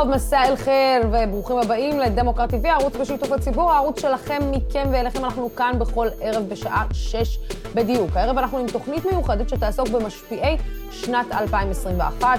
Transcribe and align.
טוב, 0.00 0.10
מסע 0.10 0.44
אל 0.44 0.56
חיל, 0.56 1.02
וברוכים 1.12 1.56
הבאים 1.56 1.98
לדמוקרט 1.98 2.54
TV, 2.54 2.68
הערוץ 2.68 2.96
בשיתוף 2.96 3.32
הציבור, 3.32 3.72
הערוץ 3.72 4.00
שלכם, 4.00 4.38
מכם 4.50 4.88
ואליכם. 4.92 5.24
אנחנו 5.24 5.50
כאן 5.56 5.72
בכל 5.78 6.08
ערב 6.20 6.48
בשעה 6.48 6.84
6 6.92 7.38
בדיוק. 7.74 8.16
הערב 8.16 8.38
אנחנו 8.38 8.58
עם 8.58 8.66
תוכנית 8.66 9.04
מיוחדת 9.04 9.48
שתעסוק 9.48 9.88
במשפיעי 9.88 10.56
שנת 10.90 11.26
2021, 11.32 12.38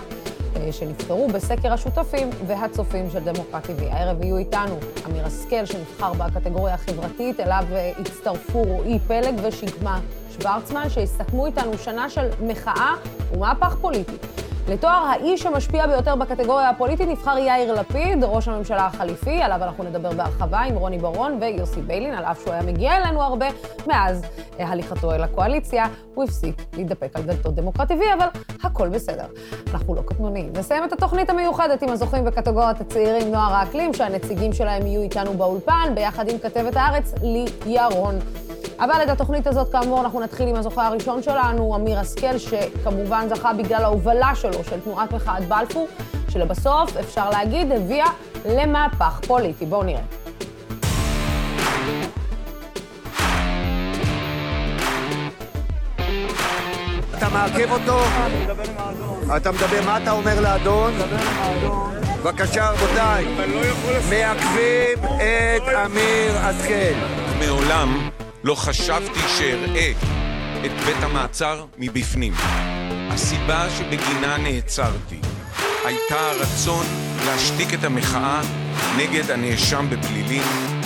אה, 0.55 0.71
שנבחרו 0.71 1.27
בסקר 1.27 1.73
השותפים 1.73 2.29
והצופים 2.47 3.09
של 3.09 3.19
דמוקרט 3.19 3.65
TV. 3.65 3.83
הערב 3.91 4.23
יהיו 4.23 4.37
איתנו 4.37 4.75
אמיר 5.05 5.25
השכל, 5.25 5.65
שנבחר 5.65 6.13
בקטגוריה 6.13 6.73
החברתית, 6.73 7.39
אליו 7.39 7.63
אה, 7.71 7.91
הצטרפו 7.99 8.61
רועי 8.61 8.99
פלג 8.99 9.39
ושקמה 9.43 9.99
שוורצמן, 10.31 10.89
שיסכמו 10.89 11.45
איתנו 11.45 11.77
שנה 11.77 12.09
של 12.09 12.27
מחאה 12.41 12.93
ומהפך 13.33 13.75
פוליטי. 13.81 14.15
לתואר 14.71 15.05
האיש 15.05 15.45
המשפיע 15.45 15.87
ביותר 15.87 16.15
בקטגוריה 16.15 16.69
הפוליטית 16.69 17.09
נבחר 17.09 17.37
יאיר 17.37 17.73
לפיד, 17.73 18.23
ראש 18.23 18.47
הממשלה 18.47 18.85
החליפי, 18.85 19.41
עליו 19.41 19.63
אנחנו 19.63 19.83
נדבר 19.83 20.11
בהרחבה 20.11 20.59
עם 20.59 20.75
רוני 20.75 20.97
ברון 20.97 21.37
ויוסי 21.41 21.81
ביילין, 21.81 22.13
על 22.13 22.25
אף 22.25 22.41
שהוא 22.41 22.53
היה 22.53 22.63
מגיע 22.63 22.97
אלינו 22.97 23.21
הרבה 23.21 23.45
מאז 23.87 24.21
הליכתו 24.59 25.13
אל 25.13 25.23
הקואליציה, 25.23 25.85
הוא 26.13 26.23
הפסיק 26.23 26.55
להידפק 26.73 27.15
על 27.15 27.21
דלתות 27.21 27.55
דמוקרטי 27.55 27.93
וי, 27.93 28.13
אבל 28.13 28.27
הכל 28.63 28.89
בסדר. 28.89 29.25
אנחנו 29.73 29.95
לא 29.95 30.01
קטנוניים. 30.01 30.53
נסיים 30.57 30.83
את 30.83 30.93
התוכנית 30.93 31.29
המיוחדת 31.29 31.81
עם 31.81 31.89
הזוכים 31.89 32.25
בקטגוריית 32.25 32.81
הצעירים 32.81 33.31
נוער 33.31 33.53
האקלים, 33.53 33.93
שהנציגים 33.93 34.53
שלהם 34.53 34.87
יהיו 34.87 35.01
איתנו 35.01 35.33
באולפן, 35.33 35.91
ביחד 35.95 36.29
עם 36.29 36.37
כתבת 36.37 36.75
הארץ, 36.75 37.13
לי 37.23 37.45
ירון. 37.65 38.15
אבל 38.79 39.03
את 39.03 39.09
התוכנית 39.09 39.47
הזאת, 39.47 39.71
כאמור, 39.71 40.01
אנחנו 40.01 40.19
נתחיל 40.19 40.47
עם 40.47 40.55
הזוכה 40.55 40.87
הראשון 40.87 41.23
שלנו, 41.23 41.75
אמיר 41.75 41.99
השכל, 41.99 42.37
שכמובן 42.37 43.27
זכה 43.35 43.53
בגלל 43.53 43.83
ההובלה 43.83 44.35
שלו 44.35 44.63
של 44.63 44.79
תנועת 44.79 45.11
מחאת 45.11 45.47
בלפור, 45.47 45.87
שלבסוף, 46.29 46.97
אפשר 46.97 47.29
להגיד, 47.29 47.71
הביאה 47.71 48.09
למהפך 48.45 49.19
פוליטי. 49.27 49.65
בואו 49.65 49.83
נראה. 49.83 50.01
אתה 57.17 57.29
מעכב 57.29 57.71
אותו? 57.71 57.99
אתה 59.37 59.51
מדבר, 59.51 59.81
מה 59.85 59.97
אתה 59.97 60.11
אומר 60.11 60.41
לאדון? 60.41 60.93
בבקשה, 62.23 62.69
רבותיי, 62.69 63.25
מעכבים 64.09 64.97
את 65.15 65.61
אמיר 65.85 66.37
השכל. 66.37 66.93
מעולם 67.39 68.09
לא 68.43 68.55
חשבתי 68.55 69.19
שאראה 69.37 69.91
את 70.65 70.71
בית 70.85 70.97
המעצר 71.01 71.65
מבפנים. 71.77 72.33
הסיבה 73.09 73.69
שבגינה 73.69 74.37
נעצרתי 74.37 75.19
הייתה 75.85 76.31
הרצון 76.31 76.85
להשתיק 77.25 77.73
את 77.73 77.83
המחאה 77.83 78.41
נגד 78.97 79.31
הנאשם 79.31 79.85
בפלילים 79.89 80.43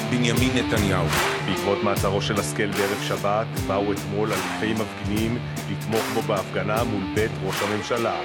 בנימין 0.10 0.52
נתניהו. 0.56 1.06
בעקבות 1.46 1.84
מעצרו 1.84 2.22
של 2.22 2.40
השכל 2.40 2.68
בערב 2.68 3.04
שבת, 3.08 3.48
באו 3.68 3.94
אתמול 3.94 4.32
אלפי 4.32 4.74
מפגינים 4.74 5.38
לתמוך 5.72 6.04
בו 6.14 6.22
בהפגנה 6.22 6.84
מול 6.84 7.04
בית 7.16 7.32
ראש 7.44 7.56
הממשלה. 7.62 8.16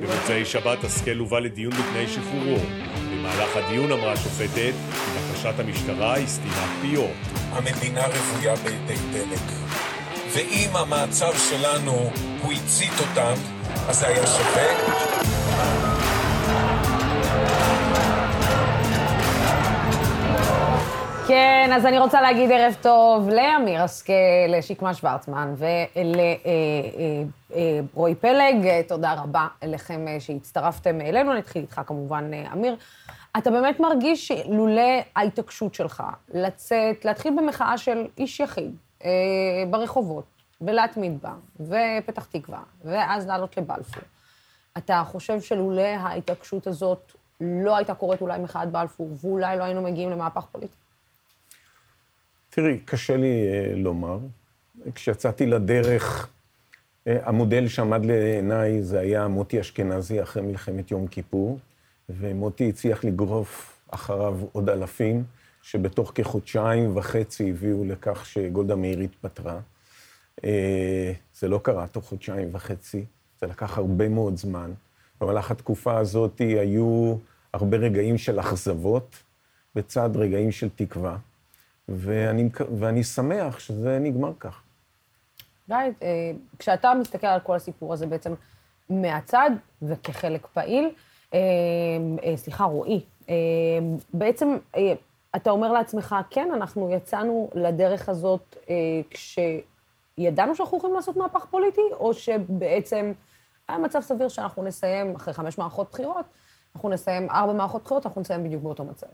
במוצאי 0.00 0.44
שבת 0.44 0.84
השכל 0.84 1.16
הובא 1.18 1.38
לדיון 1.38 1.72
בתנאי 1.72 2.08
שחרורו. 2.08 2.58
במהלך 3.24 3.56
הדיון 3.56 3.92
אמרה 3.92 4.12
השופטת 4.12 4.72
בקשת 5.16 5.54
המשטרה 5.58 6.14
היא 6.14 6.26
סתימת 6.26 6.68
פיות. 6.80 7.10
המדינה 7.52 8.06
רוויה 8.06 8.54
בידי 8.56 9.00
דלק. 9.12 9.40
ואם 10.32 10.76
המעצר 10.76 11.30
שלנו 11.50 12.10
הוא 12.42 12.52
הצית 12.52 12.92
אותם, 13.00 13.34
אז 13.88 13.98
זה 13.98 14.06
היה 14.06 14.26
שווה. 14.26 15.93
כן, 21.28 21.70
אז 21.74 21.86
אני 21.86 21.98
רוצה 21.98 22.20
להגיד 22.20 22.50
ערב 22.52 22.76
טוב 22.82 23.28
לאמיר 23.28 23.82
השכל, 23.82 24.12
לשקמה 24.48 24.94
שוורצמן 24.94 25.54
ולרועי 27.50 28.14
פלג. 28.14 28.82
תודה 28.88 29.14
רבה 29.14 29.46
לכם 29.62 30.06
שהצטרפתם 30.18 31.00
אלינו. 31.00 31.34
נתחיל 31.34 31.62
איתך 31.62 31.80
כמובן, 31.86 32.30
אמיר. 32.52 32.76
אתה 33.38 33.50
באמת 33.50 33.80
מרגיש 33.80 34.28
שלולא 34.28 35.02
ההתעקשות 35.16 35.74
שלך 35.74 36.02
לצאת, 36.34 37.04
להתחיל 37.04 37.36
במחאה 37.36 37.78
של 37.78 38.06
איש 38.18 38.40
יחיד 38.40 38.76
אה, 39.04 39.10
ברחובות, 39.70 40.24
ולהתמיד 40.60 41.18
בה, 41.22 41.32
ופתח 41.60 42.24
תקווה, 42.24 42.60
ואז 42.84 43.26
לעלות 43.26 43.56
לבלפור, 43.56 44.02
אתה 44.78 45.02
חושב 45.06 45.40
שלולא 45.40 45.82
ההתעקשות 45.82 46.66
הזאת 46.66 47.12
לא 47.40 47.76
הייתה 47.76 47.94
קורית 47.94 48.20
אולי 48.20 48.38
מחאת 48.38 48.70
בלפור, 48.70 49.08
ואולי 49.20 49.58
לא 49.58 49.64
היינו 49.64 49.82
מגיעים 49.82 50.10
למהפך 50.10 50.44
פוליטי? 50.52 50.83
תראי, 52.54 52.78
קשה 52.84 53.16
לי 53.16 53.46
uh, 53.48 53.76
לומר. 53.76 54.18
כשיצאתי 54.94 55.46
לדרך, 55.46 56.26
uh, 56.26 57.10
המודל 57.24 57.68
שעמד 57.68 58.04
לעיניי 58.04 58.82
זה 58.82 59.00
היה 59.00 59.28
מוטי 59.28 59.60
אשכנזי 59.60 60.22
אחרי 60.22 60.42
מלחמת 60.42 60.90
יום 60.90 61.06
כיפור. 61.06 61.58
ומוטי 62.08 62.68
הצליח 62.68 63.04
לגרוף 63.04 63.78
אחריו 63.90 64.38
עוד 64.52 64.70
אלפים, 64.70 65.24
שבתוך 65.62 66.12
כחודשיים 66.14 66.96
וחצי 66.96 67.50
הביאו 67.50 67.84
לכך 67.84 68.26
שגולדה 68.26 68.76
מאיר 68.76 68.98
התפטרה. 68.98 69.60
אה, 70.44 71.12
זה 71.38 71.48
לא 71.48 71.60
קרה 71.62 71.86
תוך 71.86 72.04
חודשיים 72.04 72.48
וחצי, 72.52 73.04
זה 73.40 73.46
לקח 73.46 73.78
הרבה 73.78 74.08
מאוד 74.08 74.36
זמן. 74.36 74.70
במהלך 75.20 75.50
התקופה 75.50 75.98
הזאת 75.98 76.38
היו 76.38 77.16
הרבה 77.52 77.76
רגעים 77.76 78.18
של 78.18 78.40
אכזבות, 78.40 79.22
בצד 79.74 80.10
רגעים 80.14 80.52
של 80.52 80.68
תקווה, 80.76 81.16
ואני, 81.88 82.48
ואני 82.78 83.04
שמח 83.04 83.58
שזה 83.58 83.98
נגמר 83.98 84.32
כך. 84.40 84.62
גיא, 85.68 85.76
אה, 86.02 86.32
כשאתה 86.58 86.92
מסתכל 87.00 87.26
על 87.26 87.40
כל 87.40 87.56
הסיפור 87.56 87.92
הזה 87.92 88.06
בעצם 88.06 88.34
מהצד 88.90 89.50
וכחלק 89.82 90.46
פעיל, 90.46 90.90
אמ, 91.34 91.38
אה, 92.24 92.36
סליחה, 92.36 92.64
רועי, 92.64 93.00
בעצם 94.14 94.56
אה, 94.76 94.92
אתה 95.36 95.50
אומר 95.50 95.72
לעצמך, 95.72 96.16
כן, 96.30 96.48
אנחנו 96.54 96.90
יצאנו 96.90 97.50
לדרך 97.54 98.08
הזאת 98.08 98.56
אה, 98.70 98.74
כשידענו 99.10 100.54
שאנחנו 100.54 100.78
יכולים 100.78 100.96
לעשות 100.96 101.16
מהפך 101.16 101.46
פוליטי, 101.50 101.80
או 101.92 102.14
שבעצם 102.14 103.12
היה 103.68 103.78
מצב 103.78 104.00
סביר 104.00 104.28
שאנחנו 104.28 104.62
נסיים, 104.62 105.16
אחרי 105.16 105.34
חמש 105.34 105.58
מערכות 105.58 105.90
בחירות, 105.92 106.26
אנחנו 106.74 106.88
נסיים 106.88 107.30
ארבע 107.30 107.52
מערכות 107.52 107.84
בחירות, 107.84 108.06
אנחנו 108.06 108.20
נסיים 108.20 108.44
בדיוק 108.44 108.62
באותו 108.62 108.84
מצב. 108.84 109.06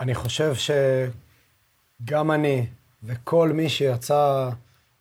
אני 0.00 0.14
חושב 0.14 0.54
שגם 2.02 2.30
אני 2.30 2.66
וכל 3.02 3.52
מי 3.54 3.68
שיצא 3.68 4.50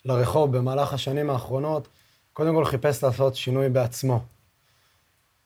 לרחוב 0.06 0.58
במהלך 0.58 0.94
השנים 0.94 1.30
האחרונות, 1.30 1.88
קודם 2.34 2.56
כל 2.56 2.66
חיפש 2.66 3.04
לעשות 3.04 3.36
שינוי 3.36 3.70
בעצמו. 3.70 4.24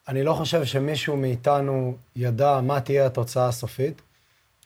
אני 0.08 0.22
לא 0.22 0.34
חושב 0.34 0.64
שמישהו 0.64 1.16
מאיתנו 1.16 1.96
ידע 2.16 2.60
מה 2.60 2.80
תהיה 2.80 3.06
התוצאה 3.06 3.48
הסופית, 3.48 4.02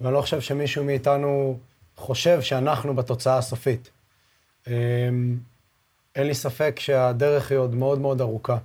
ואני 0.00 0.14
לא 0.14 0.20
חושב 0.20 0.40
שמישהו 0.40 0.84
מאיתנו 0.84 1.58
חושב 1.96 2.42
שאנחנו 2.42 2.94
בתוצאה 2.94 3.38
הסופית. 3.38 3.90
אמ, 4.66 4.72
אין 6.14 6.26
לי 6.26 6.34
ספק 6.34 6.76
שהדרך 6.80 7.50
היא 7.50 7.58
עוד 7.58 7.74
מאוד 7.74 7.98
מאוד 7.98 8.20
ארוכה, 8.20 8.58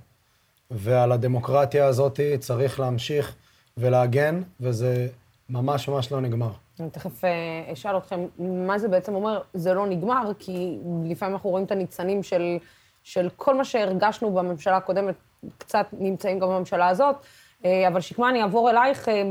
ועל 0.70 1.12
הדמוקרטיה 1.12 1.86
הזאת 1.86 2.20
צריך 2.40 2.80
להמשיך 2.80 3.34
ולהגן, 3.76 4.42
וזה 4.60 5.08
ממש 5.48 5.88
ממש 5.88 6.12
לא 6.12 6.20
נגמר. 6.20 6.52
אני 6.82 6.90
תכף 6.90 7.24
אה, 7.24 7.72
אשאל 7.72 7.96
אתכם, 7.96 8.26
מה 8.38 8.78
זה 8.78 8.88
בעצם 8.88 9.14
אומר, 9.14 9.40
זה 9.54 9.74
לא 9.74 9.86
נגמר, 9.86 10.32
כי 10.38 10.78
לפעמים 11.04 11.34
אנחנו 11.34 11.50
רואים 11.50 11.64
את 11.64 11.70
הניצנים 11.70 12.22
של, 12.22 12.58
של 13.02 13.28
כל 13.36 13.54
מה 13.54 13.64
שהרגשנו 13.64 14.30
בממשלה 14.30 14.76
הקודמת, 14.76 15.14
קצת 15.58 15.86
נמצאים 15.92 16.38
גם 16.38 16.48
בממשלה 16.48 16.88
הזאת. 16.88 17.16
אה, 17.64 17.88
אבל 17.88 18.00
שקמה, 18.00 18.30
אני 18.30 18.42
אעבור 18.42 18.70
אלייך. 18.70 19.08
אה, 19.08 19.22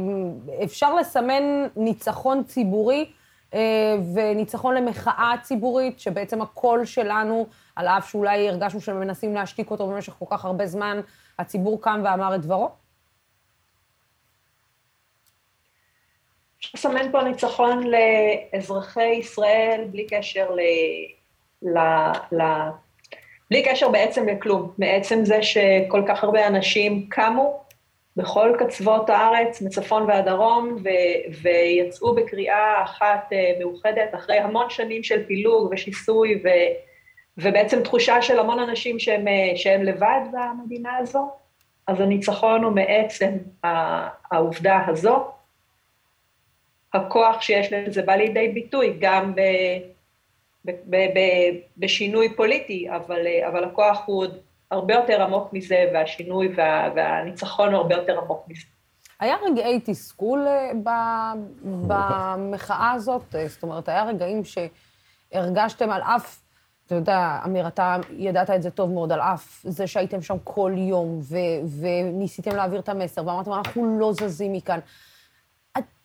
אפשר 0.63 0.95
לסמן 0.95 1.43
ניצחון 1.75 2.43
ציבורי 2.43 3.11
וניצחון 4.13 4.75
למחאה 4.75 5.33
ציבורית, 5.41 5.99
שבעצם 5.99 6.41
הקול 6.41 6.85
שלנו, 6.85 7.45
על 7.75 7.87
אף 7.87 8.09
שאולי 8.09 8.49
הרגשנו 8.49 8.81
שמנסים 8.81 9.35
להשתיק 9.35 9.71
אותו 9.71 9.87
במשך 9.87 10.13
כל 10.19 10.25
כך 10.29 10.45
הרבה 10.45 10.67
זמן, 10.67 11.01
הציבור 11.39 11.81
קם 11.81 12.01
ואמר 12.03 12.35
את 12.35 12.41
דברו? 12.41 12.69
אפשר 16.61 16.89
לסמן 16.89 17.11
פה 17.11 17.23
ניצחון 17.23 17.83
לאזרחי 17.87 19.15
ישראל 19.19 19.83
בלי 19.91 20.07
קשר 20.07 20.51
ל... 20.51 20.59
ל... 21.61 21.79
ל... 22.31 22.43
בלי 23.49 23.63
קשר 23.63 23.89
בעצם 23.89 24.27
לכלום, 24.27 24.71
מעצם 24.77 25.25
זה 25.25 25.43
שכל 25.43 26.03
כך 26.07 26.23
הרבה 26.23 26.47
אנשים 26.47 27.05
קמו 27.09 27.61
בכל 28.17 28.55
קצוות 28.59 29.09
הארץ, 29.09 29.61
מצפון 29.61 30.03
ועד 30.03 30.25
דרום, 30.25 30.75
ו- 30.83 31.41
ויצאו 31.41 32.15
בקריאה 32.15 32.83
אחת 32.83 33.29
uh, 33.31 33.59
מאוחדת, 33.59 34.15
אחרי 34.15 34.37
המון 34.37 34.69
שנים 34.69 35.03
של 35.03 35.25
פילוג 35.25 35.69
ושיסוי, 35.71 36.41
ו- 36.43 36.73
ובעצם 37.37 37.83
תחושה 37.83 38.21
של 38.21 38.39
המון 38.39 38.59
אנשים 38.59 38.99
שהם, 38.99 39.27
uh, 39.27 39.57
שהם 39.57 39.83
לבד 39.83 40.21
במדינה 40.31 40.97
הזו, 40.97 41.29
אז 41.87 42.01
הניצחון 42.01 42.63
הוא 42.63 42.71
מעצם 42.71 43.31
העובדה 44.31 44.79
הזו. 44.87 45.31
הכוח 46.93 47.41
שיש 47.41 47.73
לזה 47.73 48.01
בא 48.01 48.13
לידי 48.13 48.47
ביטוי 48.47 48.97
גם 48.99 49.35
ב, 49.35 49.41
ב, 50.65 50.71
ב, 50.71 50.95
ב, 50.95 51.19
בשינוי 51.77 52.35
פוליטי, 52.35 52.87
אבל, 52.95 53.27
אבל 53.47 53.63
הכוח 53.63 54.01
הוא 54.05 54.17
עוד 54.17 54.37
הרבה 54.71 54.93
יותר 54.93 55.21
עמוק 55.23 55.53
מזה, 55.53 55.89
והשינוי 55.93 56.53
וה, 56.55 56.89
והניצחון 56.95 57.67
הוא 57.73 57.77
הרבה 57.77 57.95
יותר 57.95 58.19
עמוק 58.19 58.45
מזה. 58.47 58.65
היה 59.19 59.35
רגעי 59.45 59.79
תסכול 59.85 60.47
אה, 60.47 60.71
במחאה 61.63 62.91
הזאת? 62.91 63.35
אה, 63.35 63.47
זאת 63.47 63.63
אומרת, 63.63 63.89
היה 63.89 64.03
רגעים 64.03 64.41
שהרגשתם 64.43 65.89
על 65.89 66.01
אף, 66.01 66.41
אתה 66.85 66.95
יודע, 66.95 67.39
אמיר, 67.45 67.67
אתה 67.67 67.97
ידעת 68.17 68.49
את 68.49 68.61
זה 68.61 68.71
טוב 68.71 68.91
מאוד, 68.91 69.11
על 69.11 69.21
אף 69.21 69.61
זה 69.63 69.87
שהייתם 69.87 70.21
שם 70.21 70.37
כל 70.43 70.73
יום, 70.75 71.19
ו- 71.23 71.81
וניסיתם 71.81 72.55
להעביר 72.55 72.79
את 72.79 72.89
המסר, 72.89 73.27
ואמרתם, 73.27 73.53
אנחנו 73.53 73.99
לא 73.99 74.13
זזים 74.13 74.53
מכאן. 74.53 74.79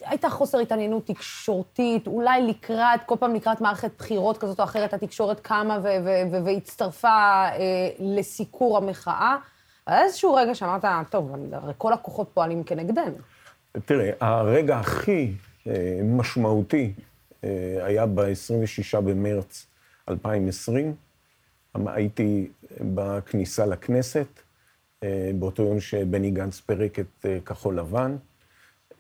הייתה 0.05 0.31
חוסר 0.31 0.59
התעניינות 0.59 1.07
תקשורתית, 1.07 2.07
אולי 2.07 2.43
לקראת, 2.43 3.01
כל 3.07 3.15
פעם 3.21 3.35
לקראת 3.35 3.61
מערכת 3.61 3.91
בחירות 3.99 4.39
כזאת 4.39 4.61
או 4.61 4.65
אחרת, 4.65 4.95
התקשורת 4.95 5.41
קמה 5.41 5.79
והצטרפה 6.45 7.09
אה, 7.09 7.55
לסיקור 7.99 8.77
המחאה. 8.77 9.37
היה 9.87 10.03
איזשהו 10.05 10.35
רגע 10.35 10.55
שאמרת, 10.55 10.85
טוב, 11.11 11.33
הרי 11.53 11.73
כל 11.79 11.93
הכוחות 11.93 12.31
פועלים 12.35 12.65
כנגדנו. 12.65 13.17
תראה, 13.85 14.11
הרגע 14.21 14.79
הכי 14.79 15.33
אה, 15.67 16.01
משמעותי 16.05 16.93
אה, 17.45 17.79
היה 17.81 18.07
ב-26 18.07 19.01
במרץ 19.01 19.67
2020. 20.09 20.95
הייתי 21.87 22.49
בכניסה 22.81 23.67
לכנסת, 23.67 24.27
אה, 25.03 25.31
באותו 25.39 25.63
יום 25.63 25.81
שבני 25.81 26.31
גנץ 26.31 26.61
פירק 26.61 26.99
את 26.99 27.27
אה, 27.27 27.39
כחול 27.47 27.79
לבן. 27.79 28.17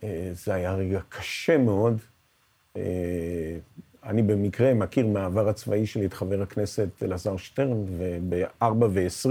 אה, 0.06 0.30
זה 0.32 0.54
היה 0.54 0.74
רגע 0.74 1.00
קשה 1.08 1.58
מאוד. 1.58 2.00
אה, 2.76 2.82
אני 4.04 4.22
במקרה 4.22 4.74
מכיר 4.74 5.06
מהעבר 5.06 5.48
הצבאי 5.48 5.86
שלי 5.86 6.06
את 6.06 6.12
חבר 6.12 6.42
הכנסת 6.42 6.88
אלעזר 7.02 7.36
שטרן, 7.36 7.84
וב-4 7.98 8.64
ו-20 8.90 9.30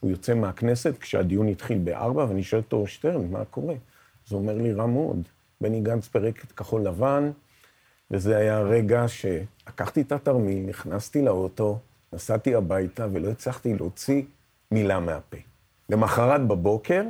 הוא 0.00 0.10
יוצא 0.10 0.34
מהכנסת 0.34 0.98
כשהדיון 0.98 1.48
התחיל 1.48 1.78
ב-4, 1.84 2.16
ואני 2.16 2.42
שואל 2.42 2.62
אותו, 2.62 2.86
שטרן, 2.86 3.30
מה 3.30 3.44
קורה? 3.44 3.74
אז 4.26 4.32
הוא 4.32 4.40
אומר 4.40 4.58
לי, 4.58 4.72
רע 4.72 4.86
מאוד. 4.86 5.22
בני 5.60 5.80
גנץ 5.80 6.08
פירק 6.08 6.44
את 6.44 6.52
כחול 6.52 6.82
לבן, 6.82 7.30
וזה 8.10 8.36
היה 8.36 8.60
רגע 8.60 9.04
שלקחתי 9.08 10.00
את 10.00 10.12
התרמיל, 10.12 10.66
נכנסתי 10.66 11.22
לאוטו, 11.22 11.78
נסעתי 12.12 12.54
הביתה 12.54 13.06
ולא 13.12 13.30
הצלחתי 13.30 13.74
להוציא 13.74 14.22
מילה 14.70 15.00
מהפה. 15.00 15.36
למחרת 15.90 16.46
בבוקר 16.46 17.02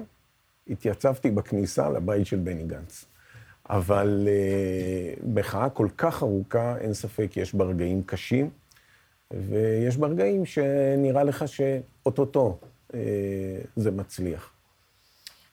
התייצבתי 0.70 1.30
בכניסה 1.30 1.90
לבית 1.90 2.26
של 2.26 2.36
בני 2.36 2.64
גנץ. 2.64 3.04
אבל 3.70 4.28
אה, 4.28 5.26
מחאה 5.26 5.70
כל 5.70 5.88
כך 5.96 6.22
ארוכה, 6.22 6.76
אין 6.78 6.94
ספק, 6.94 7.36
יש 7.36 7.54
בה 7.54 7.64
רגעים 7.64 8.02
קשים, 8.02 8.50
ויש 9.32 9.96
בה 9.96 10.06
רגעים 10.06 10.46
שנראה 10.46 11.24
לך 11.24 11.48
שאו-טו-טו 11.48 12.58
uh, 12.90 12.94
זה 13.76 13.90
מצליח. 13.90 14.53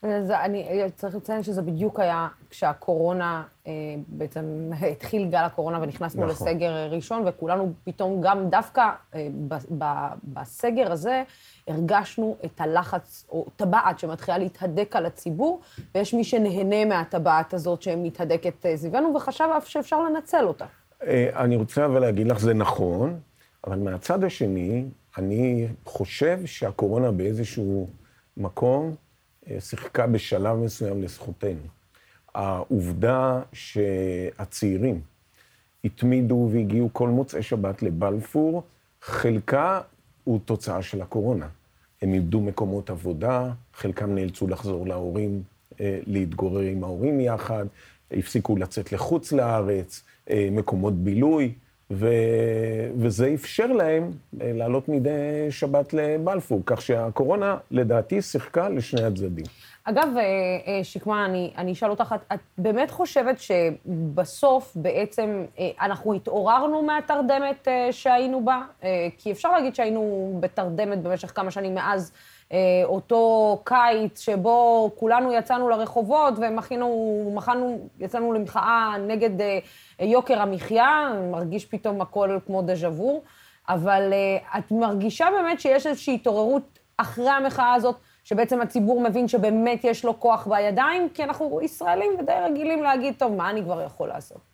זה, 0.06 0.40
אני 0.40 0.68
צריך 0.96 1.16
לציין 1.16 1.44
שזה 1.44 1.62
בדיוק 1.62 2.00
היה 2.00 2.28
כשהקורונה, 2.50 3.44
אה, 3.68 3.72
בעצם 4.08 4.70
התחיל 4.92 5.30
גל 5.30 5.44
הקורונה 5.44 5.80
ונכנסנו 5.82 6.26
נכון. 6.26 6.48
לסגר 6.48 6.88
ראשון, 6.92 7.24
וכולנו 7.28 7.74
פתאום 7.84 8.22
גם 8.22 8.50
דווקא 8.50 8.90
אה, 9.16 9.28
ב, 9.48 9.56
ב, 9.78 9.86
בסגר 10.24 10.92
הזה 10.92 11.24
הרגשנו 11.68 12.38
את 12.46 12.62
הלחץ, 12.62 13.26
או 13.30 13.46
טבעת 13.56 14.00
שמתחילה 14.00 14.38
להתהדק 14.38 14.96
על 14.96 15.06
הציבור, 15.06 15.62
ויש 15.96 16.14
מי 16.14 16.24
שנהנה 16.24 16.86
מהטבעת 16.86 17.54
הזאת 17.54 17.82
שמתהדקת 17.82 18.66
אה, 18.66 18.78
סביבנו, 18.78 19.16
וחשב 19.16 19.48
אף 19.58 19.68
שאפשר 19.68 20.04
לנצל 20.04 20.44
אותה. 20.48 20.66
אה, 21.04 21.30
אני 21.36 21.56
רוצה 21.56 21.86
אבל 21.86 22.00
להגיד 22.00 22.28
לך, 22.28 22.40
זה 22.40 22.54
נכון, 22.54 23.20
אבל 23.68 23.80
מהצד 23.80 24.24
השני, 24.24 24.86
אני 25.18 25.68
חושב 25.86 26.46
שהקורונה 26.46 27.12
באיזשהו 27.12 27.88
מקום, 28.38 28.86
אה, 28.88 29.11
שיחקה 29.60 30.08
בשלב 30.08 30.58
מסוים 30.58 31.04
לזכותנו. 31.04 31.68
העובדה 32.36 33.42
שהצעירים 33.54 35.02
התמידו 35.84 36.50
והגיעו 36.54 36.90
כל 36.94 37.10
מוצאי 37.10 37.44
שבת 37.44 37.82
לבלפור, 37.84 38.64
חלקה 39.02 39.82
הוא 40.24 40.40
תוצאה 40.46 40.82
של 40.82 41.02
הקורונה. 41.02 41.48
הם 42.02 42.14
איבדו 42.14 42.42
מקומות 42.42 42.90
עבודה, 42.90 43.52
חלקם 43.74 44.16
נאלצו 44.16 44.48
לחזור 44.48 44.88
להורים, 44.88 45.44
אה, 45.80 46.00
להתגורר 46.06 46.62
עם 46.62 46.84
ההורים 46.84 47.20
יחד, 47.20 47.66
הפסיקו 48.12 48.58
לצאת 48.58 48.92
לחוץ 48.92 49.32
לארץ, 49.32 50.04
אה, 50.30 50.50
מקומות 50.52 50.94
בילוי. 50.94 51.54
ו... 51.92 52.08
וזה 52.96 53.32
אפשר 53.34 53.66
להם 53.68 54.12
אה, 54.42 54.52
לעלות 54.54 54.90
מדי 54.90 55.48
שבת 55.50 55.94
לבלפור, 55.94 56.62
כך 56.66 56.82
שהקורונה, 56.82 57.58
לדעתי, 57.72 58.22
שיחקה 58.22 58.70
לשני 58.70 59.04
הצדדים. 59.04 59.46
אגב, 59.84 60.08
אה, 60.18 60.24
אה, 60.68 60.84
שקמה, 60.84 61.26
אני, 61.26 61.54
אני 61.58 61.72
אשאל 61.72 61.90
אותך, 61.90 62.16
את, 62.16 62.34
את 62.34 62.40
באמת 62.58 62.92
חושבת 62.92 63.36
שבסוף 63.40 64.72
בעצם 64.76 65.46
אנחנו 65.82 66.14
התעוררנו 66.14 66.82
מהתרדמת 66.82 67.68
שהיינו 67.92 68.46
בה? 68.46 68.62
כי 69.18 69.32
אפשר 69.32 69.52
להגיד 69.52 69.76
שהיינו 69.76 70.38
בתרדמת 70.40 71.02
במשך 71.02 71.32
כמה 71.36 71.52
שנים 71.52 71.76
מאז 71.76 72.12
אותו 72.86 73.62
קיץ 73.64 74.20
שבו 74.20 74.90
כולנו 74.96 75.34
יצאנו 75.34 75.70
לרחובות 75.70 76.34
ומחינו, 76.38 77.32
מחנו, 77.36 77.90
יצאנו 78.00 78.34
למחאה 78.34 78.96
נגד 79.08 79.42
אה, 79.42 79.60
יוקר 80.00 80.42
המחיה, 80.42 81.12
מרגיש 81.32 81.66
פתאום 81.66 82.02
הכל 82.02 82.40
כמו 82.46 82.62
דז'ה 82.62 82.90
וו, 82.90 83.22
אבל 83.70 84.14
אה, 84.14 84.60
את 84.60 84.72
מרגישה 84.72 85.28
באמת 85.32 85.60
שיש 85.60 85.88
איזושהי 85.88 86.16
התעוררות 86.16 86.80
אחרי 86.98 87.30
המחאה 87.30 87.74
הזאת, 87.74 87.96
שבעצם 88.24 88.62
הציבור 88.62 89.02
מבין 89.02 89.28
שבאמת 89.28 89.84
יש 89.84 90.06
לו 90.06 90.20
כוח 90.20 90.48
בידיים, 90.48 91.10
כי 91.10 91.24
אנחנו 91.24 91.60
ישראלים 91.62 92.12
ודי 92.20 92.34
רגילים 92.44 92.84
להגיד, 92.84 93.14
טוב, 93.18 93.36
מה 93.36 93.50
אני 93.50 93.64
כבר 93.64 93.82
יכול 93.82 94.08
לעשות? 94.08 94.51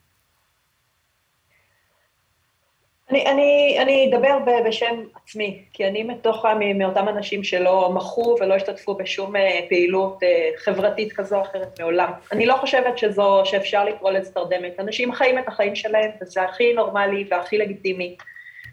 אני, 3.12 3.26
אני, 3.26 3.78
אני 3.82 4.10
אדבר 4.10 4.38
בשם 4.66 5.04
עצמי, 5.16 5.64
כי 5.74 5.88
אני 5.88 6.04
מתוך, 6.04 6.46
מאותם 6.76 7.10
אנשים 7.10 7.44
שלא 7.44 7.92
מחו 7.94 8.36
ולא 8.40 8.54
השתתפו 8.54 8.96
בשום 8.96 9.36
אה, 9.36 9.60
פעילות 9.70 10.24
אה, 10.24 10.50
חברתית 10.58 11.14
כזו 11.14 11.36
או 11.36 11.42
אחרת 11.42 11.80
מעולם. 11.80 12.12
אני 12.32 12.46
לא 12.46 12.54
חושבת 12.54 12.98
שזו, 12.98 13.42
שאפשר 13.46 13.86
לקרוא 13.86 14.12
לזה 14.12 14.32
תרדמת. 14.32 14.80
אנשים 14.80 15.14
חיים 15.14 15.40
את 15.40 15.48
החיים 15.48 15.76
שלהם, 15.76 16.12
וזה 16.22 16.42
הכי 16.42 16.74
נורמלי 16.74 17.26
והכי 17.30 17.58
לגיטימי. 17.58 18.16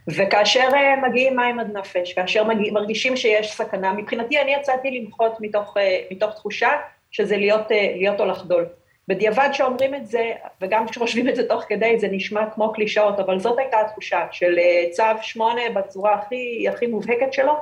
וכאשר 0.08 0.68
אה, 0.74 0.96
מגיעים 1.08 1.36
מים 1.36 1.60
עד 1.60 1.76
נפש, 1.76 2.12
כאשר 2.12 2.44
מגיע, 2.44 2.72
מרגישים 2.72 3.16
שיש 3.16 3.52
סכנה, 3.52 3.92
מבחינתי 3.92 4.40
אני 4.40 4.54
יצאתי 4.54 4.90
למחות 4.90 5.32
מתוך, 5.40 5.76
מתוך 6.10 6.34
תחושה 6.34 6.70
שזה 7.10 7.36
להיות, 7.36 7.70
להיות 7.70 8.20
או 8.20 8.26
לחדול. 8.26 8.66
בדיעבד 9.08 9.48
שאומרים 9.52 9.94
את 9.94 10.06
זה, 10.06 10.32
וגם 10.60 10.88
כשחושבים 10.88 11.28
את 11.28 11.36
זה 11.36 11.48
תוך 11.48 11.64
כדי, 11.68 11.98
זה 11.98 12.08
נשמע 12.10 12.50
כמו 12.50 12.72
קלישאות, 12.72 13.20
אבל 13.20 13.38
זאת 13.38 13.58
הייתה 13.58 13.80
התחושה 13.80 14.26
של 14.32 14.58
אה, 14.58 14.84
צו 14.90 15.22
שמונה 15.22 15.62
בצורה 15.74 16.14
הכי, 16.14 16.68
הכי 16.68 16.86
מובהקת 16.86 17.32
שלו, 17.32 17.52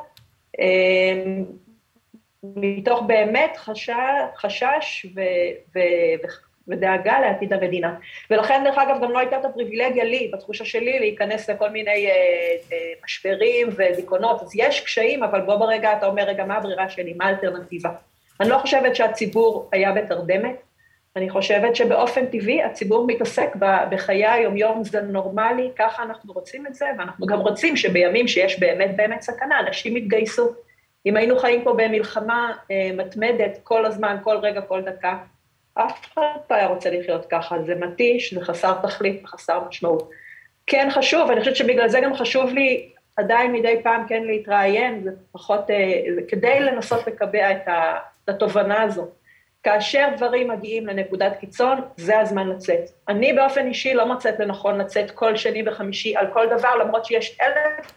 אה, 0.60 0.64
מתוך 2.42 3.02
באמת 3.06 3.56
חשש, 3.56 3.92
חשש 4.36 5.06
ו, 5.14 5.20
ו, 5.74 5.78
ודאגה 6.68 7.20
לעתיד 7.20 7.52
המדינה. 7.52 7.94
ולכן, 8.30 8.62
דרך 8.64 8.78
אגב, 8.78 9.02
גם 9.02 9.10
לא 9.10 9.18
הייתה 9.18 9.38
את 9.38 9.44
הפריבילגיה 9.44 10.04
לי, 10.04 10.30
בתחושה 10.32 10.64
שלי, 10.64 10.98
להיכנס 10.98 11.50
לכל 11.50 11.70
מיני 11.70 12.10
אה, 12.10 12.76
משברים 13.04 13.68
ודיכאונות. 13.76 14.42
אז 14.42 14.52
יש 14.54 14.80
קשיים, 14.80 15.22
אבל 15.22 15.40
בוא 15.40 15.56
ברגע 15.56 15.92
אתה 15.92 16.06
אומר, 16.06 16.22
רגע, 16.22 16.44
מה 16.44 16.56
הברירה 16.56 16.88
שלי? 16.88 17.14
מה 17.16 17.26
האלטרנטיבה? 17.26 17.90
אני 18.40 18.48
לא 18.48 18.58
חושבת 18.58 18.96
שהציבור 18.96 19.68
היה 19.72 19.92
בתרדמת. 19.92 20.56
אני 21.16 21.30
חושבת 21.30 21.76
שבאופן 21.76 22.26
טבעי 22.26 22.62
הציבור 22.62 23.06
מתעסק 23.06 23.56
בחיי 23.90 24.26
היומיום, 24.26 24.84
זה 24.84 25.00
נורמלי, 25.00 25.70
ככה 25.76 26.02
אנחנו 26.02 26.32
רוצים 26.32 26.66
את 26.66 26.74
זה, 26.74 26.86
ואנחנו 26.98 27.26
גם 27.26 27.38
רוצים 27.38 27.76
שבימים 27.76 28.28
שיש 28.28 28.60
באמת 28.60 28.96
באמת 28.96 29.22
סכנה, 29.22 29.60
אנשים 29.60 29.96
יתגייסו. 29.96 30.48
אם 31.06 31.16
היינו 31.16 31.38
חיים 31.38 31.64
פה 31.64 31.72
במלחמה 31.72 32.52
אה, 32.70 32.90
מתמדת 32.94 33.58
כל 33.62 33.84
הזמן, 33.84 34.16
כל 34.22 34.36
רגע, 34.36 34.60
כל 34.60 34.82
דקה, 34.82 35.18
אף 35.74 36.06
אחד 36.14 36.38
לא 36.50 36.56
היה 36.56 36.66
רוצה 36.66 36.90
לחיות 36.90 37.26
ככה, 37.26 37.62
זה 37.66 37.74
מתיש, 37.74 38.34
זה 38.34 38.40
חסר 38.40 38.72
תכלית, 38.82 39.26
חסר 39.26 39.60
משמעות. 39.68 40.10
כן 40.66 40.88
חשוב, 40.90 41.30
אני 41.30 41.40
חושבת 41.40 41.56
שבגלל 41.56 41.88
זה 41.88 42.00
גם 42.00 42.14
חשוב 42.14 42.52
לי 42.52 42.92
עדיין 43.16 43.52
מדי 43.52 43.80
פעם 43.82 44.08
כן 44.08 44.22
להתראיין, 44.24 45.02
זה 45.04 45.10
פחות, 45.32 45.70
אה, 45.70 46.02
כדי 46.28 46.60
לנסות 46.60 47.06
לקבע 47.06 47.50
את 47.50 48.28
התובנה 48.28 48.82
הזו. 48.82 49.08
כאשר 49.62 50.08
דברים 50.16 50.48
מגיעים 50.48 50.86
לנקודת 50.86 51.36
קיצון, 51.40 51.80
זה 51.96 52.18
הזמן 52.18 52.48
לצאת. 52.48 52.90
אני 53.08 53.32
באופן 53.32 53.66
אישי 53.66 53.94
לא 53.94 54.06
מוצאת 54.06 54.38
לנכון 54.38 54.78
לצאת 54.78 55.10
כל 55.10 55.36
שני 55.36 55.68
וחמישי 55.68 56.16
על 56.16 56.26
כל 56.32 56.46
דבר, 56.58 56.76
למרות 56.76 57.04
שיש 57.04 57.40
אלף 57.40 57.92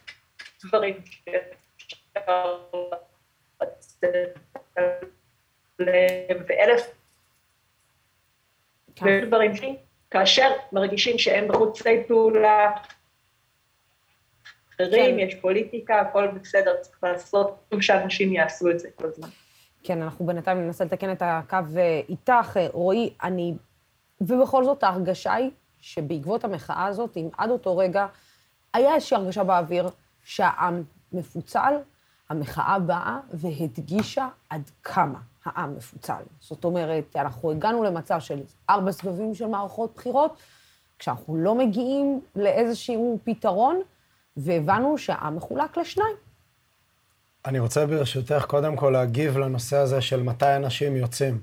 דברים 0.65 1.01
שאפשר 1.77 2.57
לצאת 3.61 4.37
ואלף 6.19 6.91
כן. 8.95 9.25
דברים 9.25 9.51
כאשר 10.11 10.51
מרגישים 10.71 11.19
שהם 11.19 11.47
בחוצי 11.47 12.03
פעולה 12.07 12.71
אחרים, 14.75 15.15
כן. 15.15 15.19
יש 15.19 15.35
פוליטיקה, 15.35 16.01
הכל 16.01 16.27
בסדר, 16.27 16.75
צריך 16.81 17.03
לעשות, 17.03 17.63
טוב 17.69 17.81
שאנשים 17.81 18.33
יעשו 18.33 18.69
את 18.69 18.79
זה 18.79 18.89
כל 18.95 19.05
הזמן. 19.07 19.27
כן, 19.85 20.01
אנחנו 20.01 20.25
בינתיים 20.25 20.57
ננסה 20.57 20.85
לתקן 20.85 21.11
את 21.11 21.21
הקו 21.25 21.57
אה, 21.77 22.01
איתך. 22.09 22.57
אה, 22.57 22.67
רועי, 22.73 23.13
אני... 23.23 23.55
ובכל 24.21 24.65
זאת 24.65 24.83
ההרגשה 24.83 25.33
היא 25.33 25.51
שבעקבות 25.79 26.43
המחאה 26.43 26.85
הזאת, 26.85 27.17
אם 27.17 27.29
עד 27.37 27.49
אותו 27.49 27.77
רגע 27.77 28.07
היה 28.73 28.95
איזושהי 28.95 29.17
הרגשה 29.17 29.43
באוויר 29.43 29.89
שהעם 30.23 30.83
מפוצל, 31.11 31.73
המחאה 32.29 32.79
באה 32.79 33.19
והדגישה 33.33 34.27
עד 34.49 34.69
כמה 34.83 35.19
העם 35.45 35.75
מפוצל. 35.75 36.23
זאת 36.39 36.65
אומרת, 36.65 37.15
אנחנו 37.15 37.51
הגענו 37.51 37.83
למצב 37.83 38.19
של 38.19 38.41
ארבע 38.69 38.91
סבבים 38.91 39.35
של 39.35 39.47
מערכות 39.47 39.93
בחירות, 39.95 40.37
כשאנחנו 40.99 41.35
לא 41.35 41.55
מגיעים 41.55 42.21
לאיזשהו 42.35 43.19
פתרון, 43.23 43.81
והבנו 44.37 44.97
שהעם 44.97 45.35
מחולק 45.35 45.77
לשניים. 45.77 46.15
אני 47.47 47.59
רוצה 47.59 47.85
ברשותך 47.85 48.45
קודם 48.47 48.75
כל 48.75 48.89
להגיב 48.89 49.37
לנושא 49.37 49.77
הזה 49.77 50.01
של 50.01 50.23
מתי 50.23 50.55
אנשים 50.55 50.95
יוצאים. 50.95 51.39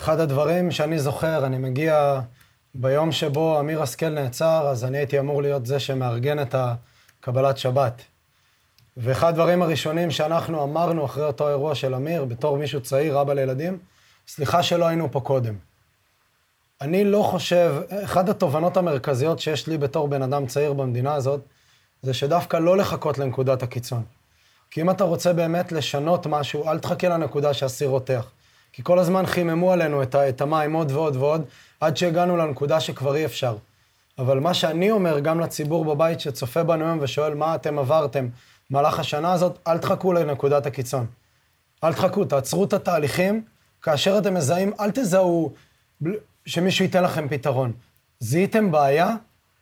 אחד 0.00 0.20
הדברים 0.20 0.70
שאני 0.70 0.98
זוכר, 0.98 1.46
אני 1.46 1.58
מגיע 1.58 2.20
ביום 2.74 3.12
שבו 3.12 3.60
אמיר 3.60 3.82
השכל 3.82 4.08
נעצר, 4.08 4.68
אז 4.68 4.84
אני 4.84 4.98
הייתי 4.98 5.18
אמור 5.18 5.42
להיות 5.42 5.66
זה 5.66 5.80
שמארגן 5.80 6.42
את 6.42 6.54
הקבלת 6.54 7.58
שבת. 7.58 8.02
ואחד 8.96 9.28
הדברים 9.28 9.62
הראשונים 9.62 10.10
שאנחנו 10.10 10.64
אמרנו 10.64 11.04
אחרי 11.04 11.24
אותו 11.24 11.48
אירוע 11.48 11.74
של 11.74 11.94
אמיר, 11.94 12.24
בתור 12.24 12.56
מישהו 12.56 12.80
צעיר, 12.80 13.20
אבא 13.20 13.32
לילדים, 13.32 13.78
סליחה 14.28 14.62
שלא 14.62 14.86
היינו 14.86 15.12
פה 15.12 15.20
קודם. 15.20 15.54
אני 16.80 17.04
לא 17.04 17.22
חושב, 17.22 17.74
אחת 18.04 18.28
התובנות 18.28 18.76
המרכזיות 18.76 19.38
שיש 19.38 19.66
לי 19.66 19.78
בתור 19.78 20.08
בן 20.08 20.22
אדם 20.22 20.46
צעיר 20.46 20.72
במדינה 20.72 21.14
הזאת, 21.14 21.40
זה 22.02 22.14
שדווקא 22.14 22.56
לא 22.56 22.76
לחכות 22.76 23.18
לנקודת 23.18 23.62
הקיצון. 23.62 24.02
כי 24.74 24.80
אם 24.80 24.90
אתה 24.90 25.04
רוצה 25.04 25.32
באמת 25.32 25.72
לשנות 25.72 26.26
משהו, 26.26 26.68
אל 26.68 26.78
תחכה 26.78 27.08
לנקודה 27.08 27.54
שהסיר 27.54 27.88
רותח. 27.88 28.30
כי 28.72 28.82
כל 28.84 28.98
הזמן 28.98 29.26
חיממו 29.26 29.72
עלינו 29.72 30.02
את, 30.02 30.40
המים 30.40 30.72
עוד 30.72 30.92
ועוד 30.92 31.16
ועוד, 31.16 31.44
עד 31.80 31.96
שהגענו 31.96 32.36
לנקודה 32.36 32.80
שכבר 32.80 33.16
אי 33.16 33.24
אפשר. 33.24 33.56
אבל 34.18 34.40
מה 34.40 34.54
שאני 34.54 34.90
אומר 34.90 35.18
גם 35.18 35.40
לציבור 35.40 35.84
בבית 35.84 36.20
שצופה 36.20 36.62
בנו 36.62 36.84
היום 36.84 36.98
ושואל 37.02 37.34
מה 37.34 37.54
אתם 37.54 37.78
עברתם 37.78 38.28
במהלך 38.70 38.98
השנה 38.98 39.32
הזאת, 39.32 39.58
אל 39.66 39.78
תחכו 39.78 40.12
לנקודת 40.12 40.66
הקיצון. 40.66 41.06
אל 41.84 41.92
תחכו, 41.92 42.24
תעצרו 42.24 42.64
את 42.64 42.72
התהליכים. 42.72 43.42
כאשר 43.82 44.18
אתם 44.18 44.34
מזהים, 44.34 44.72
אל 44.80 44.90
תזהו 44.90 45.52
שמישהו 46.46 46.84
ייתן 46.84 47.04
לכם 47.04 47.28
פתרון. 47.28 47.72
זיהיתם 48.20 48.70
בעיה, 48.70 49.14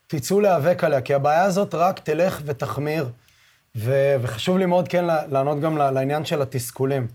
תצאו 0.06 0.40
להיאבק 0.40 0.84
עליה, 0.84 1.00
כי 1.00 1.14
הבעיה 1.14 1.42
הזאת 1.42 1.74
רק 1.74 1.98
תלך 1.98 2.42
ותחמיר. 2.44 3.08
ו- 3.76 4.14
וחשוב 4.20 4.58
לי 4.58 4.66
מאוד 4.66 4.88
כן 4.88 5.04
לענות 5.04 5.60
גם 5.60 5.76
לעניין 5.76 6.24
של 6.24 6.42
התסכולים. 6.42 7.06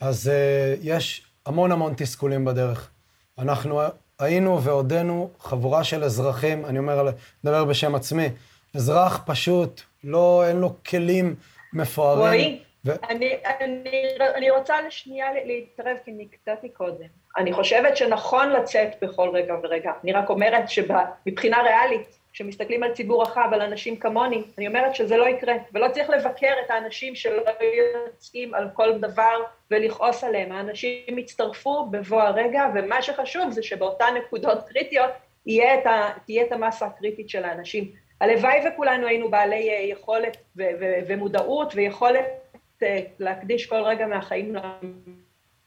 אז 0.00 0.30
uh, 0.30 0.78
יש 0.82 1.26
המון 1.46 1.72
המון 1.72 1.94
תסכולים 1.96 2.44
בדרך. 2.44 2.90
אנחנו 3.38 3.80
היינו 4.18 4.62
ועודנו 4.62 5.30
חבורה 5.40 5.84
של 5.84 6.04
אזרחים, 6.04 6.66
אני 6.66 6.78
אומר, 6.78 7.10
מדבר 7.44 7.64
בשם 7.64 7.94
עצמי, 7.94 8.28
אזרח 8.74 9.22
פשוט, 9.26 9.80
לא, 10.04 10.44
אין 10.48 10.56
לו 10.56 10.74
כלים 10.88 11.34
מפוארים. 11.72 12.20
רועי, 12.20 12.62
ו... 12.84 12.92
אני, 13.10 13.34
אני, 13.60 14.02
אני 14.34 14.50
רוצה 14.50 14.74
לשנייה 14.86 15.26
להתערב, 15.44 15.96
כי 16.04 16.12
נקטעתי 16.16 16.68
קודם. 16.68 17.06
אני 17.38 17.52
חושבת 17.52 17.96
שנכון 17.96 18.50
לצאת 18.50 18.88
בכל 19.02 19.30
רגע 19.32 19.54
ורגע. 19.62 19.92
אני 20.04 20.12
רק 20.12 20.30
אומרת 20.30 20.68
שמבחינה 20.68 21.62
ריאלית, 21.62 22.18
כשמסתכלים 22.36 22.82
על 22.82 22.92
ציבור 22.92 23.22
רחב, 23.22 23.48
על 23.52 23.62
אנשים 23.62 23.96
כמוני, 23.96 24.42
אני 24.58 24.66
אומרת 24.66 24.94
שזה 24.94 25.16
לא 25.16 25.28
יקרה, 25.28 25.54
ולא 25.72 25.88
צריך 25.88 26.10
לבקר 26.10 26.52
את 26.64 26.70
האנשים 26.70 27.14
שלא 27.14 27.42
יוצאים 28.06 28.54
על 28.54 28.68
כל 28.74 28.98
דבר 28.98 29.42
ולכעוס 29.70 30.24
עליהם. 30.24 30.52
האנשים 30.52 31.18
יצטרפו 31.18 31.86
בבוא 31.90 32.22
הרגע, 32.22 32.66
ומה 32.74 33.02
שחשוב 33.02 33.50
זה 33.50 33.62
שבאותן 33.62 34.14
נקודות 34.18 34.68
קריטיות 34.68 35.10
יהיה 35.46 35.74
את 35.74 35.86
ה, 35.86 36.08
תהיה 36.26 36.44
את 36.44 36.52
המסה 36.52 36.86
הקריטית 36.86 37.28
של 37.28 37.44
האנשים. 37.44 37.92
הלוואי 38.20 38.68
וכולנו 38.68 39.06
היינו 39.06 39.30
בעלי 39.30 39.70
אה, 39.70 39.80
יכולת 39.80 40.36
ו- 40.56 40.62
ו- 40.80 40.98
ומודעות 41.06 41.72
ויכולת 41.74 42.26
אה, 42.82 43.00
להקדיש 43.18 43.66
כל 43.66 43.82
רגע 43.82 44.06
מהחיים 44.06 44.54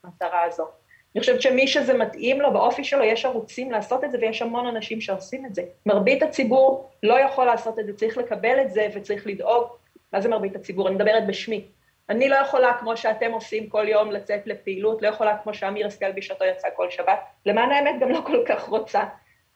למטרה 0.04 0.44
הזו. 0.44 0.79
אני 1.16 1.22
חושבת 1.22 1.42
שמי 1.42 1.68
שזה 1.68 1.94
מתאים 1.94 2.42
לו, 2.42 2.54
באופי 2.54 2.84
שלו, 2.84 3.04
יש 3.04 3.26
ערוצים 3.26 3.72
לעשות 3.72 4.04
את 4.04 4.12
זה, 4.12 4.18
ויש 4.22 4.42
המון 4.42 4.66
אנשים 4.66 5.02
שעושים 5.02 5.46
את 5.46 5.56
זה. 5.56 5.64
מרבית 5.86 6.24
הציבור 6.24 6.90
לא 7.04 7.20
יכול 7.20 7.46
לעשות 7.46 7.80
את 7.80 7.86
זה, 7.86 7.94
צריך 7.94 8.18
לקבל 8.18 8.62
את 8.62 8.72
זה 8.72 8.88
וצריך 8.94 9.28
לדאוג. 9.28 9.68
מה 10.14 10.22
זה 10.22 10.30
מרבית 10.30 10.56
הציבור? 10.56 10.88
אני 10.88 10.96
מדברת 10.96 11.28
בשמי. 11.28 11.66
אני 12.10 12.30
לא 12.30 12.36
יכולה, 12.36 12.74
כמו 12.80 12.98
שאתם 12.98 13.32
עושים 13.32 13.70
כל 13.70 13.88
יום, 13.88 14.12
לצאת 14.12 14.48
לפעילות, 14.48 15.02
לא 15.02 15.08
יכולה 15.08 15.38
כמו 15.44 15.54
שאמיר 15.54 15.88
השכל 15.88 16.12
בשעתו 16.12 16.46
יצא 16.46 16.68
כל 16.76 16.90
שבת. 16.90 17.20
למען 17.46 17.72
האמת, 17.72 18.02
גם 18.02 18.10
לא 18.10 18.20
כל 18.26 18.44
כך 18.48 18.64
רוצה. 18.64 19.04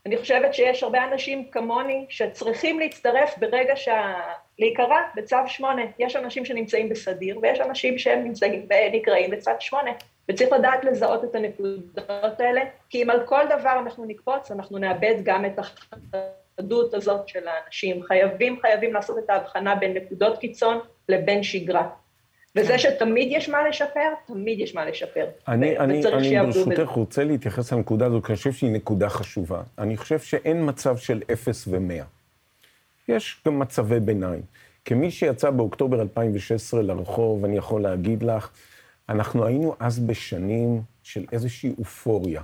אני 0.06 0.18
חושבת 0.18 0.54
שיש 0.54 0.84
הרבה 0.84 1.04
אנשים 1.04 1.52
כמוני 1.52 2.06
שצריכים 2.10 2.80
להצטרף 2.80 3.38
ברגע 3.38 3.76
שה... 3.76 4.14
להיקרא 4.60 4.98
בצו 5.16 5.38
שמונה. 5.48 5.82
יש 6.00 6.16
אנשים 6.16 6.46
שנמצאים 6.46 6.90
בסדיר, 6.90 7.40
ויש 7.42 7.60
אנשים 7.60 7.98
שהם 7.98 8.24
נמצאים, 8.24 8.68
נקראים 8.94 9.32
בצו 9.32 9.52
שמונה. 9.60 9.92
וצריך 10.30 10.52
לדעת 10.52 10.84
לזהות 10.84 11.24
את 11.24 11.36
הנקודות 11.36 12.40
האלה, 12.40 12.62
כי 12.90 13.04
אם 13.04 13.10
על 13.10 13.26
כל 13.26 13.42
דבר 13.46 13.80
אנחנו 13.80 14.06
נקפוץ, 14.06 14.52
אנחנו 14.52 14.78
נאבד 14.78 15.16
גם 15.24 15.46
את 15.46 15.60
החדות 15.60 16.94
הזאת 16.94 17.28
של 17.28 17.48
האנשים. 17.48 18.04
חייבים, 18.04 18.60
חייבים 18.62 18.94
לעשות 18.94 19.18
את 19.18 19.30
ההבחנה 19.30 19.76
בין 19.76 19.94
נקודות 19.94 20.38
קיצון 20.38 20.80
לבין 21.10 21.44
שגרה. 21.44 21.90
וזה 22.56 22.80
שתמיד 22.80 23.28
יש 23.32 23.50
מה 23.50 23.68
לשפר, 23.70 24.10
תמיד 24.28 24.60
יש 24.60 24.76
מה 24.76 24.86
לשפר. 24.86 25.26
אני, 25.48 25.80
אני, 25.80 26.06
אני 26.08 26.40
ברשותך 26.40 26.90
רוצה 26.90 27.24
להתייחס 27.24 27.74
לנקודה 27.74 28.06
הזו, 28.06 28.22
כי 28.22 28.32
אני 28.32 28.38
חושב 28.38 28.52
שהיא 28.52 28.72
נקודה 28.72 29.10
חשובה. 29.10 29.62
אני 29.78 29.98
חושב 29.98 30.20
שאין 30.20 30.70
מצב 30.70 30.98
של 30.98 31.22
אפס 31.34 31.68
ומאה. 31.68 32.04
יש 33.08 33.42
גם 33.46 33.60
מצבי 33.60 34.00
ביניים. 34.00 34.42
כמי 34.86 35.12
שיצא 35.12 35.50
באוקטובר 35.50 36.02
2016 36.02 36.82
לרחוב, 36.82 37.46
אני 37.46 37.58
יכול 37.58 37.82
להגיד 37.82 38.24
לך, 38.24 38.50
אנחנו 39.10 39.46
היינו 39.46 39.76
אז 39.80 40.00
בשנים 40.00 40.82
של 41.04 41.26
איזושהי 41.32 41.74
אופוריה. 41.80 42.42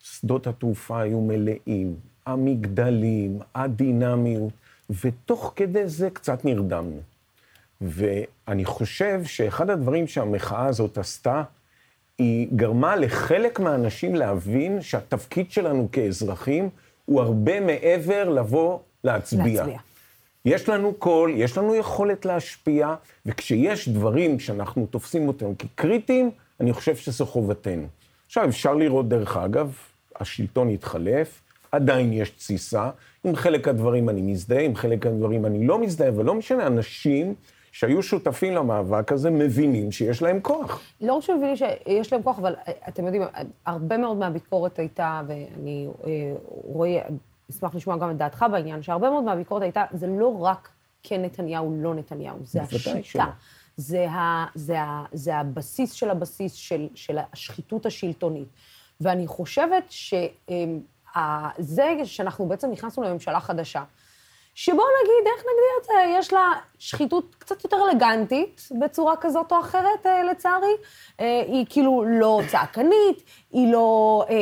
שדות 0.00 0.46
התעופה 0.46 1.00
היו 1.00 1.20
מלאים, 1.20 1.96
המגדלים, 2.26 3.38
הדינמיות, 3.54 4.52
ותוך 5.04 5.52
כדי 5.56 5.88
זה 5.88 6.10
קצת 6.10 6.44
נרדמנו. 6.44 7.00
ואני 7.80 8.64
חושב 8.64 9.24
שאחד 9.24 9.70
הדברים 9.70 10.06
שהמחאה 10.06 10.66
הזאת 10.66 10.98
עשתה, 10.98 11.42
היא 12.18 12.48
גרמה 12.56 12.96
לחלק 12.96 13.60
מהאנשים 13.60 14.14
להבין 14.14 14.82
שהתפקיד 14.82 15.50
שלנו 15.50 15.88
כאזרחים 15.92 16.68
הוא 17.04 17.20
הרבה 17.20 17.60
מעבר 17.60 18.28
לבוא 18.28 18.78
להצביע. 19.04 19.44
להצביע. 19.66 19.78
יש 20.44 20.68
לנו 20.68 20.94
קול, 20.94 21.32
יש 21.36 21.58
לנו 21.58 21.74
יכולת 21.74 22.24
להשפיע, 22.24 22.94
וכשיש 23.26 23.88
דברים 23.88 24.40
שאנחנו 24.40 24.86
תופסים 24.86 25.28
אותם 25.28 25.54
כקריטיים, 25.54 26.30
אני 26.60 26.72
חושב 26.72 26.96
שזו 26.96 27.26
חובתנו. 27.26 27.86
עכשיו, 28.26 28.48
אפשר 28.48 28.74
לראות, 28.74 29.08
דרך 29.08 29.36
אגב, 29.36 29.74
השלטון 30.20 30.68
התחלף, 30.68 31.40
עדיין 31.72 32.12
יש 32.12 32.30
תסיסה, 32.30 32.90
עם 33.24 33.36
חלק 33.36 33.68
הדברים 33.68 34.08
אני 34.08 34.22
מזדהה, 34.22 34.62
עם 34.62 34.74
חלק 34.74 35.06
הדברים 35.06 35.46
אני 35.46 35.66
לא 35.66 35.78
מזדהה, 35.78 36.18
ולא 36.18 36.34
משנה, 36.34 36.66
אנשים 36.66 37.34
שהיו 37.72 38.02
שותפים 38.02 38.54
למאבק 38.54 39.12
הזה 39.12 39.30
מבינים 39.30 39.92
שיש 39.92 40.22
להם 40.22 40.40
כוח. 40.40 40.82
לא 41.00 41.14
רק 41.14 41.22
שמבינים 41.22 41.56
שיש 41.56 42.12
להם 42.12 42.22
כוח, 42.22 42.38
אבל 42.38 42.54
אתם 42.88 43.04
יודעים, 43.04 43.22
הרבה 43.66 43.96
מאוד 43.96 44.16
מהביקורת 44.16 44.78
הייתה, 44.78 45.22
ואני 45.26 45.88
אה, 46.06 46.10
רואה, 46.48 47.00
אשמח 47.50 47.74
לשמוע 47.74 47.96
גם 47.96 48.10
את 48.10 48.16
דעתך 48.16 48.44
בעניין, 48.52 48.82
שהרבה 48.82 49.10
מאוד 49.10 49.24
מהביקורת 49.24 49.62
הייתה, 49.62 49.84
זה 49.92 50.06
לא 50.06 50.42
רק 50.42 50.68
כן 51.02 51.22
נתניהו, 51.22 51.76
לא 51.82 51.94
נתניהו, 51.94 52.38
זה 52.44 52.62
השיטה. 52.62 53.26
זה, 53.76 54.10
ה, 54.10 54.46
זה, 54.54 54.80
ה, 54.80 55.04
זה 55.12 55.36
הבסיס 55.36 55.92
של 55.92 56.10
הבסיס 56.10 56.52
של, 56.52 56.88
של 56.94 57.18
השחיתות 57.32 57.86
השלטונית. 57.86 58.48
ואני 59.00 59.26
חושבת 59.26 59.84
שזה 59.90 60.34
שאנחנו 62.04 62.48
בעצם 62.48 62.70
נכנסנו 62.70 63.02
לממשלה 63.02 63.40
חדשה, 63.40 63.84
שבוא 64.54 64.84
נגיד, 65.02 65.32
איך 65.34 65.40
נגדיר 65.40 65.78
את 65.80 65.84
זה? 65.84 66.18
יש 66.18 66.32
לה 66.32 66.52
שחיתות 66.78 67.34
קצת 67.38 67.64
יותר 67.64 67.76
אלגנטית, 67.90 68.68
בצורה 68.80 69.16
כזאת 69.20 69.52
או 69.52 69.60
אחרת, 69.60 70.06
אה, 70.06 70.22
לצערי. 70.22 70.74
אה, 71.20 71.42
היא 71.46 71.66
כאילו 71.68 72.04
לא 72.06 72.40
צעקנית, 72.48 73.22
היא 73.52 73.72
לא 73.72 74.22
אה, 74.28 74.34
אה, 74.34 74.38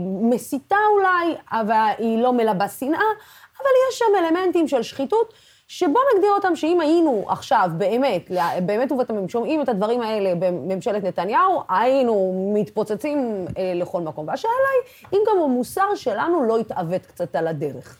מסיתה 0.00 0.76
אולי, 0.94 1.34
אבל 1.50 1.90
היא 1.98 2.22
לא 2.22 2.32
מלבה 2.32 2.68
שנאה, 2.68 3.10
אבל 3.58 3.70
יש 3.90 3.98
שם 3.98 4.04
אלמנטים 4.18 4.68
של 4.68 4.82
שחיתות 4.82 5.34
שבוא 5.68 6.00
נגדיר 6.14 6.30
אותם 6.30 6.56
שאם 6.56 6.80
היינו 6.80 7.24
עכשיו 7.28 7.70
באמת, 7.78 8.30
באמת 8.66 8.92
ובתמים, 8.92 9.28
שומעים 9.28 9.62
את 9.62 9.68
הדברים 9.68 10.00
האלה 10.00 10.34
בממשלת 10.34 11.04
נתניהו, 11.04 11.62
היינו 11.68 12.52
מתפוצצים 12.54 13.46
אה, 13.58 13.72
לכל 13.74 14.00
מקום. 14.00 14.28
והשאלה 14.28 14.52
היא, 14.52 15.18
אם 15.18 15.24
גם 15.28 15.42
המוסר 15.42 15.94
שלנו 15.94 16.42
לא 16.42 16.60
יתעוות 16.60 17.06
קצת 17.06 17.36
על 17.36 17.46
הדרך. 17.46 17.98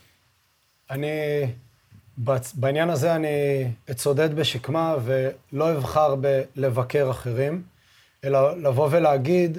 אני, 0.89 1.07
בעניין 2.53 2.89
הזה 2.89 3.15
אני 3.15 3.27
אצודד 3.91 4.33
בשקמה 4.33 4.95
ולא 5.03 5.71
אבחר 5.71 6.15
בלבקר 6.15 7.11
אחרים, 7.11 7.63
אלא 8.23 8.57
לבוא 8.57 8.87
ולהגיד 8.91 9.57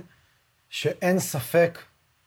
שאין 0.69 1.19
ספק 1.19 1.79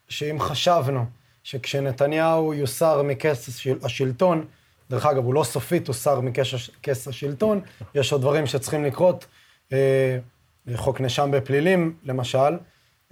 שאם 0.08 0.36
חשבנו 0.40 1.06
שכשנתניהו 1.42 2.54
יוסר 2.54 3.02
מכס 3.02 3.66
השלטון, 3.82 4.46
דרך 4.90 5.06
אגב, 5.06 5.24
הוא 5.24 5.34
לא 5.34 5.44
סופית 5.44 5.88
הוסר 5.88 6.20
מכס 6.20 7.08
השלטון, 7.08 7.60
יש 7.94 8.12
עוד 8.12 8.20
דברים 8.20 8.46
שצריכים 8.46 8.84
לקרות, 8.84 9.26
אה, 9.72 10.18
חוק 10.76 11.00
נאשם 11.00 11.30
בפלילים, 11.30 11.96
למשל, 12.04 12.58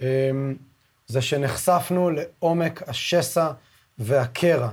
אה, 0.02 0.30
זה 1.06 1.22
שנחשפנו 1.22 2.10
לעומק 2.10 2.88
השסע 2.88 3.50
והקרע 3.98 4.68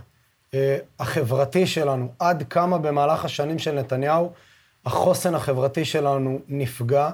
החברתי 0.99 1.67
שלנו, 1.67 2.11
עד 2.19 2.43
כמה 2.49 2.77
במהלך 2.77 3.25
השנים 3.25 3.59
של 3.59 3.71
נתניהו 3.71 4.31
החוסן 4.85 5.35
החברתי 5.35 5.85
שלנו 5.85 6.39
נפגע, 6.47 7.09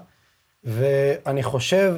ואני 0.63 1.43
חושב 1.43 1.95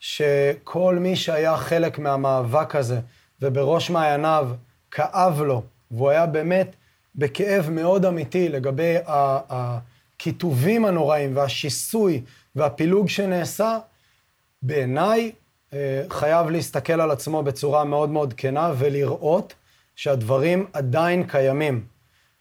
שכל 0.00 0.96
מי 1.00 1.16
שהיה 1.16 1.56
חלק 1.56 1.98
מהמאבק 1.98 2.76
הזה, 2.76 3.00
ובראש 3.42 3.90
מעייניו 3.90 4.48
כאב 4.90 5.42
לו, 5.42 5.62
והוא 5.90 6.10
היה 6.10 6.26
באמת 6.26 6.76
בכאב 7.14 7.70
מאוד 7.70 8.04
אמיתי 8.04 8.48
לגבי 8.48 8.96
הכיתובים 9.06 10.84
הנוראים 10.84 11.36
והשיסוי 11.36 12.22
והפילוג 12.56 13.08
שנעשה, 13.08 13.78
בעיניי 14.62 15.32
אה, 15.72 16.04
חייב 16.10 16.50
להסתכל 16.50 17.00
על 17.00 17.10
עצמו 17.10 17.42
בצורה 17.42 17.84
מאוד 17.84 18.10
מאוד 18.10 18.34
כנה 18.36 18.72
ולראות 18.78 19.54
שהדברים 19.96 20.66
עדיין 20.72 21.26
קיימים. 21.26 21.84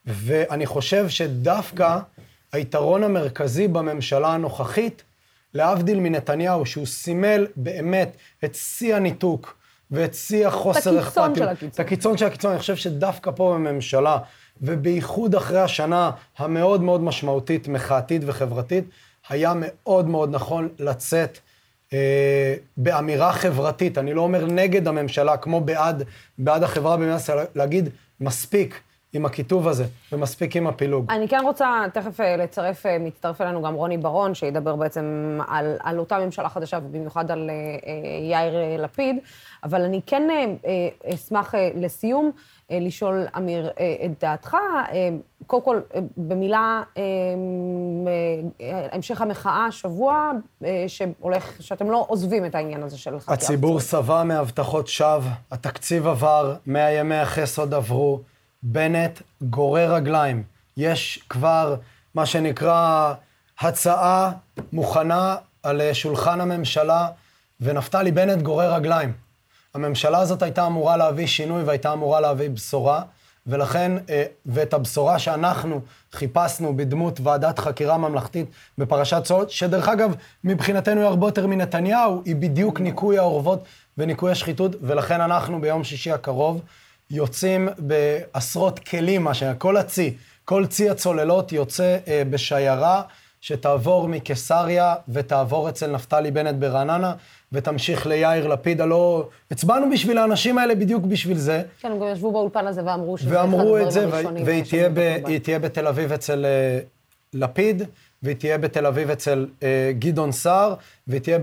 ואני 0.05 0.65
חושב 0.65 1.09
שדווקא 1.09 1.99
היתרון 2.51 3.03
המרכזי 3.03 3.67
בממשלה 3.67 4.27
הנוכחית, 4.33 5.03
להבדיל 5.53 5.99
מנתניהו, 5.99 6.65
שהוא 6.65 6.85
סימל 6.85 7.47
באמת 7.55 8.17
את 8.43 8.55
שיא 8.55 8.95
הניתוק 8.95 9.57
ואת 9.91 10.13
שיא 10.13 10.47
החוסר 10.47 10.99
אכפתיות. 10.99 11.37
את 11.37 11.39
הקיצון 11.39 11.47
של 11.47 11.47
הקיצון. 11.47 11.69
את 11.69 11.79
הקיצון 11.79 12.17
של 12.17 12.25
הקיצון. 12.25 12.51
אני 12.51 12.59
חושב 12.59 12.75
שדווקא 12.75 13.31
פה 13.35 13.53
בממשלה, 13.53 14.17
ובייחוד 14.61 15.35
אחרי 15.35 15.59
השנה 15.59 16.11
המאוד 16.37 16.81
מאוד 16.81 17.01
משמעותית, 17.01 17.67
מחאתית 17.67 18.21
וחברתית, 18.25 18.83
היה 19.29 19.53
מאוד 19.55 20.07
מאוד 20.07 20.29
נכון 20.31 20.69
לצאת 20.79 21.39
באמירה 22.77 23.33
חברתית. 23.33 23.97
אני 23.97 24.13
לא 24.13 24.21
אומר 24.21 24.45
נגד 24.45 24.87
הממשלה, 24.87 25.37
כמו 25.37 25.61
בעד, 25.61 26.03
בעד 26.37 26.63
החברה 26.63 26.97
במדינת 26.97 27.19
ישראל, 27.19 27.45
להגיד, 27.55 27.89
מספיק. 28.21 28.81
עם 29.13 29.25
הכיתוב 29.25 29.67
הזה, 29.67 29.85
ומספיק 30.11 30.55
עם 30.55 30.67
הפילוג. 30.67 31.11
אני 31.11 31.27
כן 31.27 31.39
רוצה 31.43 31.83
תכף 31.93 32.19
אה, 32.19 32.37
לצרף, 32.37 32.85
אה, 32.85 32.97
מצטרף 32.99 33.41
אלינו 33.41 33.61
גם 33.61 33.73
רוני 33.73 33.97
ברון, 33.97 34.35
שידבר 34.35 34.75
בעצם 34.75 35.39
על, 35.47 35.75
על 35.79 35.99
אותה 35.99 36.19
ממשלה 36.19 36.49
חדשה, 36.49 36.79
ובמיוחד 36.83 37.31
על 37.31 37.49
אה, 37.49 37.55
יאיר 38.31 38.83
לפיד, 38.83 39.17
אבל 39.63 39.81
אני 39.81 40.01
כן 40.05 40.27
אשמח 41.13 41.53
לסיום 41.75 42.31
לשאול, 42.81 43.27
אמיר, 43.37 43.69
את 44.05 44.19
דעתך. 44.21 44.57
קודם 45.47 45.63
כל, 45.63 45.79
במילה, 46.17 46.83
המשך 48.91 49.21
המחאה 49.21 49.65
השבוע, 49.65 50.31
שהולך, 50.87 51.51
שאתם 51.59 51.91
לא 51.91 52.05
עוזבים 52.07 52.45
את 52.45 52.55
העניין 52.55 52.83
הזה 52.83 52.97
של 52.97 53.19
חקירה. 53.19 53.33
הציבור 53.33 53.79
שבע 53.79 54.23
מהבטחות 54.23 54.87
שווא, 54.87 55.29
התקציב 55.51 56.07
עבר, 56.07 56.55
100 56.65 56.91
ימי 56.91 57.15
החסד 57.15 57.73
עברו. 57.73 58.19
בנט 58.63 59.21
גורר 59.41 59.93
רגליים. 59.93 60.43
יש 60.77 61.25
כבר 61.29 61.75
מה 62.15 62.25
שנקרא 62.25 63.13
הצעה 63.59 64.31
מוכנה 64.73 65.35
על 65.63 65.81
שולחן 65.93 66.41
הממשלה, 66.41 67.07
ונפתלי 67.61 68.11
בנט 68.11 68.41
גורר 68.41 68.73
רגליים. 68.73 69.13
הממשלה 69.75 70.19
הזאת 70.19 70.41
הייתה 70.41 70.65
אמורה 70.67 70.97
להביא 70.97 71.27
שינוי 71.27 71.63
והייתה 71.63 71.93
אמורה 71.93 72.21
להביא 72.21 72.49
בשורה, 72.49 73.01
ולכן, 73.47 73.91
אה, 74.09 74.23
ואת 74.45 74.73
הבשורה 74.73 75.19
שאנחנו 75.19 75.81
חיפשנו 76.11 76.77
בדמות 76.77 77.19
ועדת 77.23 77.59
חקירה 77.59 77.97
ממלכתית 77.97 78.47
בפרשת 78.77 79.25
סולט, 79.25 79.49
שדרך 79.49 79.89
אגב, 79.89 80.15
מבחינתנו 80.43 81.01
היא 81.01 81.07
הרבה 81.07 81.27
יותר 81.27 81.47
מנתניהו, 81.47 82.21
היא 82.25 82.35
בדיוק 82.35 82.79
ניקוי 82.79 83.17
האורוות 83.17 83.63
וניקוי 83.97 84.31
השחיתות, 84.31 84.75
ולכן 84.81 85.21
אנחנו 85.21 85.61
ביום 85.61 85.83
שישי 85.83 86.11
הקרוב 86.11 86.61
יוצאים 87.09 87.69
בעשרות 87.77 88.79
כלים, 88.79 89.23
מה 89.23 89.33
שנקרא, 89.33 89.53
כל 89.57 89.77
הצי, 89.77 90.13
כל 90.45 90.65
צי 90.65 90.89
הצוללות 90.89 91.51
יוצא 91.51 91.97
אה, 92.07 92.23
בשיירה 92.29 93.01
שתעבור 93.43 94.07
מקיסריה 94.07 94.95
ותעבור 95.09 95.69
אצל 95.69 95.91
נפתלי 95.91 96.31
בנט 96.31 96.55
ברעננה, 96.55 97.13
ותמשיך 97.51 98.07
ליאיר 98.07 98.47
לפיד. 98.47 98.81
הלא, 98.81 99.27
הצבענו 99.51 99.89
בשביל 99.91 100.17
האנשים 100.17 100.57
האלה 100.57 100.75
בדיוק 100.75 101.03
בשביל 101.03 101.37
זה. 101.37 101.61
כן, 101.81 101.91
הם 101.91 101.99
גם 101.99 102.07
ישבו 102.11 102.31
באולפן 102.31 102.67
הזה 102.67 102.81
ואמרו 102.85 103.17
שזה 103.17 103.35
אחד 103.35 103.45
הדברים 103.45 104.13
הראשונים. 104.13 104.45
והיא 104.45 104.63
תהיה, 104.63 104.89
ב, 104.93 105.37
תהיה 105.39 105.59
בתל 105.59 105.87
אביב 105.87 106.11
אצל 106.11 106.45
אה, 106.45 106.79
לפיד, 107.33 107.83
והיא 108.23 108.35
תהיה 108.35 108.57
בתל 108.57 108.85
אביב 108.85 109.09
אצל 109.09 109.47
אה, 109.63 109.91
גדעון 109.99 110.31
סער, 110.31 110.73
והיא 111.07 111.21
תהיה 111.21 111.39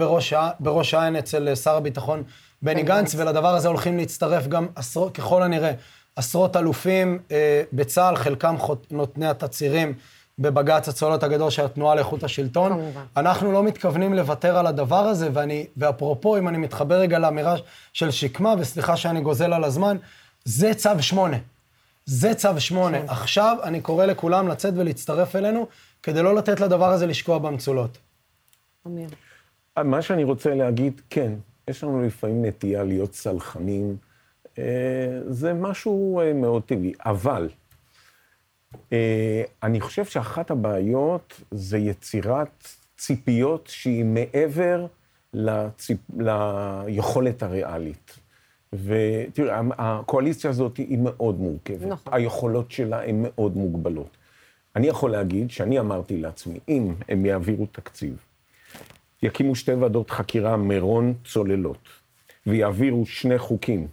בראש 0.60 0.94
העין 0.94 1.16
אצל 1.16 1.48
אה, 1.48 1.56
שר 1.56 1.76
הביטחון 1.76 2.22
בני 2.62 2.82
גנץ, 2.82 3.14
ולדבר 3.14 3.54
הזה 3.54 3.68
הולכים 3.68 3.96
להצטרף 3.96 4.46
גם 4.46 4.66
עשרות, 4.76 5.14
ככל 5.14 5.42
הנראה, 5.42 5.72
עשרות 6.16 6.56
אלופים 6.56 7.18
אה, 7.30 7.62
בצה"ל, 7.72 8.16
חלקם 8.16 8.56
נותני 8.90 9.26
התצהירים 9.26 9.94
בבג"ץ 10.40 10.88
הצולות 10.88 11.22
הגדול 11.22 11.50
של 11.50 11.64
התנועה 11.64 11.94
לאיכות 11.94 12.24
השלטון. 12.24 12.72
כמובן. 12.72 13.02
אנחנו 13.16 13.52
לא 13.52 13.62
מתכוונים 13.62 14.14
לוותר 14.14 14.58
על 14.58 14.66
הדבר 14.66 14.96
הזה, 14.96 15.28
ואני, 15.32 15.66
ואפרופו, 15.76 16.38
אם 16.38 16.48
אני 16.48 16.58
מתחבר 16.58 16.94
רגע 16.94 17.18
לאמירה 17.18 17.54
של 17.92 18.10
שקמה, 18.10 18.54
וסליחה 18.58 18.96
שאני 18.96 19.20
גוזל 19.20 19.52
על 19.52 19.64
הזמן, 19.64 19.96
זה 20.44 20.74
צו 20.74 20.90
שמונה. 21.00 21.36
זה 22.06 22.34
צו 22.34 22.60
שמונה. 22.60 23.00
כן. 23.00 23.08
עכשיו 23.08 23.56
אני 23.62 23.80
קורא 23.80 24.06
לכולם 24.06 24.48
לצאת 24.48 24.74
ולהצטרף 24.76 25.36
אלינו, 25.36 25.66
כדי 26.02 26.22
לא 26.22 26.34
לתת 26.34 26.60
לדבר 26.60 26.90
הזה 26.90 27.06
לשקוע 27.06 27.38
במצולות. 27.38 27.98
אמיר. 28.86 29.08
מה 29.84 30.02
שאני 30.02 30.24
רוצה 30.24 30.54
להגיד, 30.54 31.00
כן, 31.10 31.32
יש 31.68 31.84
לנו 31.84 32.02
לפעמים 32.02 32.44
נטייה 32.44 32.84
להיות 32.84 33.14
סלחנים, 33.14 33.96
אה, 34.58 34.64
זה 35.26 35.54
משהו 35.54 36.20
אה, 36.20 36.32
מאוד 36.32 36.62
טבעי. 36.62 36.92
אבל 37.06 37.48
אה, 37.48 37.54
אני 39.62 39.80
חושב 39.80 40.04
שאחת 40.04 40.50
הבעיות 40.50 41.40
זה 41.50 41.78
יצירת 41.78 42.68
ציפיות 42.98 43.66
שהיא 43.66 44.04
מעבר 44.04 44.86
לציפ... 45.34 45.98
ליכולת 46.18 47.42
הריאלית. 47.42 48.18
ותראה, 48.72 49.60
הקואליציה 49.78 50.50
הזאת 50.50 50.76
היא 50.76 50.98
מאוד 50.98 51.40
מורכבת. 51.40 51.86
נכון. 51.86 52.12
היכולות 52.14 52.70
שלה 52.70 53.04
הן 53.04 53.22
מאוד 53.22 53.56
מוגבלות. 53.56 54.16
אני 54.76 54.86
יכול 54.86 55.10
להגיד 55.10 55.50
שאני 55.50 55.80
אמרתי 55.80 56.16
לעצמי, 56.16 56.58
אם 56.68 56.94
הם 57.08 57.26
יעבירו 57.26 57.66
תקציב, 57.66 58.16
יקימו 59.22 59.54
שתי 59.54 59.72
ועדות 59.72 60.10
חקירה 60.10 60.56
מירון 60.56 61.14
צוללות, 61.24 61.88
ויעבירו 62.46 63.06
שני 63.06 63.38
חוקים, 63.38 63.86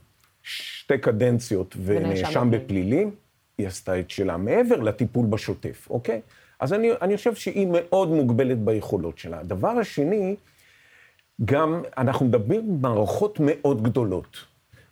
שתי 0.43 0.97
קדנציות 0.97 1.75
ונאשם 1.85 2.51
בפלילים, 2.51 3.11
היא 3.57 3.67
עשתה 3.67 3.99
את 3.99 4.09
שלה, 4.09 4.37
מעבר 4.37 4.75
לטיפול 4.75 5.25
בשוטף, 5.25 5.87
אוקיי? 5.89 6.21
אז 6.59 6.73
אני, 6.73 6.91
אני 7.01 7.17
חושב 7.17 7.35
שהיא 7.35 7.67
מאוד 7.71 8.09
מוגבלת 8.09 8.57
ביכולות 8.57 9.17
שלה. 9.17 9.39
הדבר 9.39 9.69
השני, 9.69 10.35
גם 11.45 11.81
אנחנו 11.97 12.25
מדברים 12.25 12.81
במערכות 12.81 13.39
מאוד 13.41 13.83
גדולות, 13.83 14.37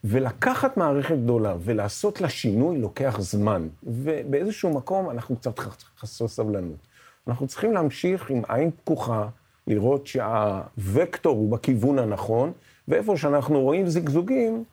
ולקחת 0.04 0.78
מערכת 0.78 1.15
גדולה 1.15 1.56
ולעשות 1.60 2.21
לה 2.21 2.30
שינוי 2.30 2.78
לוקח 2.78 3.17
זמן, 3.19 3.67
ובאיזשהו 3.84 4.73
מקום 4.73 5.10
אנחנו 5.10 5.36
קצת 5.36 5.60
חסר 5.99 6.28
סבלנות. 6.28 6.88
אנחנו 7.28 7.47
צריכים 7.47 7.73
להמשיך 7.73 8.30
עם 8.30 8.41
עין 8.47 8.71
פקוחה, 8.71 9.28
לראות 9.67 10.08
שהווקטור 10.08 11.38
הוא 11.38 11.51
בכיוון 11.51 11.99
הנכון, 11.99 12.51
ואיפה 12.88 13.17
שאנחנו 13.17 13.62
רואים 13.62 13.88
זיגזוגים, 13.88 14.63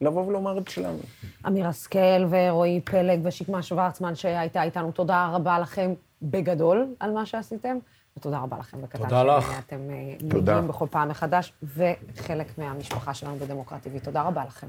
לבוא 0.00 0.26
ולומר 0.26 0.58
את 0.58 0.68
שלנו. 0.68 0.98
אמיר 1.46 1.66
השכל 1.66 2.24
ורועי 2.30 2.80
פלג 2.84 3.20
ושקמה 3.22 3.62
שוורצמן 3.62 4.14
שהייתה 4.14 4.62
איתנו, 4.62 4.92
תודה 4.92 5.28
רבה 5.32 5.58
לכם 5.58 5.94
בגדול 6.22 6.86
על 7.00 7.10
מה 7.12 7.26
שעשיתם, 7.26 7.78
ותודה 8.16 8.38
רבה 8.38 8.58
לכם 8.58 8.82
בקטן. 8.82 9.02
תודה 9.02 9.22
לך. 9.22 9.58
אתם 9.58 9.90
אה, 9.90 10.38
מגיעים 10.38 10.68
בכל 10.68 10.86
פעם 10.90 11.08
מחדש, 11.08 11.52
וחלק 11.62 12.58
מהמשפחה 12.58 13.14
שלנו 13.14 13.36
בדמוקרטי 13.36 14.00
תודה 14.00 14.22
רבה 14.22 14.44
לכם. 14.44 14.66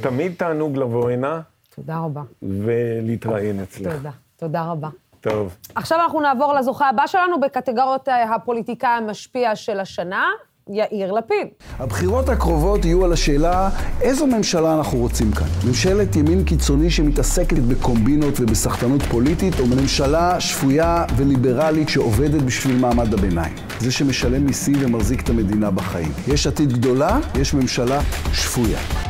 תמיד 0.00 0.34
תענוג 0.38 0.76
לבוא 0.76 1.10
הנה. 1.10 1.40
תודה 1.74 1.98
רבה. 1.98 2.22
ולהתראיין 2.42 3.62
אצלך. 3.62 3.92
תודה. 3.96 4.10
תודה 4.36 4.64
רבה. 4.64 4.88
טוב. 5.20 5.56
עכשיו 5.74 6.00
אנחנו 6.00 6.20
נעבור 6.20 6.52
לזוכה 6.54 6.88
הבא 6.88 7.06
שלנו 7.06 7.40
בקטגוריית 7.40 8.08
הפוליטיקאי 8.34 8.90
המשפיע 8.90 9.56
של 9.56 9.80
השנה, 9.80 10.26
יאיר 10.68 11.12
לפיד. 11.12 11.48
הבחירות 11.78 12.28
הקרובות 12.28 12.84
יהיו 12.84 13.04
על 13.04 13.12
השאלה 13.12 13.70
איזו 14.00 14.26
ממשלה 14.26 14.74
אנחנו 14.74 14.98
רוצים 14.98 15.32
כאן. 15.32 15.46
ממשלת 15.66 16.16
ימין 16.16 16.44
קיצוני 16.44 16.90
שמתעסקת 16.90 17.58
בקומבינות 17.58 18.40
ובסחטנות 18.40 19.02
פוליטית, 19.02 19.60
או 19.60 19.66
ממשלה 19.66 20.40
שפויה 20.40 21.04
וליברלית 21.16 21.88
שעובדת 21.88 22.42
בשביל 22.42 22.76
מעמד 22.76 23.14
הביניים. 23.14 23.54
זה 23.80 23.92
שמשלם 23.92 24.46
מיסים 24.46 24.74
ומחזיק 24.80 25.22
את 25.22 25.30
המדינה 25.30 25.70
בחיים. 25.70 26.12
יש 26.28 26.46
עתיד 26.46 26.72
גדולה, 26.72 27.18
יש 27.40 27.54
ממשלה 27.54 28.00
שפויה. 28.32 29.07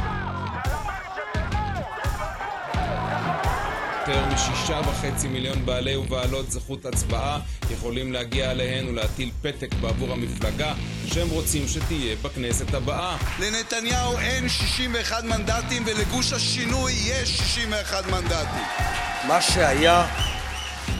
משישה 4.38 4.81
וחצי 4.81 5.29
מיליון 5.29 5.66
בעלי 5.66 5.96
ובעלות 5.96 6.51
זכות 6.51 6.87
הצבעה 6.87 7.40
יכולים 7.70 8.12
להגיע 8.12 8.51
אליהן 8.51 8.88
ולהטיל 8.88 9.31
פתק 9.42 9.74
בעבור 9.74 10.12
המפלגה 10.12 10.74
שהם 11.07 11.29
רוצים 11.31 11.68
שתהיה 11.68 12.16
בכנסת 12.22 12.74
הבאה. 12.74 13.16
לנתניהו 13.40 14.18
אין 14.18 14.48
61 14.48 15.24
מנדטים 15.24 15.83
ולגוש 15.87 16.33
השינוי 16.33 16.92
יש 16.92 17.37
61 17.37 18.07
מנדטים. 18.07 18.64
מה 19.29 19.42
שהיה 19.42 20.07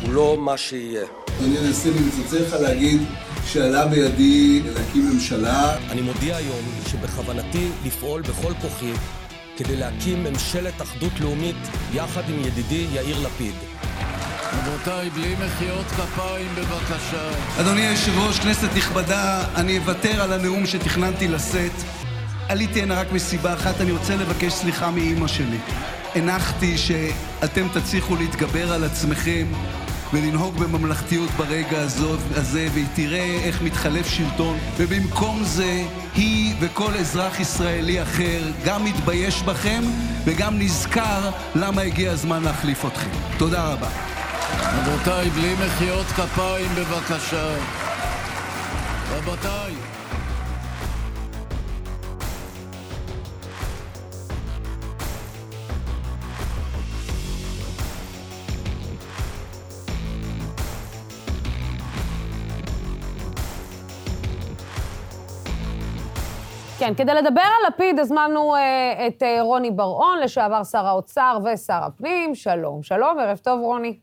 הוא 0.03 0.13
לא 0.13 0.37
מה 0.39 0.57
שיהיה. 0.57 1.07
אני 1.41 1.59
אנסה 1.59 1.89
מצלצל 1.91 2.43
לך 2.43 2.53
להגיד 2.53 3.03
שעלה 3.47 3.87
בידי 3.87 4.63
להקים 4.75 5.11
ממשלה. 5.11 5.77
אני 5.91 6.01
מודיע 6.01 6.37
היום 6.37 6.65
שבכוונתי 6.87 7.69
לפעול 7.85 8.23
בכל 8.23 8.53
כוחי 8.61 8.93
כדי 9.59 9.77
להקים 9.77 10.25
ממשלת 10.25 10.83
אחדות 10.83 11.21
לאומית 11.21 11.57
יחד 11.93 12.23
עם 12.29 12.41
ידידי 12.45 12.87
יאיר 12.93 13.27
לפיד. 13.27 13.55
רבותיי, 14.53 15.11
בלי 15.11 15.35
מחיאות 15.35 15.87
כפיים 15.87 16.49
בבקשה. 16.55 17.31
אדוני 17.61 17.81
היושב-ראש, 17.81 18.39
כנסת 18.39 18.69
נכבדה, 18.77 19.45
אני 19.55 19.79
אוותר 19.79 20.23
על 20.23 20.33
הנאום 20.33 20.67
שתכננתי 20.67 21.29
לשאת. 21.29 21.73
עליתי 22.49 22.83
הנה 22.83 23.01
רק 23.01 23.13
מסיבה 23.13 23.55
אחת, 23.55 23.81
אני 23.81 23.93
רוצה 23.93 24.17
לבקש 24.17 24.53
סליחה 24.53 24.91
מאימא 24.91 25.29
שלי. 25.29 25.59
הנחתי 26.15 26.79
שאתם 26.79 27.67
תצליחו 27.75 28.17
להתגבר 28.17 28.73
על 28.73 28.85
עצמכם 28.85 29.47
ולנהוג 30.13 30.59
בממלכתיות 30.59 31.31
ברגע 31.31 31.81
הזאת, 31.81 32.19
הזה, 32.35 32.69
והיא 32.73 32.87
תראה 32.95 33.41
איך 33.45 33.63
מתחלף 33.63 34.09
שלטון, 34.09 34.59
ובמקום 34.77 35.45
זה 35.45 35.85
היא 36.15 36.55
וכל 36.61 36.95
אזרח 36.95 37.41
ישראלי 37.41 38.03
אחר 38.03 38.43
גם 38.65 38.85
מתבייש 38.85 39.43
בכם 39.43 39.83
וגם 40.25 40.59
נזכר 40.59 41.31
למה 41.55 41.83
הגיע 41.83 42.13
הזמן 42.13 42.43
להחליף 42.43 42.85
אתכם. 42.87 43.11
תודה 43.39 43.73
רבה. 43.73 43.89
רבותיי, 44.63 45.31
בלי 45.31 45.55
מחיאות 45.55 46.07
כפיים 46.07 46.71
בבקשה. 46.75 47.55
רבותיי. 49.11 49.98
כן, 66.79 66.95
כדי 66.95 67.15
לדבר 67.15 67.41
על 67.41 67.73
לפיד 67.73 67.99
הזמנו 67.99 68.55
אה, 68.55 69.07
את 69.07 69.23
אה, 69.23 69.43
רוני 69.43 69.71
בר-און, 69.71 70.19
לשעבר 70.19 70.65
שר 70.65 70.87
האוצר 70.87 71.39
ושר 71.45 71.81
הפנים. 71.83 72.35
שלום, 72.35 72.83
שלום, 72.83 73.19
ערב 73.19 73.39
טוב, 73.39 73.61
רוני. 73.61 73.99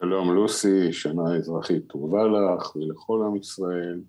שלום, 0.00 0.34
לוסי, 0.34 0.92
שנה 0.92 1.36
אזרחית 1.36 1.86
טובה 1.86 2.22
לך 2.22 2.76
ולכל 2.76 3.22
עם 3.26 3.36
ישראל. 3.36 4.00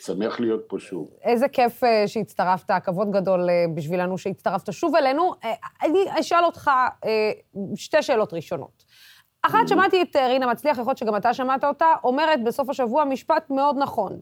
שמח 0.00 0.40
להיות 0.40 0.64
פה 0.66 0.78
שוב. 0.78 1.10
איזה 1.22 1.48
כיף 1.48 1.84
אה, 1.84 2.08
שהצטרפת, 2.08 2.70
כבוד 2.84 3.10
גדול 3.10 3.50
אה, 3.50 3.64
בשבילנו 3.74 4.18
שהצטרפת 4.18 4.72
שוב 4.72 4.96
אלינו. 4.96 5.32
אה, 5.44 5.52
אני 5.82 6.20
אשאל 6.20 6.44
אותך 6.44 6.70
אה, 7.04 7.32
שתי 7.76 8.02
שאלות 8.02 8.34
ראשונות. 8.34 8.84
אחת, 9.42 9.68
שמעתי 9.68 10.02
את 10.02 10.16
אה, 10.16 10.28
רינה 10.28 10.46
מצליח, 10.46 10.78
יכול 10.78 10.90
להיות 10.90 10.98
שגם 10.98 11.16
אתה 11.16 11.34
שמעת 11.34 11.64
אותה, 11.64 11.86
אומרת 12.04 12.44
בסוף 12.44 12.70
השבוע 12.70 13.04
משפט 13.04 13.50
מאוד 13.50 13.76
נכון. 13.78 14.20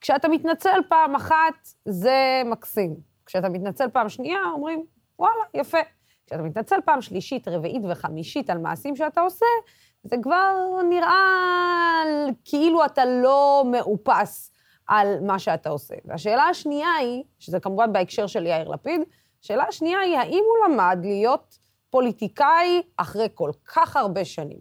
כשאתה 0.00 0.28
מתנצל 0.28 0.80
פעם 0.88 1.14
אחת, 1.14 1.68
זה 1.84 2.42
מקסים. 2.44 2.96
כשאתה 3.26 3.48
מתנצל 3.48 3.88
פעם 3.92 4.08
שנייה, 4.08 4.40
אומרים, 4.54 4.84
וואלה, 5.18 5.42
יפה. 5.54 5.78
כשאתה 6.26 6.42
מתנצל 6.42 6.76
פעם 6.84 7.00
שלישית, 7.00 7.48
רביעית 7.48 7.82
וחמישית 7.90 8.50
על 8.50 8.58
מעשים 8.58 8.96
שאתה 8.96 9.20
עושה, 9.20 9.46
זה 10.02 10.16
כבר 10.22 10.56
נראה 10.88 12.02
כאילו 12.44 12.84
אתה 12.84 13.04
לא 13.04 13.64
מאופס 13.70 14.52
על 14.86 15.20
מה 15.26 15.38
שאתה 15.38 15.70
עושה. 15.70 15.94
והשאלה 16.04 16.42
השנייה 16.42 16.92
היא, 16.92 17.22
שזה 17.38 17.60
כמובן 17.60 17.92
בהקשר 17.92 18.26
של 18.26 18.46
יאיר 18.46 18.68
לפיד, 18.68 19.00
השאלה 19.42 19.64
השנייה 19.68 20.00
היא, 20.00 20.16
האם 20.16 20.44
הוא 20.48 20.74
למד 20.74 20.98
להיות 21.02 21.58
פוליטיקאי 21.90 22.82
אחרי 22.96 23.28
כל 23.34 23.50
כך 23.74 23.96
הרבה 23.96 24.24
שנים? 24.24 24.58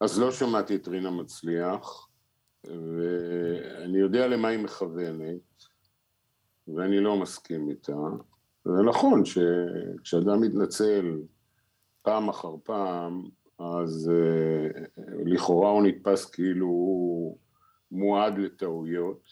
אז 0.00 0.20
לא 0.20 0.32
שמעתי 0.32 0.76
את 0.76 0.88
רינה 0.88 1.10
מצליח. 1.10 2.08
ואני 2.64 3.98
יודע 3.98 4.26
למה 4.26 4.48
היא 4.48 4.58
מכוונת, 4.58 5.64
ואני 6.68 7.00
לא 7.00 7.20
מסכים 7.20 7.70
איתה. 7.70 7.96
זה 8.64 8.82
נכון 8.88 9.22
שכשאדם 9.24 10.40
מתנצל 10.40 11.22
פעם 12.02 12.28
אחר 12.28 12.54
פעם, 12.64 13.28
אז 13.58 14.10
uh, 14.10 14.12
לכאורה 15.24 15.70
הוא 15.70 15.82
נתפס 15.82 16.30
כאילו 16.30 16.66
הוא 16.66 17.38
מועד 17.90 18.38
לטעויות, 18.38 19.22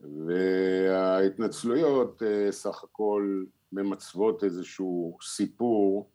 וההתנצלויות 0.00 2.22
uh, 2.22 2.52
סך 2.52 2.84
הכל 2.84 3.44
ממצוות 3.72 4.44
איזשהו 4.44 5.18
סיפור 5.22 6.10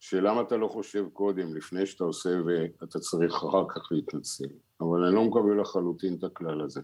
שלמה 0.00 0.40
אתה 0.40 0.56
לא 0.56 0.68
חושב 0.68 1.06
קודם, 1.12 1.56
לפני 1.56 1.86
שאתה 1.86 2.04
עושה 2.04 2.30
ואתה 2.46 2.98
צריך 2.98 3.34
אחר 3.34 3.64
כך 3.68 3.92
להתנצל. 3.92 4.48
אבל 4.80 5.04
אני 5.04 5.14
לא 5.14 5.24
מקבל 5.24 5.60
לחלוטין 5.60 6.14
את 6.14 6.24
הכלל 6.24 6.60
הזה. 6.60 6.80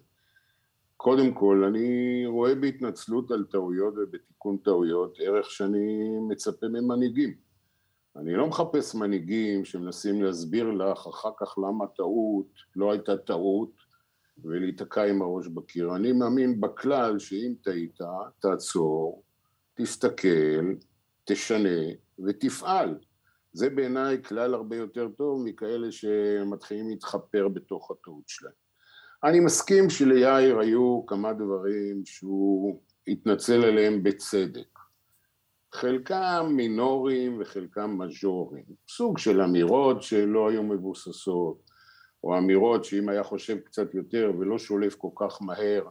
קודם 0.96 1.34
כל, 1.34 1.64
אני 1.64 2.22
רואה 2.26 2.54
בהתנצלות 2.54 3.30
על 3.30 3.44
טעויות 3.44 3.94
ובתיקון 3.96 4.56
טעויות 4.56 5.16
ערך 5.20 5.50
שאני 5.50 6.18
מצפה 6.28 6.68
ממנהיגים. 6.68 7.34
אני 8.16 8.34
לא 8.34 8.46
מחפש 8.46 8.94
מנהיגים 8.94 9.64
שמנסים 9.64 10.22
להסביר 10.22 10.70
לך 10.70 11.06
אחר 11.06 11.30
כך 11.40 11.58
למה 11.58 11.86
טעות, 11.86 12.46
לא 12.76 12.92
הייתה 12.92 13.16
טעות, 13.16 13.70
ולהיתקע 14.44 15.04
עם 15.04 15.22
הראש 15.22 15.46
בקיר. 15.46 15.96
אני 15.96 16.12
מאמין 16.12 16.60
בכלל 16.60 17.18
שאם 17.18 17.54
טעית, 17.62 17.98
תעצור, 18.40 19.22
תסתכל, 19.74 20.64
תשנה 21.24 21.88
ותפעל. 22.26 22.98
זה 23.52 23.70
בעיניי 23.70 24.22
כלל 24.22 24.54
הרבה 24.54 24.76
יותר 24.76 25.08
טוב 25.08 25.42
מכאלה 25.44 25.92
שמתחילים 25.92 26.88
להתחפר 26.88 27.48
בתוך 27.48 27.90
הטעות 27.90 28.24
שלהם. 28.26 28.52
אני 29.24 29.40
מסכים 29.40 29.90
שליאיר 29.90 30.58
היו 30.58 31.06
כמה 31.06 31.32
דברים 31.32 32.02
שהוא 32.04 32.80
התנצל 33.08 33.64
עליהם 33.64 34.02
בצדק. 34.02 34.78
חלקם 35.72 36.52
מינוריים 36.56 37.40
וחלקם 37.40 37.98
מז'וריים. 37.98 38.64
סוג 38.88 39.18
של 39.18 39.40
אמירות 39.40 40.02
שלא 40.02 40.50
היו 40.50 40.62
מבוססות, 40.62 41.70
או 42.24 42.38
אמירות 42.38 42.84
שאם 42.84 43.08
היה 43.08 43.22
חושב 43.22 43.58
קצת 43.58 43.94
יותר 43.94 44.32
ולא 44.38 44.58
שולף 44.58 44.94
כל 44.94 45.08
כך 45.16 45.42
מהר, 45.42 45.84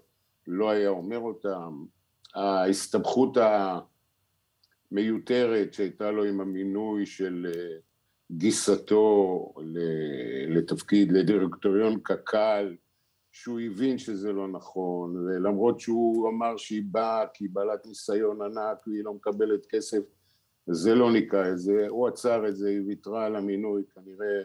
לא 0.48 0.70
היה 0.70 0.90
אומר 0.90 1.20
אותם. 1.20 1.84
ההסתבכות 2.36 3.38
מיותרת 4.92 5.74
שהייתה 5.74 6.12
לו 6.12 6.24
עם 6.24 6.42
המינוי 6.42 7.06
של 7.06 7.48
אה, 7.56 7.78
גיסתו 8.32 9.54
לתפקיד, 10.48 11.12
לדירקטוריון 11.12 12.00
קק"ל, 12.04 12.76
שהוא 13.32 13.60
הבין 13.60 13.98
שזה 13.98 14.32
לא 14.32 14.48
נכון, 14.48 15.18
ולמרות 15.18 15.80
שהוא 15.80 16.30
אמר 16.30 16.58
שהיא 16.58 16.84
באה 16.86 17.28
כי 17.34 17.44
היא 17.44 17.50
בעלת 17.54 17.86
ניסיון 17.86 18.42
ענק 18.42 18.88
והיא 18.88 19.04
לא 19.04 19.14
מקבלת 19.14 19.66
כסף, 19.66 20.00
זה 20.68 20.96
לא 20.96 21.12
ניקה 21.12 21.50
את 21.50 21.60
זה, 21.60 21.86
הוא 21.90 22.08
עצר 22.08 22.48
את 22.48 22.56
זה, 22.56 22.70
היא 22.70 22.82
ויתרה 22.88 23.26
על 23.26 23.36
המינוי 23.36 23.84
כנראה 23.96 24.42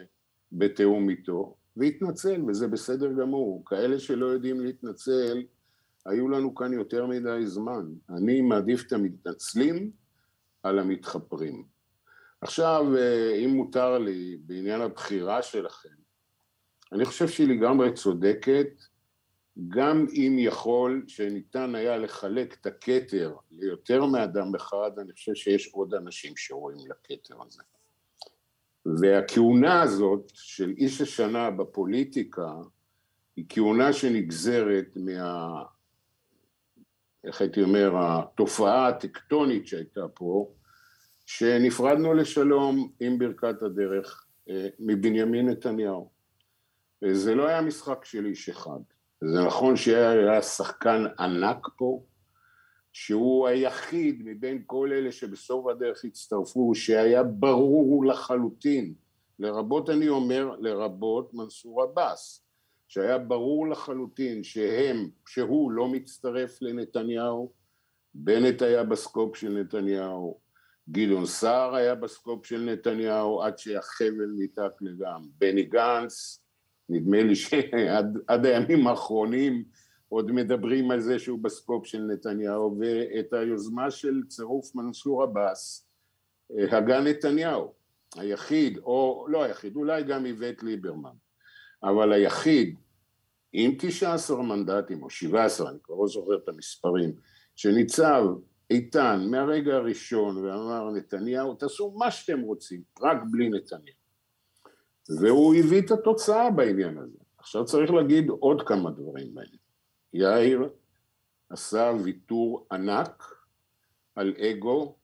בתיאום 0.51 1.09
איתו, 1.09 1.55
והתנצל, 1.77 2.41
וזה 2.47 2.67
בסדר 2.67 3.11
גמור. 3.11 3.63
כאלה 3.65 3.99
שלא 3.99 4.25
יודעים 4.25 4.59
להתנצל, 4.59 5.43
היו 6.05 6.29
לנו 6.29 6.55
כאן 6.55 6.73
יותר 6.73 7.05
מדי 7.05 7.45
זמן. 7.45 7.85
אני 8.09 8.41
מעדיף 8.41 8.87
את 8.87 8.93
המתנצלים 8.93 9.91
על 10.63 10.79
המתחפרים. 10.79 11.65
עכשיו, 12.41 12.85
אה, 12.97 13.35
אם 13.35 13.49
מותר 13.49 13.97
לי, 13.97 14.37
בעניין 14.41 14.81
הבחירה 14.81 15.41
שלכם, 15.41 15.89
אני 16.91 17.05
חושב 17.05 17.27
שהיא 17.27 17.47
לגמרי 17.47 17.93
צודקת, 17.93 18.67
גם 19.67 20.05
אם 20.13 20.35
יכול 20.39 21.03
שניתן 21.07 21.75
היה 21.75 21.97
לחלק 21.97 22.53
את 22.61 22.65
הכתר 22.65 23.35
ליותר 23.51 24.05
מאדם 24.05 24.55
אחד, 24.55 24.91
אני 24.97 25.13
חושב 25.13 25.35
שיש 25.35 25.67
עוד 25.73 25.93
אנשים 25.93 26.33
שרואים 26.35 26.79
לכתר 26.89 27.35
הזה. 27.45 27.61
והכהונה 29.01 29.81
הזאת 29.81 30.31
של 30.33 30.73
איש 30.77 31.01
השנה 31.01 31.51
בפוליטיקה 31.51 32.51
היא 33.35 33.45
כהונה 33.49 33.93
שנגזרת 33.93 34.87
מה... 34.95 35.63
איך 37.23 37.41
הייתי 37.41 37.61
אומר, 37.63 37.91
התופעה 37.95 38.87
הטקטונית 38.87 39.67
שהייתה 39.67 40.07
פה, 40.13 40.51
שנפרדנו 41.25 42.13
לשלום 42.13 42.91
עם 42.99 43.17
ברכת 43.17 43.61
הדרך 43.61 44.27
אה, 44.49 44.67
מבנימין 44.79 45.49
נתניהו. 45.49 46.09
וזה 47.01 47.35
לא 47.35 47.47
היה 47.47 47.61
משחק 47.61 48.05
של 48.05 48.25
איש 48.25 48.49
אחד. 48.49 48.79
זה 49.21 49.41
נכון 49.47 49.75
שהיה 49.75 50.41
שחקן 50.41 51.05
ענק 51.19 51.67
פה, 51.77 52.03
שהוא 52.93 53.47
היחיד 53.47 54.21
מבין 54.25 54.63
כל 54.65 54.89
אלה 54.93 55.11
שבסוף 55.11 55.67
הדרך 55.67 56.05
הצטרפו, 56.05 56.75
שהיה 56.75 57.23
ברור 57.23 58.05
לחלוטין, 58.05 58.93
לרבות 59.39 59.89
אני 59.89 60.09
אומר, 60.09 60.55
לרבות 60.59 61.33
מנסור 61.33 61.83
עבאס, 61.83 62.46
שהיה 62.87 63.17
ברור 63.17 63.67
לחלוטין 63.67 64.43
שהם, 64.43 65.09
שהוא 65.27 65.71
לא 65.71 65.87
מצטרף 65.87 66.61
לנתניהו, 66.61 67.51
בנט 68.13 68.61
היה 68.61 68.83
בסקופ 68.83 69.35
של 69.35 69.49
נתניהו, 69.49 70.39
גדעון 70.89 71.25
סער 71.25 71.75
היה 71.75 71.95
בסקופ 71.95 72.45
של 72.45 72.61
נתניהו 72.61 73.41
עד 73.41 73.57
שהחבל 73.57 74.31
ניתק 74.37 74.71
לגמרי, 74.81 75.29
בני 75.37 75.63
גנץ, 75.63 76.43
נדמה 76.89 77.23
לי 77.23 77.35
שעד 77.35 78.45
הימים 78.45 78.87
האחרונים 78.87 79.63
עוד 80.09 80.31
מדברים 80.31 80.91
על 80.91 81.01
זה 81.01 81.19
שהוא 81.19 81.39
בסקופ 81.39 81.85
של 81.85 82.01
נתניהו, 82.01 82.79
ואת 82.79 83.33
היוזמה 83.33 83.91
של 83.91 84.21
צירוף 84.27 84.75
מנסור 84.75 85.23
עבאס 85.23 85.87
הגה 86.71 87.01
נתניהו, 87.01 87.73
היחיד, 88.15 88.77
או 88.77 89.25
לא 89.29 89.43
היחיד, 89.43 89.75
אולי 89.75 90.03
גם 90.03 90.25
איווט 90.25 90.63
ליברמן, 90.63 91.15
אבל 91.83 92.13
היחיד 92.13 92.75
עם 93.53 93.75
19 93.79 94.41
מנדטים 94.41 95.03
או 95.03 95.09
17, 95.09 95.69
אני 95.69 95.77
כבר 95.83 95.95
לא 95.95 96.07
זוכר 96.07 96.35
את 96.43 96.49
המספרים, 96.49 97.15
שניצב 97.55 98.23
איתן 98.69 99.27
מהרגע 99.31 99.75
הראשון 99.75 100.37
ואמר 100.37 100.91
נתניהו 100.91 101.55
תעשו 101.55 101.91
מה 101.97 102.11
שאתם 102.11 102.41
רוצים, 102.41 102.81
רק 103.01 103.17
בלי 103.31 103.49
נתניהו. 103.49 103.97
והוא 105.21 105.55
הביא 105.55 105.81
את 105.81 105.91
התוצאה 105.91 106.51
בעניין 106.51 106.97
הזה. 106.97 107.17
עכשיו 107.37 107.65
צריך 107.65 107.91
להגיד 107.91 108.29
עוד 108.29 108.67
כמה 108.67 108.91
דברים 108.91 109.33
בעניין. 109.33 109.57
יאיר 110.13 110.69
עשה 111.49 111.91
ויתור 112.03 112.67
ענק 112.71 113.23
על 114.15 114.33
אגו 114.39 114.95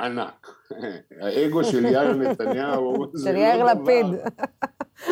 ענק. 0.00 0.48
האגו 1.22 1.64
של 1.64 1.84
יאיר 1.84 2.12
נתניהו 2.12 3.12
של 3.24 3.36
יאיר 3.36 3.64
לא 3.64 3.72
לפיד. 3.72 4.06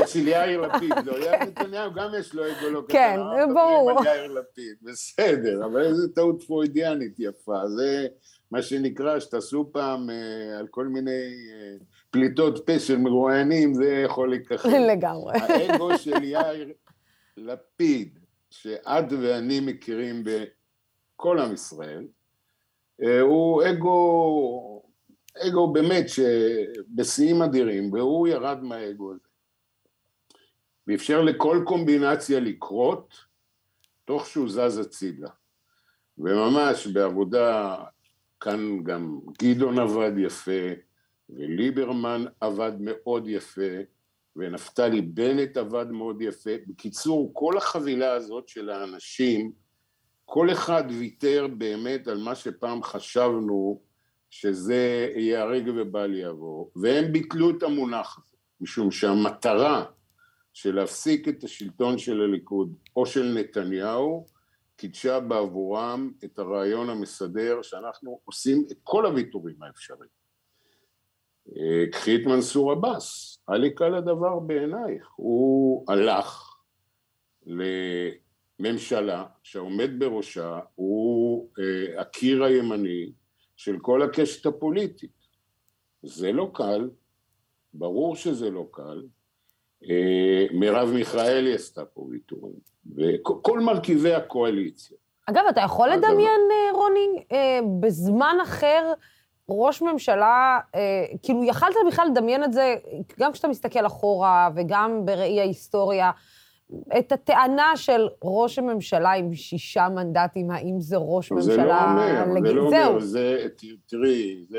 של 0.07 0.29
יאיר 0.29 0.61
לפיד, 0.61 0.93
לא, 1.05 1.13
יאיר 1.13 1.45
נתניהו 1.45 1.93
גם 1.95 2.11
יש 2.19 2.35
לו 2.35 2.43
אגו 2.47 2.69
לא 2.71 2.81
קטן. 2.81 2.93
כן, 2.93 3.19
ברור. 3.55 4.05
יאיר 4.05 4.33
לפיד, 4.33 4.77
בסדר, 4.83 5.65
אבל 5.65 5.83
איזה 5.83 6.09
טעות 6.15 6.43
פרוידיאנית 6.43 7.15
יפה, 7.19 7.69
זה 7.69 8.07
מה 8.51 8.63
שנקרא 8.63 9.21
שתעשו 9.21 9.71
פעם 9.73 10.11
אה, 10.11 10.59
על 10.59 10.67
כל 10.67 10.87
מיני 10.87 11.11
אה, 11.11 11.77
פליטות 12.11 12.67
פה 12.67 12.79
של 12.79 12.99
מרואיינים, 12.99 13.75
זה 13.75 14.03
יכול 14.05 14.31
להיכחד. 14.31 14.69
לגמרי. 14.91 15.39
האגו 15.39 15.99
של 15.99 16.23
יאיר 16.23 16.73
לפיד, 17.37 18.19
שאת 18.51 19.13
ואני 19.23 19.61
מכירים 19.61 20.25
בכל 20.25 21.39
עם 21.39 21.55
ישראל, 21.55 22.07
אה, 23.03 23.21
הוא 23.21 23.63
אגו, 23.71 24.83
אגו 25.39 25.73
באמת 25.73 26.07
שבשיאים 26.09 27.43
אדירים, 27.43 27.93
והוא 27.93 28.29
ירד 28.29 28.63
מהאגו 28.63 29.13
הזה. 29.13 29.26
ואפשר 30.87 31.23
לכל 31.23 31.63
קומבינציה 31.65 32.41
לקרות, 32.41 33.15
תוך 34.05 34.27
שהוא 34.27 34.49
זז 34.49 34.79
הצידה. 34.79 35.29
וממש 36.19 36.87
בעבודה, 36.87 37.77
כאן 38.41 38.83
גם 38.83 39.19
גדעון 39.43 39.79
עבד 39.79 40.13
יפה, 40.19 40.73
וליברמן 41.31 42.25
עבד 42.41 42.73
מאוד 42.81 43.29
יפה, 43.29 43.73
ונפתלי 44.37 45.03
בנט 45.03 45.57
עבד 45.57 45.91
מאוד 45.91 46.23
יפה. 46.23 46.51
בקיצור, 46.67 47.31
כל 47.35 47.57
החבילה 47.57 48.13
הזאת 48.13 48.49
של 48.49 48.71
האנשים, 48.71 49.53
כל 50.25 50.53
אחד 50.53 50.85
ויתר 50.89 51.47
באמת 51.59 52.09
על 52.09 52.19
מה 52.19 52.35
שפעם 52.35 52.83
חשבנו 52.83 53.81
שזה 54.31 55.09
ייהרג 55.17 55.71
ובל 55.77 56.15
יעבור, 56.15 56.73
והם 56.77 57.13
ביטלו 57.13 57.51
את 57.51 57.63
המונח 57.63 58.19
הזה, 58.19 58.37
משום 58.61 58.91
שהמטרה 58.91 59.85
של 60.57 60.75
להפסיק 60.75 61.29
את 61.29 61.45
השלטון 61.45 61.99
של 61.99 62.21
הליכוד 62.21 62.75
או 62.97 63.07
של 63.07 63.33
נתניהו, 63.39 64.27
קידשה 64.77 65.21
בעבורם 65.21 66.13
את 66.25 66.39
הרעיון 66.39 66.91
המסדר 66.91 67.63
שאנחנו 67.63 68.21
עושים 68.25 68.67
את 68.71 68.77
כל 68.85 69.07
הוויתורים 69.07 69.63
האפשריים. 69.63 70.11
קחי 71.93 72.17
את 72.17 72.21
מנסור 72.27 72.73
עבאס, 72.73 73.39
היה 73.49 73.59
לי 73.59 73.75
קל 73.75 73.95
הדבר 73.95 74.39
בעינייך, 74.39 75.09
הוא 75.17 75.85
הלך 75.89 76.57
לממשלה 78.61 79.27
שהעומד 79.43 79.91
בראשה 79.99 80.61
הוא 80.75 81.49
אה, 81.59 82.01
הקיר 82.01 82.45
הימני 82.45 83.13
של 83.57 83.79
כל 83.79 84.03
הקשת 84.03 84.47
הפוליטית. 84.47 85.27
זה 86.03 86.33
לא 86.33 86.51
קל, 86.55 86.91
ברור 87.75 88.17
שזה 88.17 88.51
לא 88.51 88.69
קל, 88.73 89.03
מרב 90.53 90.89
מיכאלי 90.95 91.55
עשתה 91.55 91.85
פה 91.85 92.01
ויתורים, 92.11 92.55
וכל 92.97 93.61
מרכיבי 93.61 94.15
הקואליציה. 94.15 94.97
אגב, 95.27 95.43
אתה 95.51 95.61
יכול 95.61 95.91
אגב- 95.91 95.99
לדמיין, 96.05 96.41
אה, 96.51 96.73
רוני, 96.79 97.25
אה, 97.33 97.59
בזמן 97.81 98.37
אחר, 98.43 98.93
ראש 99.49 99.83
ממשלה, 99.83 100.59
אה, 100.75 100.81
כאילו, 101.23 101.45
יכלת 101.45 101.75
בכלל 101.89 102.07
לדמיין 102.11 102.45
את 102.45 102.53
זה, 102.53 102.75
גם 103.21 103.33
כשאתה 103.33 103.49
מסתכל 103.49 103.87
אחורה 103.87 104.49
וגם 104.57 105.01
בראי 105.05 105.41
ההיסטוריה, 105.41 106.11
את 106.99 107.13
הטענה 107.13 107.73
של 107.77 108.09
ראש 108.23 108.59
הממשלה 108.59 109.13
עם 109.13 109.35
שישה 109.35 109.89
מנדטים, 109.89 110.51
האם 110.51 110.81
זה 110.81 110.97
ראש 111.01 111.29
זה 111.29 111.35
ממשלה... 111.35 111.65
לא 111.65 111.91
אומר, 111.91 112.25
זה 112.33 112.41
לג- 112.41 112.47
לא 112.57 112.71
זהו. 112.71 112.89
אומר, 112.89 113.01
זה, 113.01 113.47
תראי, 113.89 114.45
זה, 114.49 114.59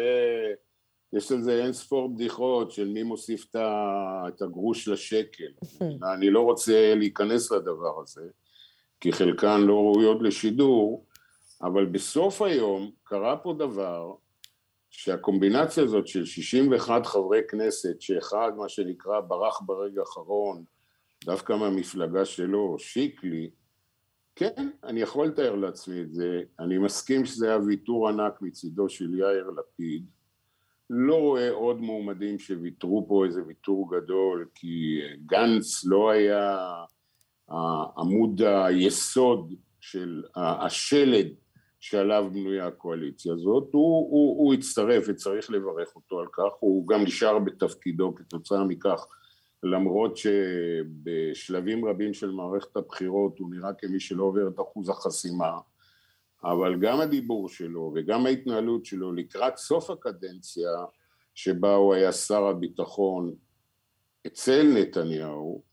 יש 1.14 1.32
על 1.32 1.42
זה 1.42 1.64
אין 1.64 1.74
ספור 1.74 2.16
בדיחות 2.16 2.72
של 2.72 2.88
מי 2.88 3.04
מוסיף 3.04 3.46
את 4.28 4.42
הגרוש 4.42 4.88
לשקל. 4.88 5.52
אני 6.14 6.30
לא 6.30 6.42
רוצה 6.42 6.96
להיכנס 6.96 7.52
לדבר 7.52 8.02
הזה, 8.02 8.30
כי 9.02 9.12
חלקן 9.12 9.62
לא 9.62 9.74
ראויות 9.74 10.22
לשידור, 10.22 11.06
אבל 11.62 11.86
בסוף 11.86 12.42
היום 12.42 12.92
קרה 13.04 13.38
פה 13.38 13.54
דבר 13.54 14.14
שהקומבינציה 14.90 15.84
הזאת 15.84 16.08
של 16.08 16.26
61 16.26 17.06
חברי 17.06 17.42
כנסת, 17.50 18.02
שאחד, 18.02 18.52
מה 18.58 18.70
שנקרא, 18.70 19.20
ברח 19.20 19.62
ברגע 19.66 20.02
האחרון, 20.02 20.64
דווקא 21.26 21.54
מהמפלגה 21.54 22.26
שלו, 22.26 22.76
שיקלי, 22.80 23.50
כן, 24.36 24.70
אני 24.84 25.02
יכול 25.02 25.28
לתאר 25.28 25.56
לעצמי 25.56 26.02
את 26.02 26.14
זה, 26.14 26.42
אני 26.60 26.78
מסכים 26.78 27.26
שזה 27.26 27.48
היה 27.48 27.58
ויתור 27.58 28.10
ענק 28.10 28.42
מצידו 28.42 28.90
של 28.90 29.20
יאיר 29.20 29.50
לפיד, 29.50 30.06
לא 30.90 31.16
רואה 31.16 31.52
עוד 31.52 31.82
מועמדים 31.82 32.40
שוויתרו 32.40 33.06
פה 33.08 33.26
איזה 33.26 33.42
ויתור 33.48 33.90
גדול, 33.92 34.48
כי 34.56 35.00
גנץ 35.26 35.86
לא 35.86 36.12
היה 36.12 36.58
עמוד 37.98 38.42
היסוד 38.42 39.54
של 39.80 40.24
השלד 40.36 41.28
שעליו 41.80 42.30
בנויה 42.34 42.68
הקואליציה 42.68 43.34
הזאת, 43.34 43.70
הוא, 43.72 44.12
הוא, 44.12 44.38
הוא 44.38 44.54
הצטרף 44.54 45.04
וצריך 45.08 45.52
לברך 45.52 45.96
אותו 45.96 46.20
על 46.20 46.28
כך, 46.34 46.52
הוא 46.60 46.88
גם 46.88 47.04
נשאר 47.04 47.40
בתפקידו 47.40 48.16
כתוצאה 48.16 48.64
מכך, 48.64 49.08
למרות 49.64 50.18
שבשלבים 50.18 51.86
רבים 51.86 52.14
של 52.14 52.32
מערכת 52.32 52.78
הבחירות 52.78 53.40
הוא 53.40 53.50
נראה 53.52 53.74
כמי 53.74 54.00
שלא 54.00 54.24
עובר 54.24 54.48
את 54.48 54.60
אחוז 54.60 54.90
החסימה, 54.90 55.52
אבל 56.44 56.80
גם 56.80 57.00
הדיבור 57.00 57.50
שלו 57.50 57.94
וגם 57.96 58.26
ההתנהלות 58.26 58.86
שלו 58.86 59.14
לקראת 59.14 59.58
סוף 59.58 59.90
הקדנציה 59.90 60.70
שבה 61.36 61.76
הוא 61.76 61.94
היה 61.94 62.12
שר 62.12 62.44
הביטחון 62.44 63.34
אצל 64.28 64.64
נתניהו, 64.64 65.64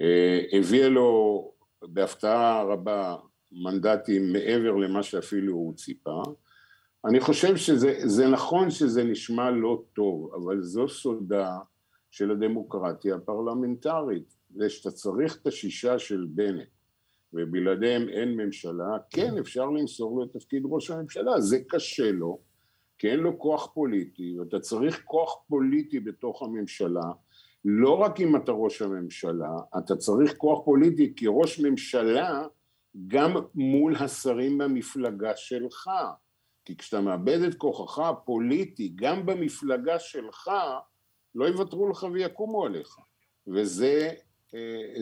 אה, 0.00 0.40
הביאה 0.52 0.88
לו 0.88 1.52
בהפתעה 1.82 2.62
רבה 2.62 3.16
מנדטים 3.52 4.32
מעבר 4.32 4.76
למה 4.76 5.02
שאפילו 5.02 5.54
הוא 5.54 5.74
ציפה. 5.74 6.22
אני 7.04 7.20
חושב 7.20 7.56
שזה 7.56 8.28
נכון 8.28 8.70
שזה 8.70 9.04
נשמע 9.04 9.50
לא 9.50 9.82
טוב, 9.92 10.34
אבל 10.34 10.62
זו 10.62 10.88
סודה 10.88 11.58
של 12.10 12.30
הדמוקרטיה 12.30 13.14
הפרלמנטרית, 13.14 14.34
זה 14.56 14.70
שאתה 14.70 14.90
צריך 14.90 15.38
את 15.42 15.46
השישה 15.46 15.98
של 15.98 16.26
בנט 16.28 16.68
ובלעדיהם 17.32 18.08
אין 18.08 18.36
ממשלה, 18.36 18.96
כן 19.10 19.38
אפשר 19.38 19.64
למסור 19.64 20.16
לו 20.16 20.24
את 20.24 20.32
תפקיד 20.32 20.62
ראש 20.64 20.90
הממשלה, 20.90 21.40
זה 21.40 21.58
קשה 21.68 22.12
לו, 22.12 22.38
כי 22.98 23.10
אין 23.10 23.20
לו 23.20 23.38
כוח 23.38 23.70
פוליטי, 23.74 24.38
ואתה 24.38 24.60
צריך 24.60 25.02
כוח 25.04 25.36
פוליטי 25.48 26.00
בתוך 26.00 26.42
הממשלה, 26.42 27.12
לא 27.64 27.98
רק 27.98 28.20
אם 28.20 28.36
אתה 28.36 28.52
ראש 28.52 28.82
הממשלה, 28.82 29.50
אתה 29.78 29.96
צריך 29.96 30.36
כוח 30.36 30.64
פוליטי 30.64 31.12
כראש 31.16 31.60
ממשלה 31.60 32.46
גם 33.06 33.36
מול 33.54 33.96
השרים 33.96 34.58
במפלגה 34.58 35.36
שלך. 35.36 35.90
כי 36.64 36.76
כשאתה 36.76 37.00
מאבד 37.00 37.40
את 37.42 37.54
כוחך 37.54 37.98
הפוליטי 37.98 38.92
גם 38.94 39.26
במפלגה 39.26 39.98
שלך, 39.98 40.50
לא 41.34 41.44
יוותרו 41.44 41.88
לך 41.88 42.06
ויקומו 42.12 42.64
עליך. 42.64 42.96
וזה 43.46 44.10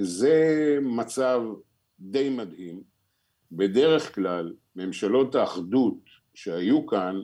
זה 0.03 0.79
מצב 0.83 1.41
די 2.01 2.31
מדהים. 2.31 2.83
בדרך 3.53 4.15
כלל 4.15 4.55
ממשלות 4.77 5.35
האחדות 5.35 5.99
שהיו 6.35 6.87
כאן 6.87 7.21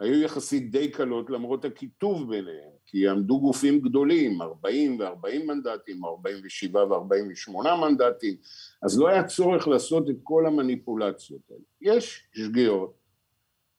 היו 0.00 0.22
יחסית 0.22 0.70
די 0.70 0.90
קלות 0.90 1.30
למרות 1.30 1.64
הקיטוב 1.64 2.30
ביניהם, 2.30 2.70
כי 2.86 3.08
עמדו 3.08 3.40
גופים 3.40 3.80
גדולים, 3.80 4.42
40 4.42 5.00
ו-40 5.00 5.44
מנדטים, 5.46 6.04
47 6.04 6.84
ו-48 6.84 7.74
מנדטים, 7.80 8.36
אז 8.82 8.98
לא 8.98 9.08
היה 9.08 9.24
צורך 9.24 9.68
לעשות 9.68 10.10
את 10.10 10.16
כל 10.22 10.46
המניפולציות 10.46 11.40
האלה. 11.50 11.60
יש 11.80 12.28
שגיאות 12.34 12.94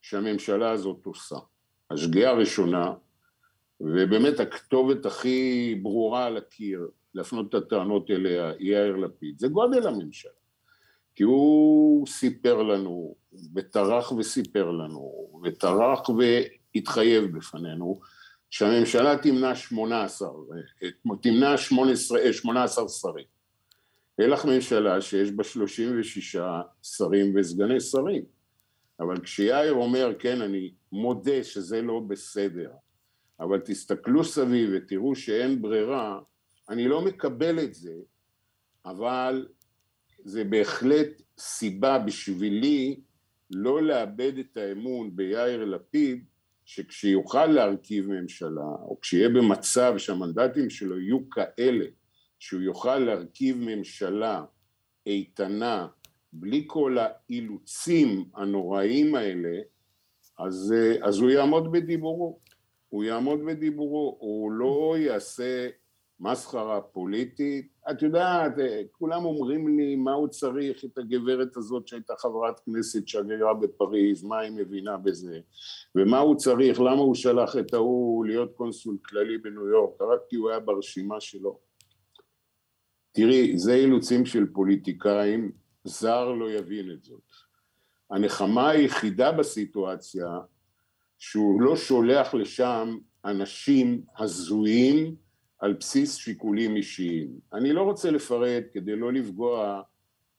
שהממשלה 0.02 0.72
הזאת 0.72 1.06
עושה. 1.06 1.36
השגיאה 1.92 2.30
הראשונה, 2.30 2.94
ובאמת 3.82 4.40
הכתובת 4.40 5.06
הכי 5.06 5.76
ברורה 5.84 6.26
על 6.26 6.38
הקיר 6.38 6.88
להפנות 7.16 7.50
את 7.50 7.54
הטענות 7.54 8.12
אליה, 8.12 8.52
יאיר 8.60 8.96
לפיד, 8.96 9.40
זה 9.40 9.48
גודל 9.48 9.88
הממשלה. 9.88 10.32
כי 11.16 11.24
הוא 11.24 12.08
סיפר 12.08 12.64
לנו, 12.64 13.16
וטרח 13.56 14.12
וסיפר 14.12 14.72
לנו, 14.72 15.32
וטרח 15.44 16.10
והתחייב 16.10 17.38
בפנינו, 17.38 18.00
שהממשלה 18.50 19.18
תמנע 19.18 19.56
18, 19.56 20.30
תמנע 21.22 21.58
18, 21.58 22.34
18 22.34 22.90
שרים. 22.90 23.26
תהיה 24.16 24.28
לך 24.28 24.46
ממשלה 24.46 25.02
שיש 25.02 25.32
בה 25.32 25.44
36 25.44 26.36
שרים 26.84 27.34
וסגני 27.36 27.80
שרים. 27.80 28.24
אבל 29.00 29.20
כשיאיר 29.22 29.74
אומר, 29.74 30.14
כן, 30.20 30.42
אני 30.42 30.72
מודה 30.92 31.44
שזה 31.44 31.82
לא 31.82 32.00
בסדר, 32.00 32.72
אבל 33.40 33.60
תסתכלו 33.60 34.24
סביב 34.24 34.70
ותראו 34.74 35.16
שאין 35.16 35.62
ברירה, 35.62 36.20
אני 36.70 36.88
לא 36.88 37.02
מקבל 37.02 37.60
את 37.60 37.74
זה, 37.74 37.94
אבל 38.86 39.48
זה 40.24 40.44
בהחלט 40.44 41.22
סיבה 41.38 42.00
בשבילי 42.00 43.00
לא 43.52 43.82
לאבד 43.82 44.38
את 44.38 44.58
האמון 44.58 45.16
ביאיר 45.16 45.66
לפיד 45.66 46.26
שכשיוכל 46.66 47.46
להרכיב 47.46 48.08
ממשלה 48.08 48.72
או 48.82 49.00
כשיהיה 49.02 49.30
במצב 49.30 49.94
שהמנדטים 49.98 50.70
שלו 50.70 51.00
יהיו 51.00 51.30
כאלה 51.30 51.86
שהוא 52.40 52.62
יוכל 52.62 53.00
להרכיב 53.00 53.58
ממשלה 53.58 54.44
איתנה 55.06 55.88
בלי 56.34 56.64
כל 56.68 56.98
האילוצים 57.00 58.26
הנוראיים 58.36 59.16
האלה 59.16 59.60
אז, 60.40 60.74
אז 61.04 61.18
הוא 61.18 61.30
יעמוד 61.30 61.72
בדיבורו. 61.72 62.40
הוא 62.90 63.04
יעמוד 63.04 63.40
בדיבורו 63.46 64.18
הוא 64.20 64.52
לא 64.52 64.96
יעשה 65.00 65.70
מסחרה 66.22 66.82
פוליטית. 66.82 67.68
את 67.92 68.02
יודעת, 68.02 68.52
כולם 68.92 69.26
אומרים 69.26 69.78
לי 69.78 69.96
מה 69.96 70.14
הוא 70.14 70.28
צריך 70.28 70.86
את 70.86 70.98
הגברת 70.98 71.58
הזאת 71.58 71.88
שהייתה 71.88 72.14
חברת 72.18 72.60
כנסת 72.60 73.08
שגרירה 73.08 73.54
בפריז, 73.54 74.24
מה 74.24 74.40
היא 74.40 74.52
מבינה 74.52 74.98
בזה, 74.98 75.40
ומה 75.96 76.20
הוא 76.20 76.36
צריך, 76.36 76.80
למה 76.80 77.02
הוא 77.02 77.16
שלח 77.16 77.56
את 77.58 77.74
ההוא 77.74 78.26
להיות 78.26 78.54
קונסול 78.56 78.98
כללי 79.06 79.38
בניו 79.38 79.68
יורק, 79.68 80.02
רק 80.02 80.20
כי 80.30 80.36
הוא 80.36 80.50
היה 80.50 80.60
ברשימה 80.60 81.20
שלו. 81.20 81.60
תראי, 83.12 83.58
זה 83.58 83.74
אילוצים 83.74 84.26
של 84.26 84.46
פוליטיקאים, 84.54 85.52
זר 85.84 86.32
לא 86.32 86.52
יבין 86.52 86.92
את 86.92 87.04
זאת. 87.04 87.32
הנחמה 88.12 88.70
היחידה 88.70 89.32
בסיטואציה 89.32 90.40
שהוא 91.20 91.62
לא 91.62 91.76
שולח 91.76 92.34
לשם 92.34 92.98
אנשים 93.26 94.02
הזויים 94.18 95.16
על 95.62 95.74
בסיס 95.74 96.16
שיקולים 96.16 96.76
אישיים. 96.76 97.30
אני 97.54 97.74
לא 97.74 97.82
רוצה 97.82 98.12
לפרט 98.12 98.64
כדי 98.74 98.96
לא 98.96 99.14
לפגוע 99.14 99.82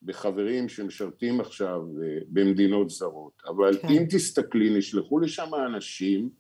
בחברים 0.03 0.69
שמשרתים 0.69 1.41
עכשיו 1.41 1.81
אה, 2.03 2.19
במדינות 2.29 2.91
זרות, 2.91 3.43
אבל 3.49 3.79
כן. 3.79 3.89
אם 3.89 4.05
תסתכלי, 4.11 4.79
נשלחו 4.79 5.19
לשם 5.19 5.55
אנשים, 5.67 6.31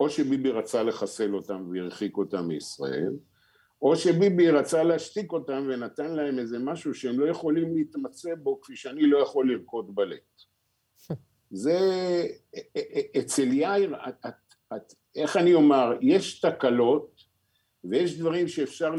או 0.00 0.10
שביבי 0.10 0.50
רצה 0.50 0.82
לחסל 0.82 1.34
אותם 1.34 1.68
והרחיק 1.70 2.16
אותם 2.16 2.48
מישראל, 2.48 3.12
או 3.82 3.96
שביבי 3.96 4.50
רצה 4.50 4.82
להשתיק 4.82 5.32
אותם 5.32 5.66
ונתן 5.68 6.12
להם 6.12 6.38
איזה 6.38 6.58
משהו 6.58 6.94
שהם 6.94 7.20
לא 7.20 7.26
יכולים 7.26 7.76
להתמצא 7.76 8.34
בו 8.34 8.60
כפי 8.60 8.76
שאני 8.76 9.06
לא 9.06 9.18
יכול 9.18 9.52
לרקוד 9.52 9.94
בלט. 9.94 10.42
זה 11.50 11.78
אה, 12.54 12.60
אה, 12.76 13.20
אצל 13.20 13.52
יאיר, 13.52 13.94
את, 14.08 14.14
את, 14.26 14.34
את, 14.76 14.94
איך 15.16 15.36
אני 15.36 15.54
אומר, 15.54 15.92
יש 16.00 16.40
תקלות 16.40 17.13
ויש 17.90 18.18
דברים 18.18 18.48
שאפשר 18.48 18.94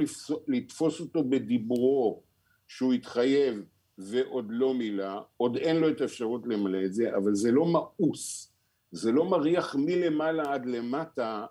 לתפוס 0.47 0.99
אותו 0.99 1.23
בדיבורו 1.23 2.21
שהוא 2.67 2.93
התחייב 2.93 3.63
ועוד 3.97 4.45
לא 4.49 4.73
מילא, 4.73 5.19
עוד 5.37 5.57
אין 5.57 5.77
לו 5.77 5.89
את 5.89 6.01
האפשרות 6.01 6.47
למלא 6.47 6.85
את 6.85 6.93
זה, 6.93 7.17
אבל 7.17 7.35
זה 7.35 7.51
לא 7.51 7.65
מאוס, 7.65 8.53
זה 8.91 9.11
לא 9.11 9.25
מריח 9.25 9.75
מלמעלה 9.75 10.53
עד 10.53 10.65
למטה 10.65 11.45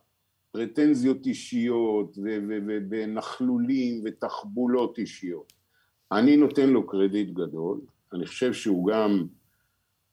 פרטנזיות 0.53 1.27
אישיות 1.27 2.19
ונכלולים 2.91 4.03
ותחבולות 4.05 4.99
אישיות. 4.99 5.53
אני 6.13 6.37
נותן 6.37 6.71
לו 6.71 6.87
קרדיט 6.87 7.31
גדול, 7.31 7.81
אני 8.13 8.27
חושב 8.27 8.53
שהוא 8.53 8.87
גם 8.87 9.27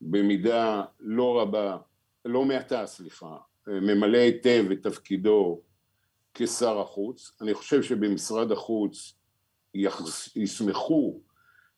במידה 0.02 0.84
לא 1.00 1.42
רבה, 1.42 1.78
לא 2.26 2.46
מעטה 2.46 2.86
סליחה, 2.86 3.38
ממלא 3.68 4.18
היטב 4.18 4.66
את 4.72 4.84
תפקידו 4.84 5.62
כשר 6.34 6.80
החוץ. 6.80 7.38
אני 7.42 7.54
חושב 7.54 7.84
שבמשרד 7.84 8.52
החוץ 8.52 9.14
ישמחו 10.36 11.20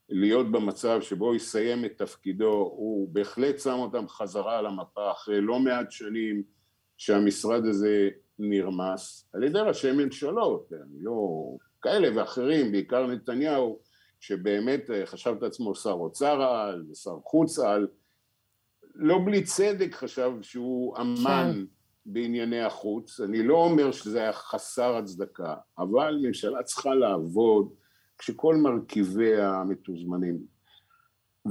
להיות 0.10 0.52
במצב 0.52 1.02
שבו 1.02 1.36
יסיים 1.36 1.86
את 1.86 1.98
תפקידו, 1.98 2.52
הוא 2.52 3.10
בהחלט 3.12 3.60
שם 3.60 3.80
אותם 3.80 4.08
חזרה 4.08 4.58
על 4.58 4.66
המפה 4.66 5.12
אחרי 5.12 5.42
לא 5.42 5.60
מעט 5.60 5.92
שנים 5.92 6.44
שהמשרד 6.98 7.66
הזה 7.66 8.10
נרמס 8.40 9.30
על 9.34 9.44
ידי 9.44 9.60
ראשי 9.60 9.92
ממשלות, 9.92 10.74
אני 10.74 11.04
לא... 11.04 11.14
כאלה 11.82 12.08
ואחרים, 12.16 12.72
בעיקר 12.72 13.08
נתניהו, 13.08 13.80
שבאמת 14.20 14.90
חשב 15.06 15.36
את 15.38 15.44
עצמו 15.44 15.76
שר 15.76 15.92
אוצר 15.92 16.42
על 16.42 16.84
ושר 16.92 17.20
חוץ 17.24 17.60
על, 17.60 17.88
לא 18.96 19.20
בלי 19.26 19.44
צדק 19.44 19.94
חשב 19.94 20.32
שהוא 20.42 20.98
אמן 20.98 21.54
כן. 21.54 21.66
בענייני 22.06 22.62
החוץ, 22.62 23.20
אני 23.20 23.44
לא 23.44 23.56
אומר 23.56 23.92
שזה 23.92 24.22
היה 24.22 24.34
חסר 24.34 24.96
הצדקה, 24.96 25.56
אבל 25.78 26.20
ממשלה 26.22 26.64
צריכה 26.64 26.96
לעבוד 26.96 27.74
כשכל 28.18 28.56
מרכיביה 28.56 29.64
מתוזמנים. 29.68 30.54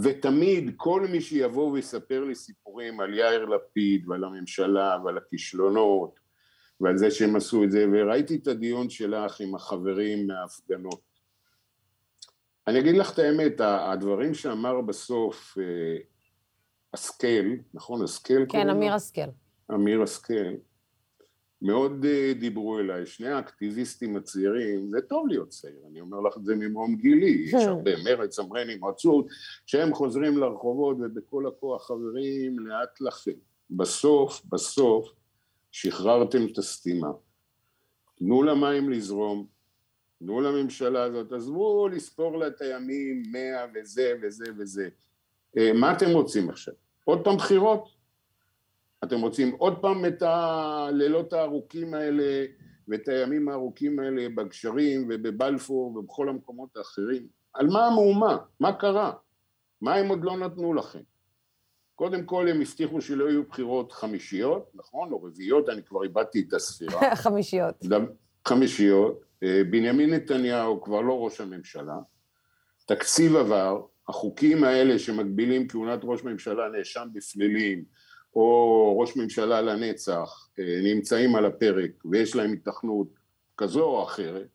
ותמיד 0.02 0.72
כל 0.76 1.06
מי 1.10 1.20
שיבוא 1.20 1.72
ויספר 1.72 2.24
לי 2.24 2.34
סיפורים 2.34 3.00
על 3.00 3.14
יאיר 3.14 3.44
לפיד 3.44 4.08
ועל 4.08 4.24
הממשלה 4.24 4.98
ועל 5.04 5.18
הכישלונות 5.18 6.20
ועל 6.80 6.96
זה 6.96 7.10
שהם 7.10 7.36
עשו 7.36 7.64
את 7.64 7.70
זה, 7.70 7.86
וראיתי 7.92 8.36
את 8.36 8.46
הדיון 8.46 8.90
שלך 8.90 9.40
עם 9.40 9.54
החברים 9.54 10.26
מההפגנות. 10.26 11.00
אני 12.66 12.78
אגיד 12.78 12.94
לך 12.94 13.14
את 13.14 13.18
האמת, 13.18 13.60
הדברים 13.60 14.34
שאמר 14.34 14.80
בסוף 14.80 15.58
אה, 15.58 15.96
השכל, 16.94 17.46
נכון, 17.74 18.02
השכל? 18.02 18.46
כן, 18.48 18.70
אמיר 18.70 18.94
השכל. 18.94 19.30
אמיר 19.72 20.02
השכל, 20.02 20.54
מאוד 21.62 22.04
אה, 22.04 22.32
דיברו 22.40 22.78
אליי, 22.78 23.06
שני 23.06 23.28
האקטיביסטים 23.28 24.16
הצעירים, 24.16 24.88
זה 24.90 25.00
טוב 25.00 25.26
להיות 25.28 25.48
צעיר, 25.48 25.80
אני 25.90 26.00
אומר 26.00 26.20
לך 26.20 26.36
את 26.36 26.44
זה 26.44 26.54
ממרום 26.56 26.96
גילי, 26.96 27.44
יש 27.46 27.54
הרבה 27.54 27.90
מרץ, 28.04 28.38
אמרי 28.38 28.76
נמרצות, 28.76 29.26
שהם 29.66 29.94
חוזרים 29.94 30.38
לרחובות 30.38 30.96
ובכל 31.00 31.46
הכוח 31.46 31.86
חברים, 31.86 32.58
לאט 32.58 33.00
לכם. 33.00 33.30
בסוף, 33.70 34.44
בסוף, 34.44 35.08
שחררתם 35.70 36.46
את 36.52 36.58
הסתימה. 36.58 37.10
תנו 38.18 38.42
למים 38.42 38.90
לזרום, 38.90 39.46
תנו 40.18 40.40
לממשלה 40.40 41.02
הזאת, 41.02 41.32
עזבו 41.32 41.88
לספור 41.88 42.38
לה 42.38 42.46
את 42.46 42.60
הימים, 42.60 43.22
מאה 43.32 43.66
וזה 43.74 44.12
וזה 44.22 44.44
וזה. 44.58 44.88
אה, 45.58 45.72
מה 45.72 45.92
אתם 45.92 46.10
רוצים 46.10 46.50
עכשיו? 46.50 46.74
עוד 47.04 47.24
פעם 47.24 47.36
בחירות? 47.36 48.01
אתם 49.04 49.20
רוצים 49.20 49.54
עוד 49.58 49.78
פעם 49.80 50.04
את 50.04 50.22
הלילות 50.22 51.32
הארוכים 51.32 51.94
האלה 51.94 52.44
ואת 52.88 53.08
הימים 53.08 53.48
הארוכים 53.48 53.98
האלה 53.98 54.28
בגשרים 54.28 55.08
ובבלפור 55.10 55.96
ובכל 55.96 56.28
המקומות 56.28 56.76
האחרים? 56.76 57.26
על 57.54 57.66
מה 57.66 57.86
המהומה? 57.86 58.36
מה 58.60 58.72
קרה? 58.72 59.12
מה 59.80 59.94
הם 59.94 60.08
עוד 60.08 60.24
לא 60.24 60.36
נתנו 60.36 60.74
לכם? 60.74 61.00
קודם 61.94 62.24
כל 62.24 62.48
הם 62.48 62.60
הבטיחו 62.60 63.00
שלא 63.00 63.24
יהיו 63.30 63.44
בחירות 63.44 63.92
חמישיות, 63.92 64.70
נכון? 64.74 65.12
או 65.12 65.22
רביעיות, 65.22 65.68
אני 65.68 65.82
כבר 65.82 66.02
איבדתי 66.02 66.44
את 66.48 66.54
הספירה. 66.54 67.16
חמישיות. 67.24 67.84
חמישיות. 68.48 69.24
אה, 69.42 69.62
בנימין 69.70 70.14
נתניהו 70.14 70.82
כבר 70.82 71.00
לא 71.00 71.24
ראש 71.24 71.40
הממשלה. 71.40 71.96
תקציב 72.86 73.36
עבר, 73.36 73.82
החוקים 74.08 74.64
האלה 74.64 74.98
שמגבילים 74.98 75.68
כהונת 75.68 76.00
ראש 76.02 76.24
ממשלה 76.24 76.68
נאשם 76.68 77.08
בפלילים, 77.12 77.84
או 78.34 78.98
ראש 78.98 79.16
ממשלה 79.16 79.60
לנצח, 79.60 80.48
אה, 80.58 80.80
נמצאים 80.82 81.36
על 81.36 81.46
הפרק 81.46 81.90
ויש 82.04 82.36
להם 82.36 82.52
התכנות 82.52 83.08
כזו 83.56 83.84
או 83.84 84.04
אחרת. 84.04 84.48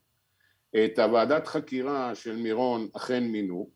את 0.76 1.00
הוועדת 1.00 1.48
חקירה 1.48 2.16
של 2.16 2.36
מירון 2.36 2.88
אכן 2.94 3.24
מינו, 3.24 3.70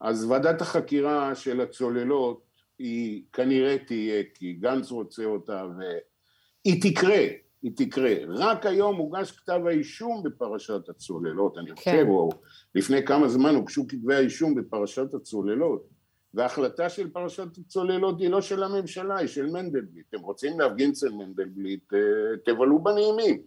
אז 0.00 0.24
ועדת 0.24 0.60
החקירה 0.60 1.34
של 1.34 1.60
הצוללות 1.60 2.42
היא 2.78 3.22
כנראה 3.32 3.76
תהיה, 3.86 4.22
כי 4.34 4.52
גנץ 4.52 4.90
רוצה 4.90 5.24
אותה, 5.24 5.64
והיא 5.78 6.82
תקרה, 6.82 7.26
היא 7.62 7.72
תקרה. 7.76 8.14
רק 8.28 8.66
היום 8.66 8.96
הוגש 8.96 9.30
כתב 9.30 9.60
האישום 9.66 10.22
בפרשת 10.22 10.88
הצוללות, 10.88 11.58
אני 11.58 11.72
חושב, 11.72 11.90
כן. 11.90 12.06
או 12.08 12.30
לפני 12.74 13.06
כמה 13.06 13.28
זמן 13.28 13.54
הוגשו 13.54 13.88
כתבי 13.88 14.14
האישום 14.14 14.54
בפרשת 14.54 15.14
הצוללות, 15.14 15.97
וההחלטה 16.38 16.88
של 16.88 17.10
פרשת 17.10 17.58
הצוללות 17.58 18.20
היא 18.20 18.30
לא 18.30 18.40
של 18.40 18.62
הממשלה, 18.62 19.16
היא 19.16 19.28
של 19.28 19.46
מנדלבליט. 19.46 20.06
אתם 20.10 20.20
רוצים 20.20 20.60
להפגין 20.60 20.90
אצל 20.90 21.08
מנדלבליט, 21.08 21.94
אה, 21.94 21.98
תבלו 22.44 22.78
בנעימים. 22.78 23.42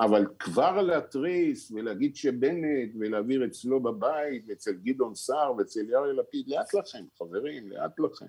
אבל 0.00 0.26
כבר 0.38 0.82
להתריס 0.82 1.70
ולהגיד 1.70 2.16
שבנט 2.16 2.90
ולהעביר 2.98 3.46
אצלו 3.46 3.80
בבית 3.80 4.44
ואצל 4.48 4.72
גדעון 4.72 5.14
סער 5.14 5.54
ואצל 5.58 5.80
יאיר 5.80 6.12
לפיד, 6.12 6.48
לאט 6.48 6.74
לכם 6.74 7.04
חברים, 7.18 7.70
לאט 7.70 8.00
לכם. 8.00 8.26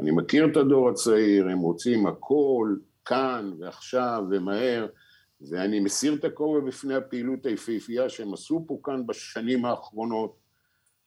אני 0.00 0.10
מכיר 0.10 0.46
את 0.50 0.56
הדור 0.56 0.88
הצעיר, 0.88 1.48
הם 1.48 1.58
רוצים 1.58 2.06
הכל 2.06 2.76
כאן 3.04 3.52
ועכשיו 3.58 4.24
ומהר, 4.30 4.86
ואני 5.40 5.80
מסיר 5.80 6.14
את 6.14 6.24
הכובע 6.24 6.60
בפני 6.60 6.94
הפעילות 6.94 7.46
היפהפייה 7.46 8.08
שהם 8.08 8.34
עשו 8.34 8.64
פה 8.66 8.78
כאן 8.84 9.06
בשנים 9.06 9.64
האחרונות, 9.64 10.36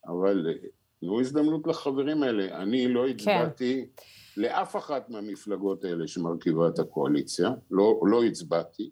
אבל 0.08 0.48
אה, 0.48 0.68
תנו 1.02 1.20
הזדמנות 1.20 1.68
לחברים 1.68 2.24
האלה. 2.24 2.62
אני 2.62 2.88
לא 2.88 3.06
כן. 3.08 3.10
הצבעתי 3.10 3.86
כן. 3.98 4.04
לאף 4.42 4.76
אחת 4.76 5.10
מהמפלגות 5.10 5.84
האלה 5.84 6.08
שמרכיבה 6.08 6.68
את 6.68 6.80
הקואליציה, 6.80 7.50
לא, 7.72 8.00
לא 8.06 8.24
הצבעתי, 8.24 8.90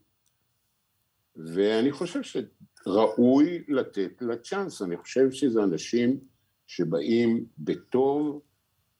ואני 1.35 1.91
חושב 1.91 2.19
שראוי 2.23 3.63
לתת 3.67 4.21
לה 4.21 4.37
צ'אנס, 4.37 4.81
אני 4.81 4.97
חושב 4.97 5.31
שזה 5.31 5.63
אנשים 5.63 6.19
שבאים 6.67 7.45
בטוב, 7.57 8.41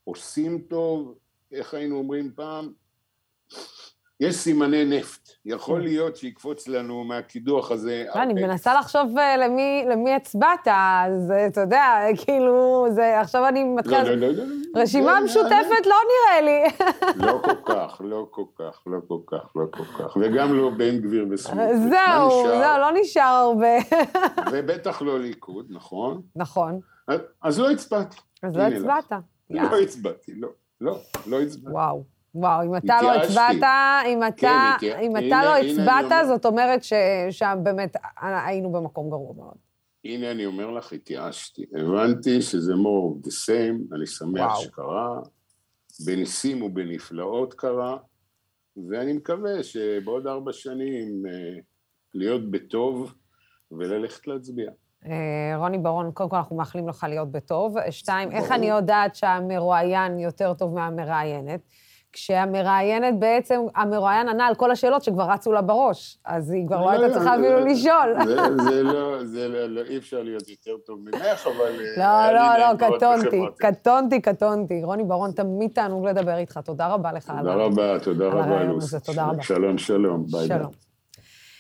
עושים 0.04 0.62
טוב, 0.70 1.18
איך 1.52 1.74
היינו 1.74 1.98
אומרים 1.98 2.32
פעם? 2.36 2.74
יש 4.20 4.36
סימני 4.36 4.86
נפט, 4.86 5.30
יכול 5.46 5.82
להיות 5.82 6.16
שיקפוץ 6.18 6.68
לנו 6.68 7.04
מהקידוח 7.04 7.72
הזה. 7.72 8.06
לא, 8.16 8.22
אני 8.22 8.34
מנסה 8.34 8.74
לחשוב 8.80 9.18
אה, 9.18 9.38
למי 9.86 10.14
הצבעת, 10.16 10.68
אז 10.68 11.32
אה, 11.32 11.48
אתה 11.48 11.62
יודע, 11.62 11.84
כאילו, 12.26 12.86
זה, 12.90 13.20
עכשיו 13.20 13.48
אני 13.48 13.64
מתחילה... 13.64 14.04
לא, 14.04 14.10
לא, 14.10 14.28
לא, 14.28 14.34
לא. 14.34 14.82
רשימה 14.82 15.20
משותפת 15.26 15.86
לא 15.86 15.96
נראה 16.10 16.42
לי. 16.42 16.64
לא 17.16 17.42
כל 17.44 17.74
כך, 17.74 18.02
לא 18.04 18.28
כל 18.32 18.44
כך, 18.60 18.84
לא 18.88 19.00
כל 19.08 19.20
כך, 19.28 19.56
לא 19.56 19.66
כל 19.72 19.84
כך, 19.84 20.18
וגם 20.22 20.58
לא 20.58 20.70
בן 20.70 21.00
גביר 21.00 21.28
וסמוטריץ'. 21.32 21.78
זהו, 21.78 22.44
זהו, 22.48 22.78
לא 22.80 22.92
נשאר 23.02 23.24
הרבה. 23.24 23.78
ובטח 24.52 25.02
לא 25.02 25.20
ליכוד, 25.20 25.66
נכון? 25.70 26.22
נכון. 26.36 26.80
אז 27.42 27.60
לא 27.60 27.72
הצבעתי. 27.72 28.18
אז 28.44 28.56
לא 28.56 28.62
הצבעת. 28.62 29.12
לא 29.50 29.80
הצבעתי, 29.80 30.32
לא, 30.36 30.50
לא, 30.82 31.00
לא 31.28 31.42
הצבעתי. 31.42 31.76
וואו. 31.76 32.19
וואו, 32.36 32.64
אם 32.64 32.76
אתה 32.76 33.02
לא 33.02 33.14
הצבעת, 33.14 33.64
אם 34.08 34.28
אתה, 34.28 34.76
כן, 34.82 35.00
אם 35.02 35.18
אתה 35.18 35.44
לא 35.46 35.58
הצבעת, 35.58 36.28
זאת 36.28 36.46
אומרת 36.46 36.82
ששם 36.84 37.60
באמת 37.64 37.96
היינו 38.22 38.72
במקום 38.72 39.10
גרוע 39.10 39.34
מאוד. 39.38 39.56
הנה 40.06 40.32
אני 40.32 40.46
אומר 40.46 40.72
לך, 40.72 40.94
התייאשתי. 40.94 41.66
הבנתי 41.76 42.42
שזה 42.42 42.74
more 42.74 43.26
of 43.26 43.28
the 43.28 43.32
same, 43.32 43.96
אני 43.96 44.08
שמח 44.08 44.52
וואו. 44.52 44.62
שקרה, 44.62 45.20
בניסים 46.06 46.62
ובנפלאות 46.62 47.54
קרה, 47.54 47.98
ואני 48.90 49.14
מקווה 49.14 49.64
שבעוד 49.64 50.28
ארבע 50.28 50.54
שנים 50.54 51.24
אה, 51.28 51.60
להיות 52.14 52.52
בטוב 52.52 53.14
וללכת 53.72 54.28
להצביע. 54.28 54.72
אה, 55.06 55.58
רוני 55.58 55.78
ברון, 55.78 56.12
קודם 56.12 56.30
כל 56.30 56.36
אנחנו 56.36 56.56
מאחלים 56.56 56.90
לך 56.90 57.06
להיות 57.10 57.32
בטוב. 57.32 57.76
שתיים, 57.90 58.32
איך 58.32 58.52
אני 58.52 58.70
יודעת 58.70 59.16
שהמרואיין 59.16 60.20
יותר 60.20 60.54
טוב 60.54 60.74
מהמראיינת? 60.74 61.62
כשהמראיינת 62.14 63.20
בעצם, 63.20 63.62
המרואיין 63.76 64.30
ענה 64.30 64.48
על 64.48 64.56
כל 64.56 64.72
השאלות 64.72 65.04
שכבר 65.04 65.24
רצו 65.32 65.52
לה 65.52 65.62
בראש, 65.62 66.18
אז 66.26 66.52
היא 66.52 66.68
כבר 66.68 66.82
לא 66.82 66.90
הייתה 66.90 67.14
צריכה 67.14 67.36
אפילו 67.36 67.60
לשאול. 67.60 68.16
זה 68.64 68.84
לא, 68.84 69.26
זה 69.26 69.48
לא, 69.48 69.82
אי 69.90 69.98
אפשר 69.98 70.24
להיות 70.24 70.50
יותר 70.50 70.78
טוב 70.86 71.00
ממך, 71.00 71.48
אבל... 71.48 71.72
לא, 71.98 72.32
לא, 72.32 72.58
לא, 72.58 72.98
קטונתי, 72.98 73.42
קטונתי, 73.58 74.22
קטונתי. 74.22 74.84
רוני 74.84 75.04
ברון, 75.04 75.32
תמיד 75.32 75.72
תענוג 75.74 76.08
לדבר 76.08 76.38
איתך, 76.38 76.58
תודה 76.58 76.88
רבה 76.88 77.12
לך. 77.12 77.34
תודה 77.38 77.54
רבה, 77.54 78.00
תודה 78.00 78.28
רבה, 78.28 78.64
לוס. 78.64 78.96
תודה 78.96 79.26
רבה. 79.26 79.44
שלום, 79.44 79.78
שלום, 79.78 80.26
ביי. 80.32 80.48
שלום. 80.48 80.72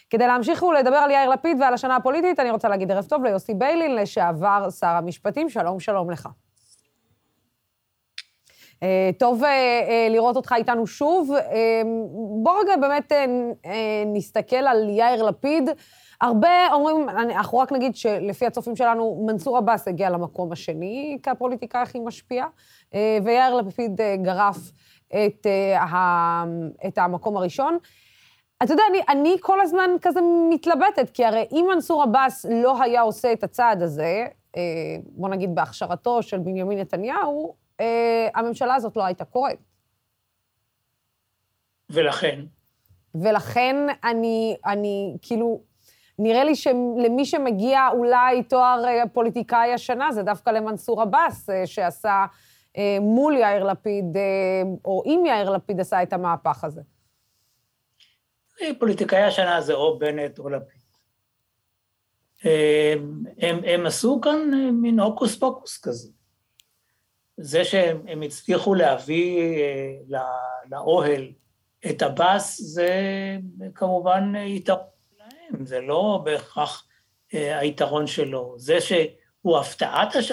כדי 0.10 0.28
להמשיך 0.28 0.64
ולדבר 0.64 0.96
על 0.96 1.12
יאיר 1.12 1.30
לפיד 1.30 1.58
ועל 1.62 1.74
השנה 1.74 1.96
הפוליטית, 1.96 2.40
אני 2.40 2.52
רוצה 2.52 2.70
להגיד 2.70 2.92
ערב 2.92 3.06
טוב 3.06 3.24
ליוסי 3.24 3.54
ביילין, 3.54 3.96
לשעבר 3.96 4.70
שר 4.70 4.88
המשפטים. 4.88 5.50
שלום, 5.50 5.80
שלום 5.80 6.12
לך. 6.12 6.30
אה, 8.84 9.10
טוב 9.18 9.44
אה, 9.44 9.50
אה, 9.50 10.08
לראות 10.10 10.36
אותך 10.36 10.54
איתנו 10.58 10.88
שוב. 10.88 11.32
בוא 12.44 12.60
רגע 12.62 12.78
באמת 12.78 13.12
נסתכל 14.06 14.56
על 14.56 14.90
יאיר 14.90 15.24
לפיד. 15.24 15.70
הרבה 16.22 16.74
אומרים, 16.74 17.10
אנחנו 17.10 17.58
רק 17.58 17.72
נגיד 17.72 17.96
שלפי 17.96 18.46
הצופים 18.46 18.76
שלנו, 18.76 19.24
מנסור 19.28 19.58
עבאס 19.58 19.88
הגיע 19.88 20.10
למקום 20.10 20.52
השני 20.52 21.18
כפוליטיקאי 21.24 21.82
הכי 21.82 22.00
משפיע, 22.00 22.46
ויאיר 23.24 23.56
לפיד 23.56 24.02
גרף 24.22 24.58
את, 25.08 25.48
את 26.88 26.98
המקום 26.98 27.38
הראשון. 27.38 27.78
אתה 28.64 28.74
יודע, 28.74 28.84
אני, 28.90 29.00
אני 29.10 29.36
כל 29.40 29.62
הזמן 29.62 29.90
כזה 30.02 30.20
מתלבטת, 30.50 31.10
כי 31.14 31.26
הרי 31.26 31.46
אם 31.52 31.68
מנסור 31.74 32.04
עבאס 32.04 32.46
לא 32.50 32.84
היה 32.84 33.02
עושה 33.02 33.34
את 33.34 33.44
הצעד 33.44 33.82
הזה, 33.82 34.26
בוא 35.02 35.30
נגיד 35.30 35.56
בהכשרתו 35.56 36.24
של 36.24 36.38
בנימין 36.38 36.80
נתניהו, 36.80 37.56
הממשלה 38.36 38.76
הזאת 38.76 38.98
לא 38.98 39.06
הייתה 39.06 39.26
קורית. 39.26 39.60
ולכן? 41.90 42.40
ולכן 43.16 43.76
אני, 44.04 44.58
אני, 44.66 45.18
כאילו, 45.22 45.62
נראה 46.20 46.44
לי 46.44 46.56
שלמי 46.56 47.26
שמגיע 47.26 47.88
אולי 47.92 48.44
תואר 48.44 48.84
אה, 48.88 49.04
פוליטיקאי 49.14 49.74
השנה, 49.74 50.12
זה 50.12 50.24
דווקא 50.24 50.50
למנסור 50.50 51.02
עבאס, 51.02 51.50
אה, 51.50 51.68
שעשה 51.68 52.26
מול 53.02 53.38
יאיר 53.38 53.64
לפיד, 53.64 54.06
או 54.86 55.04
עם 55.06 55.26
יאיר 55.26 55.50
לפיד 55.50 55.80
עשה 55.80 56.04
את 56.04 56.14
המהפך 56.14 56.64
הזה. 56.64 56.82
פוליטיקאי 58.80 59.24
השנה 59.24 59.62
זה 59.62 59.74
או 59.74 60.00
בנט 60.00 60.40
או 60.40 60.50
לפיד. 60.50 60.80
הם, 63.38 63.62
הם 63.66 63.86
עשו 63.86 64.22
כאן 64.22 64.52
מין 64.74 65.00
הוקוס 65.00 65.40
פוקוס 65.40 65.82
כזה. 65.82 66.12
זה 67.42 67.66
שהם 67.66 68.22
הצליחו 68.22 68.74
להביא 68.74 69.40
אה, 69.40 70.20
לאוהל 70.72 71.28
את 71.90 72.02
עבאס, 72.02 72.62
זה 72.62 72.90
כמובן 73.76 74.34
יתרון 74.36 74.86
להם, 75.20 75.66
זה 75.66 75.82
לא 75.82 76.22
בהכרח 76.26 76.88
אה, 77.34 77.60
היתרון 77.60 78.08
שלו. 78.08 78.56
זה 78.58 78.82
שהוא 78.82 79.58
הפתעת 79.58 80.16
הש... 80.16 80.32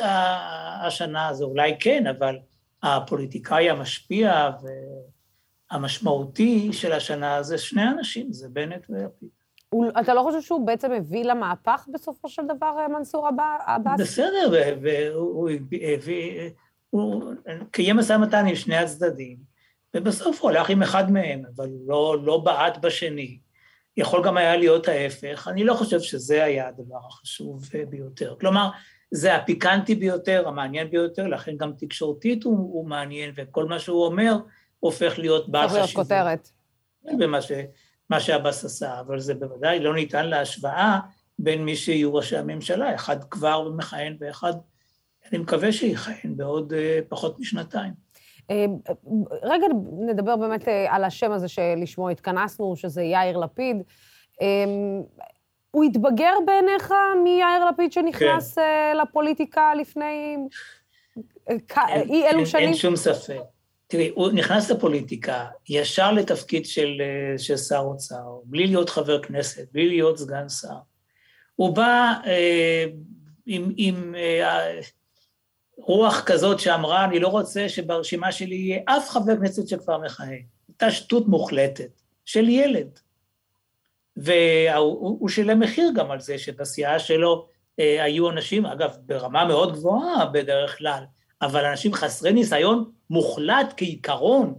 השנה, 0.82 1.34
זה 1.34 1.44
אולי 1.44 1.76
כן, 1.80 2.07
אבל 2.07 2.38
הפוליטיקאי 2.82 3.70
המשפיע 3.70 4.50
והמשמעותי 5.72 6.72
של 6.72 6.92
השנה 6.92 7.42
זה 7.42 7.59
שני 7.59 7.88
אנשים, 7.88 8.32
זה 8.32 8.48
בנט 8.48 8.86
ולפיד. 8.90 9.28
אתה 10.00 10.14
לא 10.14 10.22
חושב 10.22 10.40
שהוא 10.40 10.66
בעצם 10.66 10.92
הביא 10.92 11.24
למהפך 11.24 11.86
בסופו 11.92 12.28
של 12.28 12.42
דבר, 12.57 12.74
אה, 12.78 12.88
מנסור 12.88 13.28
עבאס? 13.66 14.00
בסדר, 14.00 14.76
והוא 14.82 15.50
הביא... 15.94 16.50
הוא 16.91 17.32
קיים 17.70 17.97
משא 17.97 18.12
ומתן 18.12 18.47
עם 18.47 18.55
שני 18.55 18.76
הצדדים, 18.76 19.37
ובסוף 19.95 20.41
הוא 20.41 20.51
הלך 20.51 20.70
עם 20.70 20.82
אחד 20.82 21.11
מהם, 21.11 21.43
אבל 21.57 21.68
הוא 21.68 21.89
לא, 21.89 22.16
לא 22.24 22.39
בעט 22.39 22.78
בשני. 22.78 23.39
יכול 23.97 24.24
גם 24.24 24.37
היה 24.37 24.57
להיות 24.57 24.89
ההפך, 24.89 25.49
אני 25.51 25.64
לא 25.64 25.74
חושב 25.74 26.01
שזה 26.01 26.45
היה 26.45 26.68
הדבר 26.68 26.99
החשוב 27.09 27.68
ביותר. 27.89 28.34
כלומר, 28.41 28.68
זה 29.11 29.34
הפיקנטי 29.34 29.95
ביותר, 29.95 30.49
המעניין 30.49 30.91
ביותר, 30.91 31.26
לכן 31.26 31.57
גם 31.57 31.72
תקשורתית 31.78 32.45
הוא, 32.45 32.57
הוא 32.57 32.89
מעניין, 32.89 33.32
וכל 33.37 33.64
מה 33.64 33.78
שהוא 33.78 34.05
אומר 34.05 34.37
הופך 34.80 35.18
להיות 35.18 35.49
בעל 35.49 35.68
חשיבות. 35.68 35.84
צריך 35.84 35.97
להיות 35.97 36.07
כותרת. 36.09 36.49
במה 37.18 37.43
ש, 37.43 37.53
מה 38.11 38.20
שעבאס 38.20 38.64
עשה, 38.64 39.01
אבל 39.01 39.20
זה 39.20 39.34
בוודאי 39.34 39.80
לא 39.80 39.95
ניתן 39.95 40.26
להשוואה 40.26 40.99
בין 41.39 41.64
מי 41.64 41.76
שיהיו 41.76 42.14
ראשי 42.14 42.37
הממשלה, 42.37 42.95
אחד 42.95 43.24
כבר 43.24 43.70
מכהן 43.70 44.16
ואחד 44.20 44.53
אני 45.33 45.39
מקווה 45.39 45.72
שיכהן 45.72 46.37
בעוד 46.37 46.72
uh, 46.72 46.77
פחות 47.09 47.41
משנתיים. 47.41 47.93
אה, 48.51 48.64
רגע 49.43 49.66
נדבר 50.09 50.37
באמת 50.37 50.68
אה, 50.68 50.95
על 50.95 51.05
השם 51.05 51.33
הזה 51.33 51.49
שלשמו 51.49 52.09
התכנסנו, 52.09 52.77
שזה 52.77 53.03
יאיר 53.03 53.37
לפיד. 53.37 53.77
אה, 54.43 54.47
הוא 55.70 55.85
התבגר 55.85 56.33
בעיניך 56.47 56.95
מיאיר 57.24 57.64
לפיד 57.70 57.93
שנכנס 57.93 58.55
כן. 58.55 58.97
לפוליטיקה 59.03 59.74
לפני 59.74 60.37
אי 61.49 62.29
אלו 62.29 62.47
שנים? 62.47 62.64
אין 62.64 62.74
שום 62.74 62.97
ספק. 62.97 63.41
תראי, 63.87 64.12
הוא 64.14 64.33
נכנס 64.33 64.70
לפוליטיקה 64.70 65.47
ישר 65.68 66.12
לתפקיד 66.12 66.66
של, 66.66 67.03
של 67.39 67.57
שר 67.57 67.79
אוצר, 67.79 68.24
בלי 68.45 68.66
להיות 68.66 68.91
חבר 68.91 69.22
כנסת, 69.22 69.72
בלי 69.72 69.89
להיות 69.89 70.18
סגן 70.18 70.49
שר. 70.49 70.77
הוא 71.57 71.77
בא 71.77 72.14
אה, 72.27 72.85
עם, 73.47 73.72
עם 73.77 74.14
אה, 74.14 74.81
רוח 75.79 76.22
כזאת 76.27 76.61
שאמרה, 76.61 77.05
אני 77.05 77.20
לא 77.20 77.29
רוצה 77.29 77.68
שברשימה 77.68 78.33
שלי 78.33 78.55
יהיה 78.55 78.81
אף 78.85 79.09
חבר 79.09 79.37
כנסת 79.37 79.68
שכבר 79.68 79.99
מכהן. 79.99 80.43
הייתה 80.68 80.91
שטות 80.91 81.29
מוחלטת 81.29 82.03
של 82.24 82.49
ילד. 82.49 82.99
והוא 84.16 85.29
שילם 85.29 85.61
מחיר 85.61 85.91
גם 85.95 86.11
על 86.11 86.20
זה 86.20 86.39
שבסיעה 86.39 86.99
שלו 86.99 87.47
אה, 87.81 88.05
היו 88.05 88.31
אנשים, 88.31 88.66
אגב, 88.66 88.97
ברמה 89.07 89.45
מאוד 89.45 89.72
גבוהה 89.72 90.27
בדרך 90.27 90.79
כלל, 90.79 91.05
אבל 91.43 91.64
אנשים 91.64 91.95
חסרי 91.95 92.33
ניסיון 92.33 92.91
מוחלט 93.11 93.74
כעיקרון. 93.77 94.55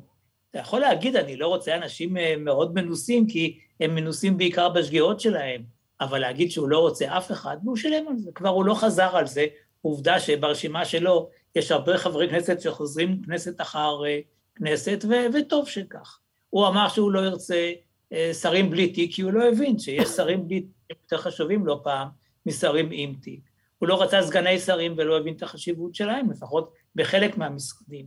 אתה 0.51 0.59
יכול 0.59 0.79
להגיד, 0.79 1.15
אני 1.15 1.37
לא 1.37 1.47
רוצה 1.47 1.75
אנשים 1.75 2.17
אה, 2.17 2.35
מאוד 2.37 2.73
מנוסים, 2.73 3.27
כי 3.27 3.59
הם 3.79 3.95
מנוסים 3.95 4.37
בעיקר 4.37 4.69
בשגיאות 4.69 5.19
שלהם, 5.19 5.61
אבל 6.01 6.19
להגיד 6.19 6.51
שהוא 6.51 6.69
לא 6.69 6.79
רוצה 6.79 7.17
אף 7.17 7.31
אחד, 7.31 7.57
והוא 7.63 7.77
שילם 7.77 8.07
על 8.07 8.17
זה, 8.17 8.31
כבר 8.35 8.49
הוא 8.49 8.65
לא 8.65 8.73
חזר 8.73 9.17
על 9.17 9.27
זה, 9.27 9.45
עובדה 9.87 10.19
שברשימה 10.19 10.85
שלו 10.85 11.29
יש 11.55 11.71
הרבה 11.71 11.97
חברי 11.97 12.29
כנסת 12.29 12.61
שחוזרים 12.61 13.21
כנסת 13.21 13.61
אחר 13.61 14.05
אה, 14.05 14.19
כנסת, 14.55 15.05
ו- 15.09 15.37
וטוב 15.39 15.67
שכך. 15.67 16.19
הוא 16.49 16.67
אמר 16.67 16.87
שהוא 16.87 17.11
לא 17.11 17.19
ירצה 17.19 17.71
אה, 18.13 18.33
שרים 18.33 18.69
בלי 18.69 18.93
תיק, 18.93 19.15
כי 19.15 19.21
הוא 19.21 19.31
לא 19.31 19.47
הבין 19.47 19.79
שיש 19.79 20.07
שרים 20.07 20.47
בלי 20.47 20.61
תיק 20.61 20.97
יותר 21.03 21.17
חשובים 21.17 21.65
לא 21.65 21.79
פעם 21.83 22.07
משרים 22.45 22.89
עם 22.91 23.15
תיק. 23.21 23.39
הוא 23.79 23.89
לא 23.89 24.01
רצה 24.01 24.21
סגני 24.21 24.59
שרים 24.59 24.93
ולא 24.97 25.17
הבין 25.17 25.33
את 25.35 25.43
החשיבות 25.43 25.95
שלהם, 25.95 26.31
לפחות 26.31 26.73
בחלק 26.95 27.37
מהמשרדים. 27.37 28.05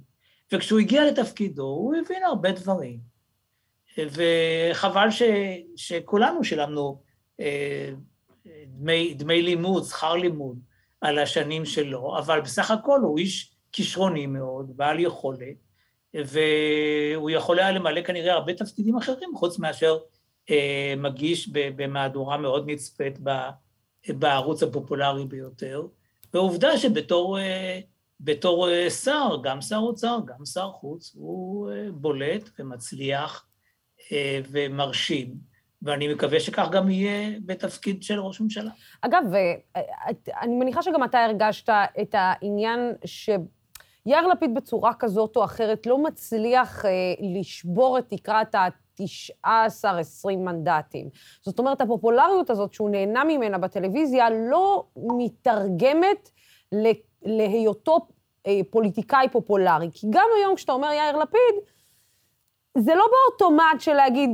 וכשהוא 0.53 0.81
הגיע 0.81 1.05
לתפקידו, 1.05 1.63
הוא 1.63 1.95
הבין 1.95 2.23
הרבה 2.23 2.53
דברים. 2.53 2.99
וחבל 3.99 5.11
ש, 5.11 5.23
שכולנו 5.77 6.45
שילמנו 6.45 7.03
אה, 7.41 7.91
דמי, 8.67 9.15
דמי 9.15 9.43
לימוד, 9.43 9.85
שכר 9.85 10.15
לימוד, 10.15 10.59
על 11.01 11.19
השנים 11.19 11.65
שלו, 11.65 12.19
אבל 12.19 12.41
בסך 12.41 12.71
הכל 12.71 13.01
הוא 13.01 13.19
איש 13.19 13.55
כישרוני 13.73 14.27
מאוד, 14.27 14.77
בעל 14.77 15.01
יכולת, 15.01 15.57
והוא 16.15 17.31
יכול 17.31 17.59
היה 17.59 17.71
למלא 17.71 18.03
כנראה 18.03 18.33
הרבה 18.33 18.55
תפקידים 18.55 18.97
אחרים, 18.97 19.31
חוץ 19.37 19.59
מאשר 19.59 19.99
אה, 20.51 20.95
מגיש 20.97 21.49
במהדורה 21.53 22.39
מאוד 22.39 22.71
נצפית 22.71 23.19
בערוץ 24.09 24.63
הפופולרי 24.63 25.25
ביותר. 25.25 25.87
ועובדה 26.35 26.79
שבתור 26.79 27.39
אה, 27.39 27.81
בתור 28.21 28.71
אה, 28.71 28.91
שר, 28.91 29.37
גם 29.43 29.61
שר 29.61 29.77
אוצר, 29.77 30.19
גם 30.27 30.45
שר 30.45 30.71
חוץ, 30.73 31.13
הוא 31.15 31.71
אה, 31.71 31.87
בולט 31.93 32.51
ומצליח 32.59 33.47
אה, 34.13 34.41
ומרשים. 34.51 35.50
ואני 35.83 36.15
מקווה 36.15 36.41
שכך 36.41 36.69
גם 36.73 36.91
יהיה 36.91 37.39
בתפקיד 37.47 38.03
של 38.03 38.21
ראש 38.21 38.41
ממשלה. 38.41 38.71
אגב, 39.01 39.23
אני 40.41 40.55
מניחה 40.55 40.83
שגם 40.83 41.05
אתה 41.05 41.25
הרגשת 41.25 41.69
את 42.03 42.15
העניין 42.19 42.93
שיאיר 43.05 44.27
לפיד 44.27 44.55
בצורה 44.55 44.95
כזאת 44.95 45.37
או 45.37 45.45
אחרת 45.45 45.87
לא 45.87 45.99
מצליח 45.99 46.85
אה, 46.85 46.91
לשבור 47.41 47.99
את 47.99 48.09
תקרת 48.09 48.55
ה-19-20 48.55 50.37
מנדטים. 50.37 51.09
זאת 51.43 51.59
אומרת, 51.59 51.81
הפופולריות 51.81 52.51
הזאת 52.51 52.75
שהוא 52.75 52.91
נהנה 52.91 53.25
ממנה 53.25 53.59
בטלוויזיה 53.59 54.31
לא 54.31 54.85
מתרגמת 54.97 56.31
להיותו 57.23 57.99
אה, 58.47 58.61
פוליטיקאי 58.71 59.29
פופולרי. 59.33 59.89
כי 59.93 60.07
גם 60.11 60.27
היום 60.39 60.57
כשאתה 60.57 60.73
אומר 60.73 60.89
יאיר 60.93 61.17
לפיד, 61.17 61.55
זה 62.79 62.95
לא 62.95 63.05
באוטומט 63.11 63.81
של 63.81 63.95
להגיד, 63.95 64.31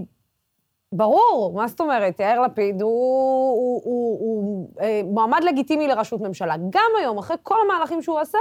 ברור, 0.93 1.53
מה 1.57 1.69
זאת 1.69 1.81
אומרת? 1.81 2.21
יאיר 2.21 2.41
לפיד 2.41 2.83
הוא, 2.83 2.91
הוא, 2.91 3.83
הוא, 3.85 4.21
הוא 4.21 4.71
אה, 4.81 5.01
מועמד 5.05 5.41
לגיטימי 5.45 5.89
לראשות 5.89 6.21
ממשלה. 6.21 6.57
גם 6.71 6.91
היום, 7.01 7.19
אחרי 7.19 7.37
כל 7.43 7.57
המהלכים 7.65 8.03
שהוא 8.03 8.19
עשה, 8.19 8.39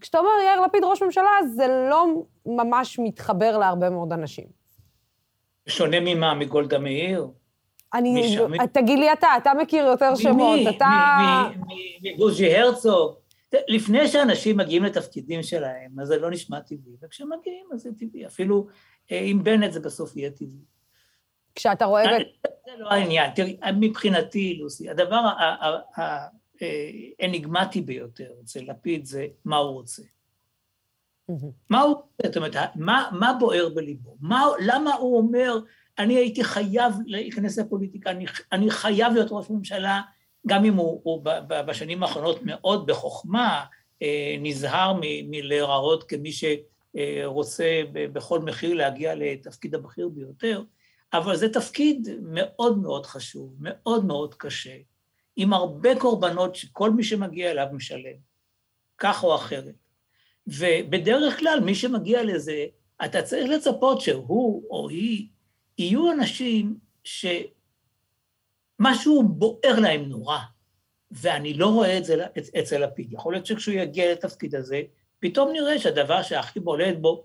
כשאתה 0.00 0.18
אומר 0.18 0.30
יאיר 0.46 0.60
לפיד 0.60 0.84
ראש 0.84 1.02
ממשלה, 1.02 1.30
זה 1.54 1.66
לא 1.90 2.06
ממש 2.46 2.98
מתחבר 2.98 3.58
להרבה 3.58 3.90
מאוד 3.90 4.12
אנשים. 4.12 4.44
שונה 5.66 6.00
ממה? 6.00 6.34
מגולדה 6.34 6.78
מאיר? 6.78 7.28
אני, 7.94 8.20
משם... 8.20 8.66
תגיד 8.66 8.98
לי 8.98 9.12
אתה, 9.12 9.28
אתה 9.36 9.54
מכיר 9.54 9.84
יותר 9.84 10.14
שמות, 10.14 10.58
מי, 10.58 10.68
אתה... 10.68 10.86
מבוז'י 12.02 12.56
הרצוג. 12.56 13.14
לפני 13.68 14.08
שאנשים 14.08 14.56
מגיעים 14.56 14.84
לתפקידים 14.84 15.42
שלהם, 15.42 16.00
אז 16.00 16.08
זה 16.08 16.18
לא 16.18 16.30
נשמע 16.30 16.60
טבעי, 16.60 16.92
וכשמגיעים 17.02 17.66
אז 17.72 17.80
זה 17.80 17.90
טבעי. 17.98 18.26
אפילו 18.26 18.66
אה, 19.12 19.20
עם 19.24 19.44
בנט 19.44 19.72
זה 19.72 19.80
בסוף 19.80 20.16
יהיה 20.16 20.30
טבעי. 20.30 20.64
כשאתה 21.54 21.84
רואה... 21.84 22.04
זה 22.66 22.72
לא 22.78 22.90
העניין. 22.90 23.30
תראי, 23.34 23.56
מבחינתי, 23.80 24.58
לוסי, 24.60 24.90
הדבר 24.90 25.28
האניגמטי 27.20 27.80
ביותר 27.80 28.30
אצל 28.44 28.60
לפיד 28.66 29.04
זה 29.04 29.26
מה 29.44 29.56
הוא 29.56 29.70
רוצה. 29.70 30.02
מה 31.70 31.80
הוא, 31.80 31.96
זאת 32.26 32.36
אומרת, 32.36 32.54
מה, 32.74 33.10
מה 33.12 33.32
בוער 33.40 33.68
בליבו? 33.68 34.16
מה, 34.20 34.46
למה 34.60 34.94
הוא 34.94 35.18
אומר, 35.18 35.58
אני 35.98 36.14
הייתי 36.14 36.44
חייב 36.44 36.94
להיכנס 37.06 37.58
לפוליטיקה, 37.58 38.10
אני, 38.10 38.26
אני 38.52 38.70
חייב 38.70 39.12
להיות 39.12 39.28
ראש 39.30 39.50
ממשלה, 39.50 40.00
גם 40.46 40.64
אם 40.64 40.74
הוא, 40.74 41.00
הוא 41.04 41.22
בשנים 41.48 42.02
האחרונות 42.02 42.40
מאוד 42.42 42.86
בחוכמה 42.86 43.64
אה, 44.02 44.36
נזהר 44.40 44.92
מלהיראות 45.00 46.04
כמי 46.04 46.30
שרוצה 46.32 47.82
בכל 47.92 48.38
מחיר 48.38 48.74
להגיע 48.74 49.14
לתפקיד 49.14 49.74
הבכיר 49.74 50.08
ביותר, 50.08 50.62
אבל 51.12 51.36
זה 51.36 51.52
תפקיד 51.52 52.08
מאוד 52.22 52.78
מאוד 52.78 53.06
חשוב, 53.06 53.56
מאוד 53.60 54.04
מאוד 54.04 54.34
קשה, 54.34 54.76
עם 55.36 55.52
הרבה 55.52 56.00
קורבנות 56.00 56.54
שכל 56.54 56.90
מי 56.90 57.04
שמגיע 57.04 57.50
אליו 57.50 57.66
משלם, 57.72 58.16
כך 58.98 59.24
או 59.24 59.34
אחרת. 59.34 59.74
ובדרך 60.46 61.38
כלל 61.38 61.60
מי 61.64 61.74
שמגיע 61.74 62.24
לזה, 62.24 62.66
אתה 63.04 63.22
צריך 63.22 63.50
לצפות 63.50 64.00
שהוא 64.00 64.64
או 64.70 64.88
היא 64.88 65.28
יהיו 65.78 66.12
אנשים 66.12 66.76
שמשהו 67.04 67.52
בוער 69.28 69.80
להם 69.80 70.04
נורא, 70.04 70.38
ואני 71.10 71.54
לא 71.54 71.66
רואה 71.66 71.98
את 71.98 72.04
זה 72.04 72.26
אצל 72.60 72.84
לפיד. 72.84 73.12
יכול 73.12 73.32
להיות 73.32 73.46
שכשהוא 73.46 73.74
יגיע 73.74 74.12
לתפקיד 74.12 74.54
הזה, 74.54 74.82
פתאום 75.18 75.52
נראה 75.52 75.78
שהדבר 75.78 76.22
שהכי 76.22 76.60
בולט 76.60 76.96
בו, 77.00 77.22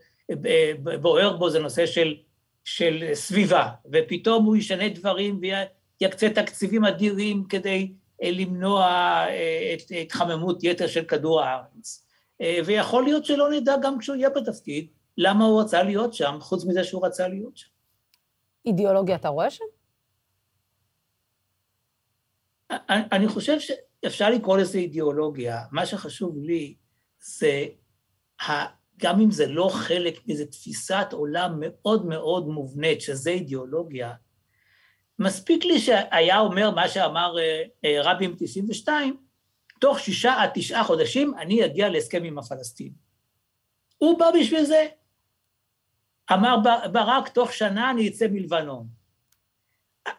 בוער 1.01 1.37
בו 1.37 1.49
זה 1.49 1.59
נושא 1.59 1.85
של 1.85 2.15
של 2.65 3.03
סביבה, 3.13 3.69
ופתאום 3.91 4.45
הוא 4.45 4.55
ישנה 4.55 4.89
דברים 4.89 5.39
ויקצה 6.01 6.29
תקציבים 6.29 6.85
אדירים 6.85 7.43
כדי 7.49 7.93
אה, 8.23 8.31
למנוע 8.31 8.85
אה, 9.27 9.73
את 9.73 9.91
התחממות 10.01 10.63
יתר 10.63 10.87
של 10.87 11.05
כדור 11.05 11.41
הארץ. 11.41 12.05
אה, 12.41 12.59
ויכול 12.65 13.03
להיות 13.03 13.25
שלא 13.25 13.51
נדע 13.51 13.75
גם 13.81 13.99
כשהוא 13.99 14.15
יהיה 14.15 14.29
בתפקיד, 14.29 14.87
למה 15.17 15.45
הוא 15.45 15.61
רצה 15.61 15.83
להיות 15.83 16.13
שם, 16.13 16.37
חוץ 16.41 16.65
מזה 16.65 16.83
שהוא 16.83 17.05
רצה 17.05 17.27
להיות 17.27 17.57
שם. 17.57 17.69
אידיאולוגיה 18.65 19.15
אתה 19.15 19.27
רואה 19.27 19.49
שם? 19.49 19.63
אני 22.89 23.27
חושב 23.27 23.57
שאפשר 23.59 24.29
לקרוא 24.29 24.57
לזה 24.57 24.77
אידיאולוגיה. 24.77 25.59
מה 25.71 25.85
שחשוב 25.85 26.37
לי 26.37 26.75
זה 27.19 27.65
גם 28.97 29.21
אם 29.21 29.31
זה 29.31 29.47
לא 29.47 29.69
חלק 29.71 30.27
מאיזו 30.27 30.45
תפיסת 30.45 31.07
עולם 31.11 31.55
מאוד 31.59 32.05
מאוד 32.05 32.47
מובנית, 32.47 33.01
שזה 33.01 33.29
אידיאולוגיה, 33.29 34.13
מספיק 35.19 35.65
לי 35.65 35.79
שהיה 35.79 36.39
אומר 36.39 36.71
מה 36.71 36.87
שאמר 36.87 37.35
רבי 38.03 38.25
עם 38.25 38.35
92, 38.37 39.17
תוך 39.79 39.99
שישה 39.99 40.41
עד 40.41 40.49
תשעה 40.53 40.83
חודשים 40.83 41.33
אני 41.37 41.65
אגיע 41.65 41.89
להסכם 41.89 42.23
עם 42.23 42.37
הפלסטינים. 42.39 42.93
הוא 43.97 44.19
בא 44.19 44.25
בשביל 44.39 44.63
זה. 44.63 44.87
אמר 46.33 46.55
ברק, 46.91 47.27
תוך 47.29 47.53
שנה 47.53 47.91
אני 47.91 48.07
אצא 48.07 48.27
מלבנון. 48.31 48.87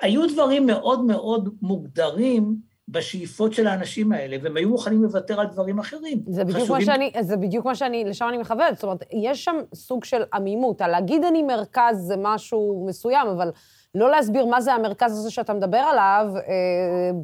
היו 0.01 0.33
דברים 0.33 0.67
מאוד 0.67 1.05
מאוד 1.05 1.55
מוגדרים 1.63 2.57
בשאיפות 2.89 3.53
של 3.53 3.67
האנשים 3.67 4.13
האלה, 4.13 4.37
והם 4.43 4.57
היו 4.57 4.69
מוכנים 4.69 5.03
לוותר 5.03 5.41
על 5.41 5.47
דברים 5.47 5.79
אחרים. 5.79 6.23
זה 6.27 6.45
בדיוק, 6.45 6.63
חשובים... 6.63 6.87
מה, 6.87 6.95
שאני, 6.95 7.13
זה 7.21 7.37
בדיוק 7.37 7.67
מה 7.67 7.75
שאני, 7.75 8.05
לשם 8.05 8.27
אני 8.29 8.39
מכוונת. 8.39 8.75
זאת 8.75 8.85
אומרת, 8.85 9.05
יש 9.13 9.45
שם 9.45 9.57
סוג 9.75 10.05
של 10.05 10.23
עמימות. 10.35 10.81
להגיד 10.81 11.25
אני 11.25 11.43
מרכז 11.43 11.97
זה 11.97 12.15
משהו 12.19 12.85
מסוים, 12.89 13.29
אבל 13.29 13.51
לא 13.95 14.11
להסביר 14.11 14.47
מה 14.47 14.61
זה 14.61 14.73
המרכז 14.73 15.13
הזה 15.13 15.31
שאתה 15.31 15.55
מדבר 15.55 15.79
עליו, 15.79 16.27
אה, 16.37 16.43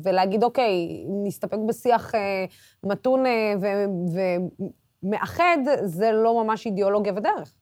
ולהגיד, 0.05 0.43
אוקיי, 0.43 1.05
נסתפק 1.25 1.59
בשיח 1.69 2.15
אה, 2.15 2.45
מתון 2.85 3.27
אה, 3.27 3.55
מאחד 5.03 5.59
זה 5.85 6.13
לא 6.13 6.45
ממש 6.45 6.67
אידיאולוגיה 6.67 7.13
ודרך. 7.17 7.55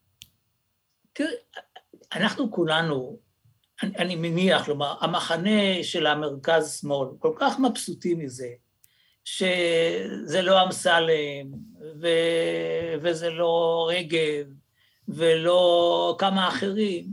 תראי, 1.13 1.29
אנחנו 2.15 2.51
כולנו, 2.51 3.17
אני, 3.83 3.97
אני 3.97 4.17
מניח, 4.17 4.65
כלומר, 4.65 4.95
המחנה 5.01 5.83
של 5.83 6.07
המרכז-שמאל, 6.07 7.09
כל 7.19 7.33
כך 7.37 7.59
מבסוטים 7.59 8.19
מזה, 8.19 8.49
שזה 9.25 10.43
לא 10.43 10.65
אמסלם, 10.65 11.47
ו... 12.01 12.09
וזה 13.03 13.31
לא 13.31 13.89
רגב, 13.93 14.47
ולא 15.09 16.17
כמה 16.19 16.49
אחרים, 16.49 17.07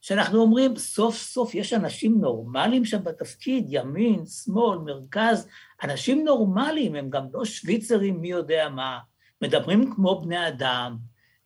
שאנחנו 0.00 0.40
אומרים, 0.40 0.76
סוף 0.76 1.16
סוף 1.16 1.54
יש 1.54 1.72
אנשים 1.72 2.20
נורמליים 2.20 2.84
שם 2.84 3.04
בתפקיד, 3.04 3.66
ימין, 3.68 4.26
שמאל, 4.26 4.78
מרכז, 4.78 5.48
אנשים 5.84 6.24
נורמליים, 6.24 6.94
הם 6.94 7.10
גם 7.10 7.26
לא 7.32 7.44
שוויצרים 7.44 8.20
מי 8.20 8.28
יודע 8.28 8.68
מה, 8.68 8.98
מדברים 9.42 9.94
כמו 9.94 10.20
בני 10.20 10.48
אדם, 10.48 10.96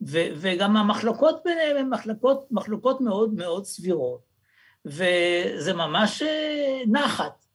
ו- 0.07 0.27
וגם 0.35 0.77
המחלוקות 0.77 1.41
ביניהם 1.45 1.77
הן 1.77 1.89
מחלוקות, 1.89 2.47
מחלוקות 2.51 3.01
מאוד 3.01 3.33
מאוד 3.33 3.65
סבירות, 3.65 4.32
וזה 4.85 5.73
ממש 5.73 6.21
אה, 6.21 6.81
נחת. 6.87 7.45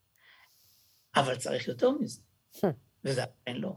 אבל 1.16 1.36
צריך 1.36 1.68
יותר 1.68 1.90
מזה, 1.90 2.20
וזה 3.04 3.22
עדיין 3.22 3.62
לא. 3.62 3.72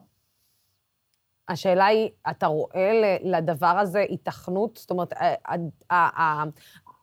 השאלה 1.47 1.86
היא, 1.86 2.10
אתה 2.30 2.47
רואה 2.47 3.20
לדבר 3.24 3.68
הזה 3.68 3.99
היתכנות? 4.10 4.78
זאת 4.78 4.91
אומרת, 4.91 5.14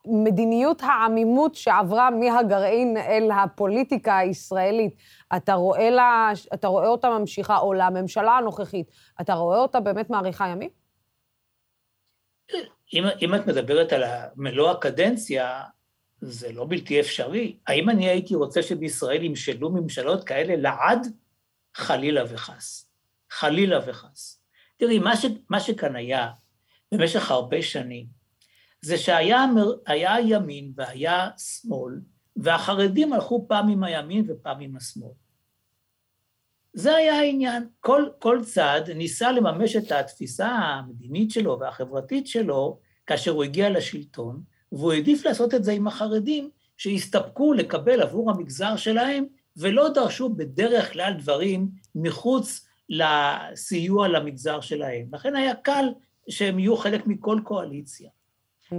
מדיניות 0.05 0.81
העמימות 0.83 1.55
שעברה 1.55 2.09
מהגרעין 2.09 2.97
אל 2.97 3.31
הפוליטיקה 3.31 4.17
הישראלית, 4.17 4.95
אתה 5.35 5.53
רואה, 5.53 5.89
לה, 5.89 6.31
אתה 6.53 6.67
רואה 6.67 6.87
אותה 6.87 7.09
ממשיכה, 7.09 7.57
או 7.57 7.73
לממשלה 7.73 8.37
הנוכחית, 8.37 8.91
אתה 9.21 9.33
רואה 9.33 9.57
אותה 9.57 9.79
באמת 9.79 10.09
מאריכה 10.09 10.47
ימים? 10.47 10.69
אם, 12.93 13.03
אם 13.21 13.35
את 13.35 13.47
מדברת 13.47 13.93
על 13.93 14.03
מלוא 14.35 14.71
הקדנציה, 14.71 15.61
זה 16.21 16.51
לא 16.51 16.65
בלתי 16.69 16.99
אפשרי. 16.99 17.57
האם 17.67 17.89
אני 17.89 18.09
הייתי 18.09 18.35
רוצה 18.35 18.61
שבישראל 18.61 19.23
ימשלו 19.23 19.69
ממשלות 19.69 20.23
כאלה 20.23 20.55
לעד? 20.55 21.07
חלילה 21.75 22.23
וחס. 22.29 22.91
חלילה 23.29 23.79
וחס. 23.89 24.41
תראי, 24.77 24.99
מה, 24.99 25.17
ש, 25.17 25.25
מה 25.49 25.59
שכאן 25.59 25.95
היה 25.95 26.29
במשך 26.91 27.31
הרבה 27.31 27.61
שנים, 27.61 28.05
זה 28.81 28.97
שהיה 28.97 29.45
היה 29.85 30.15
ימין 30.19 30.71
והיה 30.75 31.29
שמאל, 31.37 32.01
והחרדים 32.35 33.13
הלכו 33.13 33.45
פעם 33.47 33.69
עם 33.69 33.83
הימין 33.83 34.25
ופעם 34.27 34.59
עם 34.59 34.75
השמאל. 34.75 35.11
זה 36.73 36.95
היה 36.95 37.19
העניין. 37.19 37.67
כל, 37.79 38.09
כל 38.19 38.39
צד 38.45 38.81
ניסה 38.95 39.31
לממש 39.31 39.75
את 39.75 39.91
התפיסה 39.91 40.47
המדינית 40.47 41.31
שלו 41.31 41.59
והחברתית 41.59 42.27
שלו 42.27 42.79
כאשר 43.05 43.31
הוא 43.31 43.43
הגיע 43.43 43.69
לשלטון, 43.69 44.43
והוא 44.71 44.93
העדיף 44.93 45.25
לעשות 45.25 45.53
את 45.53 45.63
זה 45.63 45.71
עם 45.71 45.87
החרדים, 45.87 46.49
שהסתפקו 46.77 47.53
לקבל 47.53 48.01
עבור 48.01 48.31
המגזר 48.31 48.75
שלהם, 48.75 49.25
ולא 49.57 49.89
דרשו 49.89 50.29
בדרך 50.29 50.93
כלל 50.93 51.13
דברים 51.13 51.69
מחוץ 51.95 52.67
לסיוע 52.89 54.07
למגזר 54.07 54.61
שלהם. 54.61 55.05
לכן 55.13 55.35
היה 55.35 55.55
קל 55.55 55.85
שהם 56.29 56.59
יהיו 56.59 56.77
חלק 56.77 57.07
מכל 57.07 57.39
קואליציה. 57.43 58.09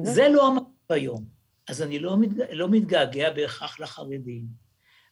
זה 0.02 0.28
לא 0.28 0.48
המצב 0.48 0.64
היום. 0.88 1.24
אז 1.68 1.82
אני 1.82 1.98
לא, 1.98 2.18
מתג... 2.18 2.42
לא 2.52 2.68
מתגעגע 2.68 3.30
בהכרח 3.30 3.80
לחרדים, 3.80 4.44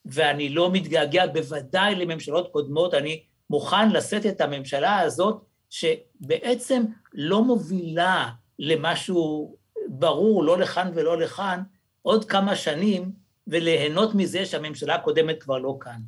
ואני 0.04 0.48
לא 0.48 0.72
מתגעגע 0.72 1.26
בוודאי 1.26 1.94
לממשלות 1.94 2.52
קודמות, 2.52 2.94
אני 2.94 3.22
מוכן 3.50 3.90
לשאת 3.90 4.26
את 4.26 4.40
הממשלה 4.40 4.98
הזאת, 4.98 5.44
שבעצם 5.70 6.82
לא 7.14 7.44
מובילה 7.44 8.30
למשהו 8.58 9.56
ברור, 9.88 10.44
לא 10.44 10.58
לכאן 10.58 10.90
ולא 10.94 11.18
לכאן, 11.18 11.62
עוד 12.02 12.24
כמה 12.24 12.56
שנים, 12.56 13.12
וליהנות 13.46 14.14
מזה 14.14 14.46
שהממשלה 14.46 14.94
הקודמת 14.94 15.42
כבר 15.42 15.58
לא 15.58 15.76
כאן. 15.80 16.00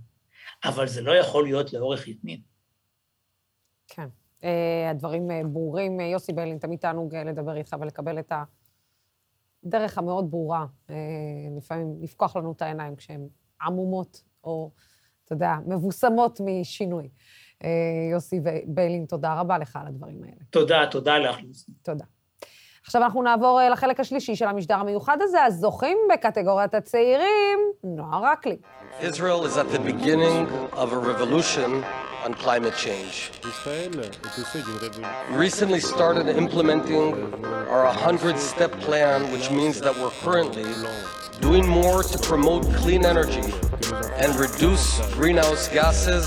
אבל 0.65 0.89
זה 0.89 1.03
לא 1.03 1.13
יכול 1.13 1.45
להיות 1.45 1.73
לאורך 1.73 2.09
יתמים. 2.09 2.41
כן. 3.89 4.09
Uh, 4.41 4.45
הדברים 4.91 5.31
uh, 5.31 5.47
ברורים. 5.47 6.01
Uh, 6.01 6.03
יוסי 6.03 6.33
ביילין, 6.33 6.59
תמיד 6.59 6.79
תענוג 6.79 7.17
לדבר 7.17 7.57
איתך 7.57 7.77
ולקבל 7.81 8.19
את 8.19 8.33
הדרך 9.65 9.99
המאוד 9.99 10.31
ברורה. 10.31 10.67
לפעמים 11.57 11.97
לפקוח 12.01 12.37
לנו 12.37 12.53
את 12.53 12.63
העיניים 12.63 12.97
כשהן 12.97 13.29
עמומות, 13.63 14.23
או, 14.45 14.71
אתה 15.25 15.33
יודע, 15.33 15.55
מבוסמות 15.67 16.41
משינוי. 16.45 17.09
יוסי 18.11 18.41
ביילין, 18.67 19.07
תודה 19.07 19.41
רבה 19.41 19.59
לך 19.59 19.77
על 19.77 19.87
הדברים 19.87 20.23
האלה. 20.23 20.45
תודה, 20.51 20.87
תודה 20.91 21.19
לך, 21.19 21.37
לוסי. 21.43 21.73
תודה. 21.83 22.05
עכשיו 22.85 23.03
אנחנו 23.03 23.23
נעבור 23.23 23.61
לחלק 23.73 24.01
השלישי 24.01 24.37
של 24.37 24.47
המשדר 24.47 24.75
המיוחד 24.75 25.17
הזה, 25.21 25.45
הזוכים 25.45 25.99
בקטגוריית 26.13 26.75
הצעירים, 26.75 27.59
נועה 27.85 28.33
רקלי. 28.33 28.57
Israel 29.01 29.45
is 29.45 29.57
at 29.57 29.69
the 29.73 29.79
beginning 29.79 30.49
of 30.73 30.93
a 30.93 30.99
revolution 31.11 31.85
on 32.25 32.35
climate 32.35 32.77
change. 32.87 33.15
We 35.33 35.37
recently 35.47 35.81
started 35.81 36.27
implementing 36.43 37.05
our 37.75 37.85
100-step 38.07 38.73
plan, 38.87 39.19
which 39.35 39.47
means 39.59 39.77
that 39.85 39.95
we're 40.01 40.17
currently 40.27 40.69
doing 41.41 41.67
more 41.81 42.03
to 42.13 42.19
promote 42.31 42.63
clean 42.83 43.03
energy 43.15 43.49
and 44.23 44.31
reduce 44.47 44.87
greenhouse 45.19 45.65
gases 45.79 46.27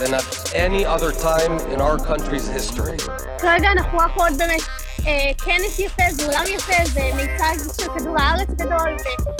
than 0.00 0.10
at 0.20 0.28
any 0.66 0.82
other 0.94 1.10
time 1.28 1.52
in 1.74 1.78
our 1.86 1.98
country's 2.10 2.46
history. 2.58 2.96
כרגע 3.38 3.72
אנחנו 3.72 3.98
רק 3.98 4.10
עוד 4.16 4.32
באמת 4.38 4.60
כנס 5.44 5.78
יפה, 5.78 6.02
זה 6.10 6.26
אולם 6.26 6.44
יפה, 6.48 6.84
זה 6.84 7.00
מיצג 7.16 7.80
של 7.80 7.88
כדור 7.98 8.16
הארץ 8.18 8.48
גדול, 8.48 8.96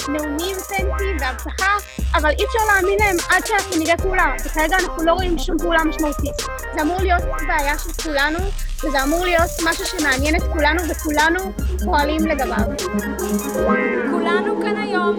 ונאומים 0.09 0.57
פנסי 0.57 0.83
והבטחה, 1.21 1.73
אבל 2.15 2.31
אי 2.31 2.45
אפשר 2.45 2.59
להאמין 2.73 2.99
להם 2.99 3.17
עד 3.31 3.47
שאנחנו 3.47 3.77
נראה 3.77 3.97
פעולה, 3.97 4.35
וכרגע 4.45 4.77
אנחנו 4.77 5.03
לא 5.03 5.13
רואים 5.13 5.39
שום 5.39 5.59
פעולה 5.59 5.85
משמעותית. 5.85 6.35
זה 6.75 6.83
אמור 6.83 7.01
להיות 7.01 7.23
בעיה 7.49 7.79
של 7.79 7.93
כולנו, 8.03 8.39
וזה 8.85 9.03
אמור 9.03 9.25
להיות 9.25 9.51
משהו 9.65 9.87
שמעניין 9.87 10.37
את 10.37 10.43
כולנו, 10.53 10.83
וכולנו 10.89 11.53
פועלים 11.85 12.27
לגביו. 12.27 12.67
כולנו 14.11 14.61
כאן 14.63 14.77
היום 14.77 15.17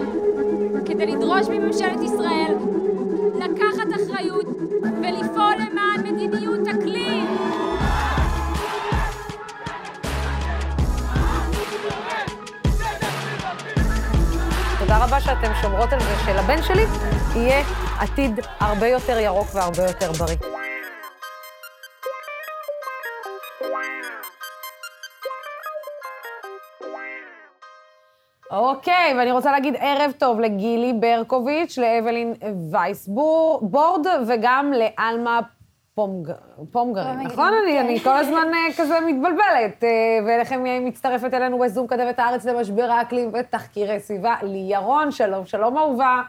כדי 0.86 1.06
לדרוש 1.06 1.46
מממשלת 1.48 2.00
ישראל 2.04 2.54
לקחת 3.34 3.88
אחריות 3.96 4.46
ולפעול 4.82 5.54
למען 5.54 6.14
מדיניות 6.14 6.68
אקלים. 6.68 7.37
תודה 14.88 15.04
רבה 15.04 15.20
שאתם 15.20 15.52
שומרות 15.62 15.92
על 15.92 16.00
זה 16.00 16.14
שלבן 16.24 16.62
שלי 16.62 16.84
יהיה 17.34 17.64
עתיד 18.00 18.40
הרבה 18.60 18.86
יותר 18.86 19.18
ירוק 19.18 19.46
והרבה 19.54 19.82
יותר 19.82 20.12
בריא. 20.12 20.36
אוקיי, 28.50 29.14
ואני 29.18 29.32
רוצה 29.32 29.52
להגיד 29.52 29.74
ערב 29.78 30.12
טוב 30.18 30.40
לגילי 30.40 30.92
ברקוביץ', 30.92 31.78
לאבלין 31.78 32.34
וייסבורד 32.72 34.06
וגם 34.28 34.72
לאלמה 34.72 35.40
פומגרין, 36.72 37.20
נכון? 37.20 37.52
אני, 37.62 37.80
אני 37.80 38.00
כל 38.00 38.16
הזמן 38.16 38.48
אה, 38.54 38.72
כזה 38.76 39.00
מתבלבלת. 39.00 39.84
אה, 39.84 39.88
ואליכם 40.26 40.64
מצטרפת 40.84 41.34
אלינו 41.34 41.58
בזום 41.58 41.86
כתבת 41.86 42.18
הארץ 42.18 42.44
למשבר 42.44 42.90
האקלים 42.90 43.30
ותחקירי 43.32 44.00
סביבה, 44.00 44.34
לי 44.42 44.66
ירון, 44.68 45.10
שלום, 45.10 45.46
שלום 45.46 45.78
אהובה. 45.78 46.22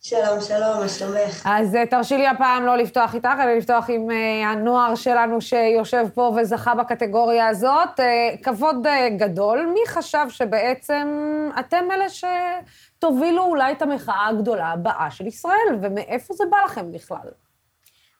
שלום, 0.00 0.40
שלום, 0.40 0.80
מה 0.80 0.88
שלומך? 0.88 1.42
אז 1.44 1.76
אה, 1.76 1.86
תרשי 1.86 2.16
לי 2.16 2.26
הפעם 2.26 2.66
לא 2.66 2.76
לפתוח 2.76 3.14
איתך, 3.14 3.34
אלא 3.42 3.52
לפתוח 3.52 3.90
עם 3.90 4.08
הנוער 4.46 4.94
שלנו 4.94 5.40
שיושב 5.40 6.06
פה 6.14 6.36
וזכה 6.36 6.74
בקטגוריה 6.74 7.48
הזאת. 7.48 8.00
כבוד 8.42 8.86
גדול. 9.16 9.66
מי 9.74 9.80
חשב 9.88 10.26
שבעצם 10.28 11.08
אתם 11.60 11.84
אלה 11.90 12.06
שתובילו 12.08 13.44
אולי 13.44 13.72
את 13.72 13.82
המחאה 13.82 14.28
הגדולה 14.28 14.66
הבאה 14.66 15.10
של 15.10 15.26
ישראל, 15.26 15.78
ומאיפה 15.82 16.34
זה 16.34 16.44
בא 16.50 16.56
לכם 16.64 16.92
בכלל? 16.92 17.28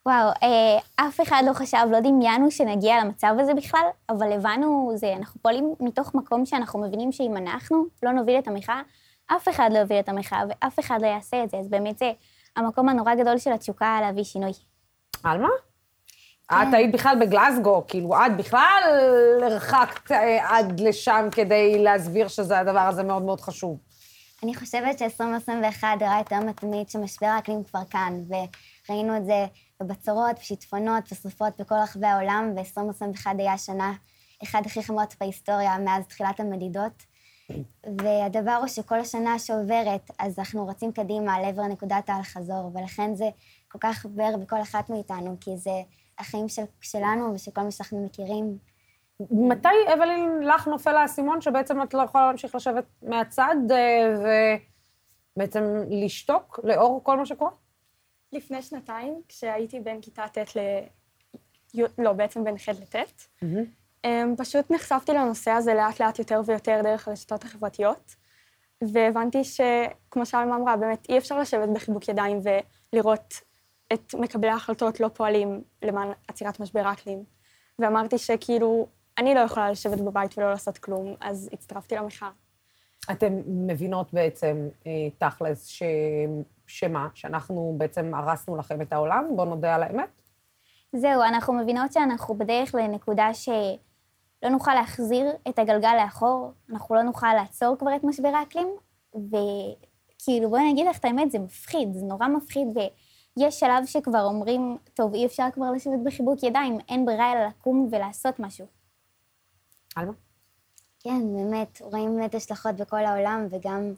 וואו, 0.06 0.28
אה, 0.42 1.06
אף 1.06 1.20
אחד 1.20 1.42
לא 1.46 1.52
חשב, 1.52 1.78
לא 1.90 2.00
דמיינו 2.00 2.50
שנגיע 2.50 3.04
למצב 3.04 3.34
הזה 3.40 3.54
בכלל, 3.54 3.86
אבל 4.10 4.32
הבנו, 4.32 4.92
זה, 4.94 5.12
אנחנו 5.16 5.42
פועלים 5.42 5.74
מתוך 5.80 6.14
מקום 6.14 6.46
שאנחנו 6.46 6.80
מבינים 6.80 7.12
שאם 7.12 7.36
אנחנו 7.36 7.84
לא 8.02 8.12
נוביל 8.12 8.38
את 8.38 8.48
המחאה, 8.48 8.80
אף 9.26 9.48
אחד 9.48 9.70
לא 9.72 9.78
יוביל 9.78 9.98
את 9.98 10.08
המחאה 10.08 10.42
ואף 10.48 10.80
אחד 10.80 10.98
לא 11.02 11.06
יעשה 11.06 11.44
את 11.44 11.50
זה, 11.50 11.56
אז 11.56 11.68
באמת 11.68 11.98
זה 11.98 12.12
המקום 12.56 12.88
הנורא 12.88 13.14
גדול 13.14 13.38
של 13.38 13.52
התשוקה 13.52 13.98
להביא 14.00 14.24
שינוי. 14.24 14.52
על 15.24 15.40
מה? 15.40 15.48
כן. 16.48 16.68
את 16.68 16.74
היית 16.74 16.92
בכלל 16.92 17.16
בגלסגו, 17.20 17.84
כאילו, 17.88 18.14
את 18.14 18.36
בכלל 18.36 18.82
הרחקת 19.42 20.12
אה, 20.12 20.56
עד 20.58 20.80
לשם 20.80 21.28
כדי 21.32 21.82
להסביר 21.82 22.28
שזה 22.28 22.58
הדבר 22.58 22.80
הזה 22.80 23.02
מאוד 23.02 23.22
מאוד 23.22 23.40
חשוב. 23.40 23.78
אני 24.42 24.54
חושבת 24.54 24.98
ש-2021 24.98 25.84
הראה 26.00 26.18
יותר 26.18 26.40
מתמיד 26.40 26.88
שמשבר 26.88 27.26
האקלים 27.26 27.64
כבר 27.64 27.84
כאן, 27.90 28.20
וראינו 28.88 29.16
את 29.16 29.26
זה 29.26 29.46
ובצורות 29.82 30.38
ושיטפונות 30.38 31.12
ושרפות 31.12 31.60
בכל 31.60 31.74
רחבי 31.74 32.06
העולם, 32.06 32.52
ו-2021 32.56 33.26
היה 33.38 33.52
השנה 33.52 33.92
אחד 34.42 34.62
הכי 34.66 34.82
חמות 34.82 35.14
בהיסטוריה 35.20 35.78
מאז 35.78 36.06
תחילת 36.06 36.40
המדידות. 36.40 37.02
והדבר 38.02 38.52
הוא 38.52 38.66
שכל 38.66 39.00
השנה 39.00 39.38
שעוברת, 39.38 40.10
אז 40.18 40.38
אנחנו 40.38 40.68
רצים 40.68 40.92
קדימה 40.92 41.40
לעבר 41.40 41.62
נקודת 41.62 42.08
האל-חזור, 42.08 42.70
ולכן 42.74 43.14
זה 43.14 43.28
כל 43.68 43.78
כך 43.78 44.06
בוער 44.06 44.36
בכל 44.36 44.60
אחת 44.62 44.90
מאיתנו, 44.90 45.36
כי 45.40 45.56
זה 45.56 45.70
החיים 46.18 46.48
של, 46.48 46.62
שלנו 46.80 47.34
ושל 47.34 47.50
כל 47.50 47.60
מי 47.60 47.72
שאנחנו 47.72 48.04
מכירים. 48.04 48.58
מתי, 49.30 49.68
אבלין, 49.94 50.42
לך 50.42 50.68
נופל 50.68 50.96
האסימון 50.96 51.40
שבעצם 51.40 51.82
את 51.82 51.94
לא 51.94 52.02
יכולה 52.02 52.26
להמשיך 52.26 52.54
לשבת 52.54 52.84
מהצד 53.02 53.56
אה, 53.70 54.14
ובעצם 55.36 55.64
לשתוק 55.90 56.60
לאור 56.64 57.00
כל 57.02 57.16
מה 57.16 57.26
שקורה? 57.26 57.50
לפני 58.32 58.62
שנתיים, 58.62 59.20
כשהייתי 59.28 59.80
בין 59.80 60.00
כיתה 60.00 60.24
ט' 60.32 60.56
ל... 60.56 60.60
לא, 61.98 62.12
בעצם 62.12 62.44
בין 62.44 62.58
ח' 62.58 62.68
לט', 62.68 62.94
mm-hmm. 62.94 64.06
פשוט 64.36 64.70
נחשפתי 64.70 65.12
לנושא 65.12 65.50
הזה 65.50 65.74
לאט 65.74 66.00
לאט 66.00 66.18
יותר 66.18 66.40
ויותר 66.46 66.80
דרך 66.82 67.08
הרשתות 67.08 67.44
החברתיות, 67.44 68.14
והבנתי 68.82 69.44
שכמו 69.44 70.26
שאלמה 70.26 70.56
אמרה, 70.56 70.76
באמת 70.76 71.06
אי 71.08 71.18
אפשר 71.18 71.38
לשבת 71.38 71.68
בחיבוק 71.68 72.08
ידיים 72.08 72.40
ולראות 72.92 73.34
את 73.92 74.14
מקבלי 74.14 74.50
ההחלטות 74.50 75.00
לא 75.00 75.08
פועלים 75.08 75.62
למען 75.82 76.08
עצירת 76.28 76.60
משבר 76.60 76.86
האקלים. 76.86 77.24
ואמרתי 77.78 78.18
שכאילו, 78.18 78.86
אני 79.18 79.34
לא 79.34 79.40
יכולה 79.40 79.70
לשבת 79.70 80.00
בבית 80.00 80.38
ולא 80.38 80.50
לעשות 80.50 80.78
כלום, 80.78 81.14
אז 81.20 81.48
הצטרפתי 81.52 81.94
למחאה. 81.94 82.30
אתם 83.10 83.32
מבינות 83.46 84.12
בעצם, 84.12 84.68
אה, 84.86 85.08
תכלס, 85.18 85.66
ש... 85.66 85.82
שמה? 86.66 87.08
שאנחנו 87.14 87.74
בעצם 87.78 88.14
הרסנו 88.14 88.56
לכם 88.56 88.82
את 88.82 88.92
העולם? 88.92 89.24
בואו 89.36 89.48
נודה 89.48 89.74
על 89.74 89.82
האמת. 89.82 90.08
זהו, 90.92 91.22
אנחנו 91.22 91.52
מבינות 91.52 91.92
שאנחנו 91.92 92.34
בדרך 92.34 92.74
לנקודה 92.74 93.34
שלא 93.34 94.50
נוכל 94.50 94.74
להחזיר 94.74 95.26
את 95.48 95.58
הגלגל 95.58 95.94
לאחור, 96.02 96.52
אנחנו 96.70 96.94
לא 96.94 97.02
נוכל 97.02 97.34
לעצור 97.34 97.76
כבר 97.78 97.96
את 97.96 98.04
משבר 98.04 98.28
האקלים, 98.28 98.68
וכאילו, 99.14 100.50
בואי 100.50 100.72
נגיד 100.72 100.86
לך 100.86 100.98
את 100.98 101.04
האמת, 101.04 101.30
זה 101.30 101.38
מפחיד, 101.38 101.94
זה 101.94 102.04
נורא 102.04 102.28
מפחיד, 102.28 102.68
ויש 103.36 103.60
שלב 103.60 103.86
שכבר 103.86 104.22
אומרים, 104.22 104.78
טוב, 104.94 105.14
אי 105.14 105.26
אפשר 105.26 105.46
כבר 105.52 105.70
לשבת 105.70 105.98
בחיבוק 106.04 106.42
ידיים, 106.42 106.78
אין 106.88 107.06
ברירה 107.06 107.32
אלא 107.32 107.46
לקום 107.46 107.88
ולעשות 107.92 108.40
משהו. 108.40 108.66
עלמה? 109.96 110.12
כן, 111.00 111.36
באמת, 111.36 111.78
רואים 111.80 112.16
באמת 112.16 112.34
השלכות 112.34 112.74
בכל 112.74 113.04
העולם, 113.04 113.46
וגם, 113.50 113.92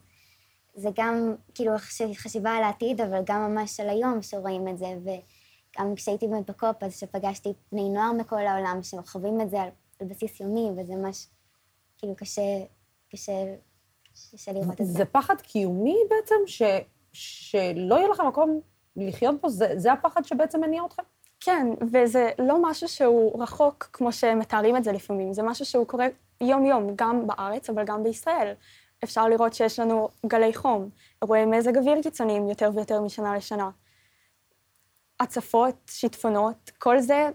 זה 0.78 0.88
גם 0.94 1.34
כאילו 1.54 1.72
חשיבה 2.14 2.50
על 2.50 2.62
העתיד, 2.62 3.00
אבל 3.00 3.20
גם 3.24 3.54
ממש 3.54 3.80
על 3.80 3.88
היום 3.88 4.22
שרואים 4.22 4.68
את 4.68 4.78
זה, 4.78 4.86
וגם 5.02 5.94
כשהייתי 5.94 6.28
באמת 6.28 6.50
בקופ, 6.50 6.82
אז 6.82 6.98
שפגשתי 6.98 7.52
בני 7.72 7.88
נוער 7.88 8.12
מכל 8.12 8.46
העולם, 8.46 8.82
שחווים 8.82 9.40
את 9.40 9.50
זה 9.50 9.62
על, 9.62 9.68
על 10.00 10.06
בסיס 10.06 10.40
יומי, 10.40 10.70
וזה 10.76 10.94
ממש, 10.94 11.26
כאילו, 11.98 12.16
קשה, 12.16 12.42
קשה, 13.12 13.32
קשה 14.32 14.52
לראות 14.52 14.80
את 14.80 14.86
זה. 14.86 14.92
זה 14.92 15.04
פחד 15.04 15.40
קיומי 15.40 15.96
בעצם, 16.10 16.34
ש, 16.46 16.62
שלא 17.12 17.94
יהיה 17.94 18.08
לכם 18.08 18.26
מקום 18.26 18.60
לחיות 18.96 19.40
בו? 19.40 19.48
זה, 19.48 19.72
זה 19.76 19.92
הפחד 19.92 20.24
שבעצם 20.24 20.60
מניע 20.60 20.82
אתכם? 20.86 21.02
כן, 21.40 21.66
וזה 21.92 22.30
לא 22.38 22.62
משהו 22.62 22.88
שהוא 22.88 23.42
רחוק 23.42 23.90
כמו 23.92 24.12
שמתארים 24.12 24.76
את 24.76 24.84
זה 24.84 24.92
לפעמים, 24.92 25.32
זה 25.32 25.42
משהו 25.42 25.64
שהוא 25.64 25.86
קורה 25.86 26.06
יום-יום, 26.40 26.92
גם 26.96 27.26
בארץ, 27.26 27.70
אבל 27.70 27.84
גם 27.84 28.02
בישראל. 28.02 28.54
אפשר 29.04 29.28
לראות 29.28 29.54
שיש 29.54 29.78
לנו 29.78 30.08
גלי 30.26 30.54
חום, 30.54 30.90
אירועי 31.22 31.44
מזג 31.44 31.78
אוויר 31.78 32.02
קיצוניים 32.02 32.48
יותר 32.48 32.70
ויותר 32.74 33.00
משנה 33.00 33.36
לשנה. 33.36 33.70
הצפות, 35.20 35.74
שיטפונות, 35.90 36.70
כל 36.78 37.00
זה 37.00 37.28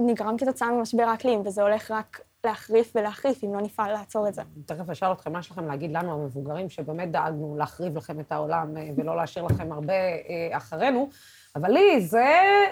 נגרם 0.00 0.38
כתוצאה 0.38 0.70
ממשבר 0.70 1.02
האקלים, 1.02 1.42
וזה 1.46 1.62
הולך 1.62 1.90
רק 1.90 2.20
להחריף 2.44 2.92
ולהחריף 2.94 3.44
אם 3.44 3.54
לא 3.54 3.60
נפעל 3.60 3.92
לעצור 3.92 4.28
את 4.28 4.34
זה. 4.34 4.42
תכף 4.66 4.90
אשאל 4.90 5.12
אתכם, 5.12 5.32
מה 5.32 5.38
יש 5.38 5.50
לכם 5.50 5.68
להגיד 5.68 5.92
לנו, 5.92 6.12
המבוגרים, 6.12 6.70
שבאמת 6.70 7.10
דאגנו 7.10 7.56
להחריב 7.58 7.96
לכם 7.96 8.20
את 8.20 8.32
העולם 8.32 8.76
אה, 8.76 8.88
ולא 8.96 9.16
להשאיר 9.16 9.44
לכם 9.44 9.72
הרבה 9.72 9.92
אה, 9.92 10.56
אחרינו, 10.56 11.08
אבל 11.56 11.70
לי, 11.70 12.00
זה, 12.00 12.26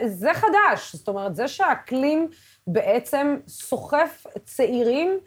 זה 0.06 0.34
חדש. 0.34 0.96
זאת 0.96 1.08
אומרת, 1.08 1.36
זה 1.36 1.48
שהאקלים 1.48 2.28
בעצם 2.66 3.36
סוחף 3.48 4.26
צעירים, 4.44 5.18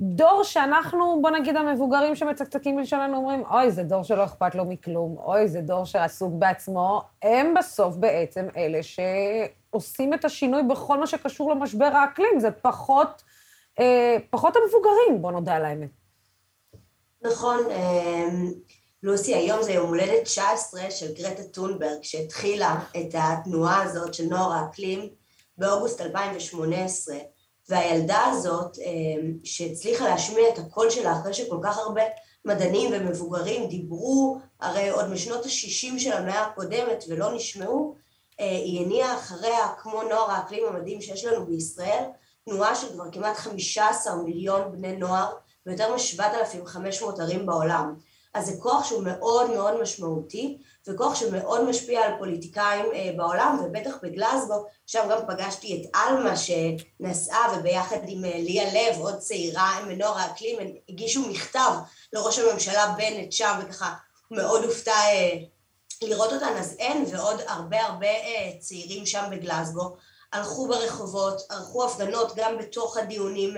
דור 0.00 0.44
שאנחנו, 0.44 1.18
בוא 1.22 1.30
נגיד, 1.30 1.56
המבוגרים 1.56 2.16
שמצקצקים 2.16 2.76
בלשוננו 2.76 3.16
אומרים, 3.16 3.44
אוי, 3.50 3.70
זה 3.70 3.82
דור 3.82 4.02
שלא 4.02 4.24
אכפת 4.24 4.54
לו 4.54 4.64
מכלום, 4.64 5.16
אוי, 5.18 5.48
זה 5.48 5.60
דור 5.60 5.84
שעסוק 5.84 6.32
בעצמו, 6.38 7.02
הם 7.22 7.54
בסוף 7.58 7.96
בעצם 7.96 8.46
אלה 8.56 8.80
שעושים 8.82 10.14
את 10.14 10.24
השינוי 10.24 10.62
בכל 10.62 11.00
מה 11.00 11.06
שקשור 11.06 11.50
למשבר 11.50 11.84
האקלים. 11.84 12.40
זה 12.40 12.50
פחות, 12.50 13.22
אה, 13.80 14.16
פחות 14.30 14.56
המבוגרים, 14.56 15.22
בוא 15.22 15.32
נודה 15.32 15.54
על 15.54 15.64
האמת. 15.64 15.90
נכון. 17.22 17.58
אה... 17.70 18.28
לוסי, 19.02 19.34
היום 19.34 19.62
זה 19.62 19.72
יום 19.72 19.88
הולדת 19.88 20.24
19 20.24 20.90
של 20.90 21.14
גרטה 21.14 21.42
טונברג, 21.42 22.02
שהתחילה 22.02 22.80
את 22.96 23.14
התנועה 23.14 23.82
הזאת 23.82 24.14
של 24.14 24.24
נוער 24.24 24.52
האקלים 24.52 25.08
באוגוסט 25.58 26.00
2018, 26.00 27.16
והילדה 27.70 28.24
הזאת, 28.24 28.78
אמ, 28.78 29.32
שהצליחה 29.44 30.08
להשמיע 30.08 30.48
את 30.48 30.58
הקול 30.58 30.90
שלה 30.90 31.12
אחרי 31.12 31.34
שכל 31.34 31.58
כך 31.62 31.78
הרבה 31.78 32.02
מדענים 32.44 32.90
ומבוגרים 32.92 33.66
דיברו, 33.66 34.38
הרי 34.60 34.88
עוד 34.88 35.08
משנות 35.08 35.44
ה-60 35.44 35.98
של 35.98 36.12
המאה 36.12 36.46
הקודמת 36.46 37.04
ולא 37.08 37.34
נשמעו, 37.34 37.94
אה, 38.40 38.50
היא 38.50 38.84
הניעה 38.84 39.14
אחריה, 39.14 39.68
כמו 39.78 40.02
נוער 40.02 40.30
האקלים 40.30 40.64
המדהים 40.66 41.00
שיש 41.00 41.24
לנו 41.24 41.46
בישראל, 41.46 42.04
תנועה 42.44 42.74
של 42.74 42.92
כבר 42.92 43.10
כמעט 43.12 43.36
15 43.36 44.16
מיליון 44.16 44.72
בני 44.72 44.96
נוער 44.96 45.32
ויותר 45.66 45.94
מ-7,500 45.94 47.20
ערים 47.20 47.46
בעולם. 47.46 47.94
אז 48.34 48.46
זה 48.46 48.52
כוח 48.62 48.84
שהוא 48.84 49.04
מאוד 49.04 49.50
מאוד 49.50 49.82
משמעותי, 49.82 50.58
וכוח 50.88 51.14
שמאוד 51.14 51.64
משפיע 51.64 52.00
על 52.00 52.12
פוליטיקאים 52.18 52.84
אה, 52.94 53.10
בעולם, 53.16 53.60
ובטח 53.64 53.94
בגלזגו, 54.02 54.66
שם 54.86 55.08
גם 55.10 55.18
פגשתי 55.28 55.82
את 55.82 55.90
עלמה 55.96 56.34
שנסעה, 56.36 57.54
וביחד 57.58 57.98
עם 58.06 58.24
אה, 58.24 58.32
ליה 58.34 58.64
לב, 58.74 59.00
עוד 59.00 59.18
צעירה 59.18 59.84
מנוער 59.86 60.18
האקלים, 60.18 60.58
הם 60.58 60.68
הגישו 60.88 61.28
מכתב 61.28 61.70
לראש 62.12 62.38
הממשלה 62.38 62.94
בנט 62.96 63.32
שם, 63.32 63.60
וככה 63.62 63.94
מאוד 64.30 64.64
הופתע 64.64 64.92
אה, 64.92 65.30
לראות 66.02 66.32
אותן, 66.32 66.56
אז 66.58 66.76
אין, 66.78 67.04
ועוד 67.10 67.40
הרבה 67.46 67.80
הרבה 67.80 68.08
צעירים 68.58 69.06
שם 69.06 69.24
בגלזגו, 69.30 69.96
הלכו 70.32 70.68
ברחובות, 70.68 71.40
ערכו 71.50 71.84
הפגנות 71.84 72.32
גם 72.36 72.58
בתוך 72.58 72.96
הדיונים 72.96 73.54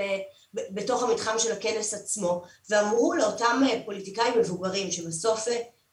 בתוך 0.54 1.02
המתחם 1.02 1.38
של 1.38 1.52
הכנס 1.52 1.94
עצמו, 1.94 2.42
ואמרו 2.70 3.14
לאותם 3.14 3.62
פוליטיקאים 3.84 4.38
מבוגרים 4.38 4.90
שבסוף 4.90 5.48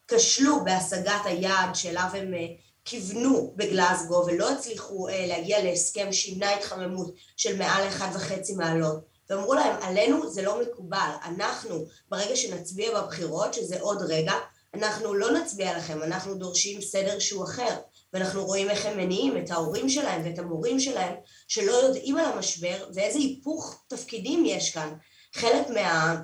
כשלו 0.10 0.64
בהשגת 0.64 1.22
היעד 1.26 1.76
שאליו 1.76 2.10
הם 2.14 2.34
אה, 2.34 2.48
כיוונו 2.86 3.54
בגלסגו 3.56 4.24
ולא 4.28 4.52
הצליחו 4.52 5.08
להגיע 5.28 5.64
להסכם 5.64 6.12
שימנע 6.12 6.50
התחממות 6.50 7.16
של 7.38 7.58
מעל 7.58 7.88
1.5 8.00 8.58
מעלות. 8.58 9.06
ואמרו 9.30 9.54
להם 9.54 9.76
עלינו 9.82 10.30
זה 10.30 10.42
לא 10.42 10.62
מקובל. 10.62 11.10
אנחנו 11.26 11.86
ברגע 12.10 12.36
שנצביע 12.36 13.02
בבחירות 13.02 13.54
שזה 13.54 13.80
עוד 13.80 14.02
רגע 14.02 14.34
אנחנו 14.74 15.14
לא 15.14 15.32
נצביע 15.32 15.78
לכם. 15.78 16.04
אנחנו 16.04 16.36
דורשים 16.36 16.82
סדר 16.82 17.20
שהוא 17.20 17.44
אחר. 17.44 17.76
ואנחנו 18.14 18.46
רואים 18.46 18.70
איך 18.70 18.86
הם 18.86 18.98
מניעים 18.98 19.38
את 19.38 19.52
ההורים 19.52 19.90
שלהם 19.90 20.22
ואת 20.26 20.40
המורים 20.40 20.80
שלהם 20.80 21.16
שלא 21.48 21.72
יודעים 21.72 22.18
על 22.18 22.26
המשבר 22.26 22.86
ואיזה 22.94 23.20
היפוך 23.20 23.84
תפקידים 23.88 24.46
יש 24.46 24.74
כאן. 24.74 24.94
חלק 25.34 25.70
מה... 25.70 26.16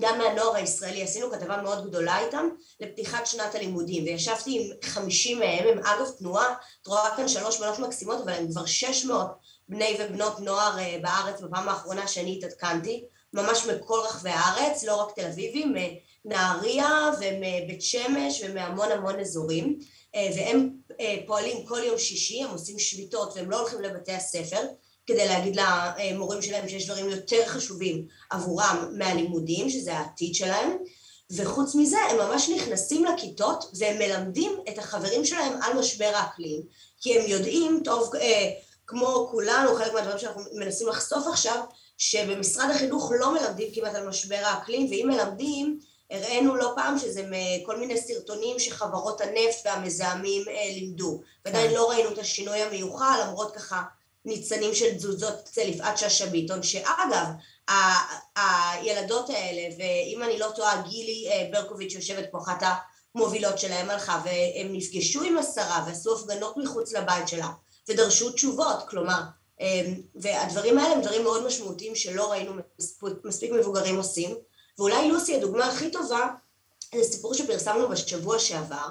גם 0.00 0.18
מהנוער 0.18 0.54
הישראלי, 0.54 1.02
עשינו 1.02 1.30
כתבה 1.30 1.62
מאוד 1.62 1.88
גדולה 1.88 2.18
איתם 2.18 2.48
לפתיחת 2.80 3.26
שנת 3.26 3.54
הלימודים 3.54 4.04
וישבתי 4.04 4.58
עם 4.58 4.90
חמישים 4.90 5.38
מהם, 5.38 5.64
הם 5.68 5.78
אגב 5.78 6.10
תנועה, 6.18 6.54
את 6.82 6.86
רואה 6.86 7.16
כאן 7.16 7.28
שלוש 7.28 7.60
בנות 7.60 7.78
מקסימות 7.78 8.20
אבל 8.20 8.32
הם 8.32 8.50
כבר 8.50 8.66
שש 8.66 9.04
מאות 9.04 9.30
בני 9.68 9.96
ובנות 10.00 10.40
נוער 10.40 10.78
אה, 10.78 10.98
בארץ 11.02 11.40
בפעם 11.40 11.68
האחרונה 11.68 12.08
שאני 12.08 12.36
התעדכנתי, 12.38 13.04
ממש 13.32 13.66
מכל 13.66 13.98
רחבי 14.04 14.30
הארץ, 14.30 14.84
לא 14.84 14.96
רק 14.96 15.14
תל 15.14 15.26
אביבים, 15.26 15.74
מנהריה 16.24 17.10
ומבית 17.20 17.82
שמש 17.82 18.42
ומהמון 18.44 18.92
המון 18.92 19.20
אזורים 19.20 19.78
אה, 20.14 20.28
והם 20.36 20.70
אה, 21.00 21.16
פועלים 21.26 21.66
כל 21.66 21.80
יום 21.84 21.98
שישי, 21.98 22.42
הם 22.42 22.50
עושים 22.50 22.78
שביתות 22.78 23.32
והם 23.36 23.50
לא 23.50 23.60
הולכים 23.60 23.80
לבתי 23.80 24.12
הספר 24.12 24.60
כדי 25.08 25.28
להגיד 25.28 25.56
למורים 25.56 26.42
שלהם 26.42 26.68
שיש 26.68 26.86
דברים 26.86 27.10
יותר 27.10 27.46
חשובים 27.46 28.06
עבורם 28.30 28.92
מהלימודים, 28.92 29.70
שזה 29.70 29.94
העתיד 29.94 30.34
שלהם, 30.34 30.76
וחוץ 31.30 31.74
מזה 31.74 31.98
הם 32.10 32.16
ממש 32.18 32.48
נכנסים 32.48 33.04
לכיתות 33.04 33.64
והם 33.78 33.98
מלמדים 33.98 34.52
את 34.68 34.78
החברים 34.78 35.24
שלהם 35.24 35.62
על 35.62 35.78
משבר 35.78 36.10
האקלים, 36.14 36.62
כי 37.00 37.18
הם 37.18 37.24
יודעים, 37.28 37.80
טוב, 37.84 38.14
אה, 38.16 38.50
כמו 38.86 39.28
כולנו, 39.30 39.74
חלק 39.74 39.92
מהדברים 39.92 40.18
שאנחנו 40.18 40.42
מנסים 40.52 40.88
לחשוף 40.88 41.26
עכשיו, 41.26 41.64
שבמשרד 41.98 42.70
החינוך 42.70 43.12
לא 43.18 43.32
מלמדים 43.32 43.68
כמעט 43.74 43.94
על 43.94 44.08
משבר 44.08 44.40
האקלים, 44.44 44.86
ואם 44.90 45.08
מלמדים, 45.08 45.78
הראינו 46.10 46.56
לא 46.56 46.72
פעם 46.76 46.98
שזה 46.98 47.22
מכל 47.30 47.76
מיני 47.76 48.00
סרטונים 48.00 48.58
שחברות 48.58 49.20
הנפט 49.20 49.58
והמזהמים 49.64 50.42
לימדו. 50.74 51.20
ועדיין 51.44 51.74
לא 51.74 51.90
ראינו 51.90 52.10
את 52.10 52.18
השינוי 52.18 52.62
המיוחל, 52.62 53.20
למרות 53.24 53.56
ככה 53.56 53.82
ניצנים 54.24 54.74
של 54.74 54.94
תזוזות 54.94 55.34
אצל 55.34 55.68
יפעת 55.68 55.98
שאשא 55.98 56.26
ביטון, 56.26 56.62
שאגב, 56.62 57.26
הילדות 58.36 59.30
האלה, 59.30 59.76
ואם 59.78 60.22
אני 60.22 60.38
לא 60.38 60.50
טועה, 60.56 60.82
גילי 60.88 61.28
ברקוביץ' 61.52 61.92
יושבת 61.92 62.28
פה, 62.30 62.38
אחת 62.38 62.62
המובילות 63.14 63.58
שלהם 63.58 63.90
הלכה, 63.90 64.22
והם 64.24 64.72
נפגשו 64.72 65.22
עם 65.22 65.38
השרה 65.38 65.84
ועשו 65.86 66.18
הפגנות 66.18 66.56
מחוץ 66.56 66.92
לבית 66.92 67.28
שלה, 67.28 67.48
ודרשו 67.88 68.30
תשובות, 68.30 68.88
כלומר, 68.88 69.20
והדברים 70.14 70.78
האלה 70.78 70.94
הם 70.94 71.02
דברים 71.02 71.22
מאוד 71.22 71.46
משמעותיים 71.46 71.94
שלא 71.94 72.30
ראינו 72.30 72.52
מספיק 73.24 73.52
מבוגרים 73.52 73.96
עושים, 73.96 74.36
ואולי 74.78 75.08
לוסי 75.08 75.36
הדוגמה 75.36 75.66
הכי 75.66 75.90
טובה, 75.90 76.28
זה 76.94 77.02
סיפור 77.02 77.34
שפרסמנו 77.34 77.88
בשבוע 77.88 78.38
שעבר, 78.38 78.88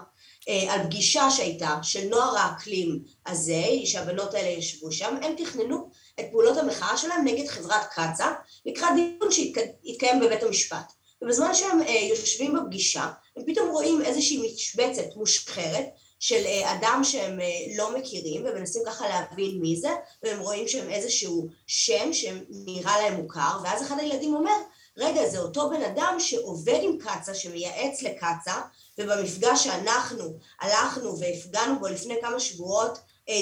על 0.69 0.83
פגישה 0.83 1.31
שהייתה 1.31 1.77
של 1.83 2.07
נוער 2.09 2.37
האקלים 2.37 2.99
הזה, 3.27 3.63
שהבנות 3.85 4.33
האלה 4.33 4.49
ישבו 4.49 4.91
שם, 4.91 5.15
הם 5.21 5.35
תכננו 5.37 5.89
את 6.19 6.25
פעולות 6.31 6.57
המחאה 6.57 6.97
שלהם 6.97 7.27
נגד 7.27 7.47
חברת 7.47 7.85
קצא"א, 7.91 8.31
לקראת 8.65 8.89
דיון 8.95 9.31
שהתקיים 9.31 10.19
בבית 10.19 10.43
המשפט. 10.43 10.93
ובזמן 11.21 11.53
שהם 11.53 11.79
יושבים 12.09 12.55
בפגישה, 12.55 13.07
הם 13.37 13.43
פתאום 13.47 13.69
רואים 13.69 14.01
איזושהי 14.01 14.53
משבצת 14.53 15.15
מושחרת 15.15 15.85
של 16.19 16.43
אדם 16.65 17.01
שהם 17.03 17.39
לא 17.77 17.97
מכירים, 17.97 18.45
ומנסים 18.45 18.81
ככה 18.85 19.07
להבין 19.07 19.57
מי 19.61 19.75
זה, 19.75 19.89
והם 20.23 20.39
רואים 20.39 20.67
שהם 20.67 20.89
איזשהו 20.89 21.47
שם 21.67 22.13
שנראה 22.13 23.01
להם 23.01 23.21
מוכר, 23.21 23.57
ואז 23.63 23.81
אחד 23.81 23.99
הילדים 23.99 24.35
אומר, 24.35 24.57
רגע, 24.97 25.29
זה 25.29 25.39
אותו 25.39 25.69
בן 25.69 25.81
אדם 25.81 26.15
שעובד 26.19 26.79
עם 26.81 26.97
קצא"א, 26.97 27.33
שמייעץ 27.33 28.01
לקצא"א, 28.01 28.61
ובמפגש 28.97 29.63
שאנחנו 29.63 30.23
הלכנו 30.61 31.19
והפגנו 31.19 31.79
בו 31.79 31.87
לפני 31.87 32.15
כמה 32.21 32.39
שבועות, 32.39 32.99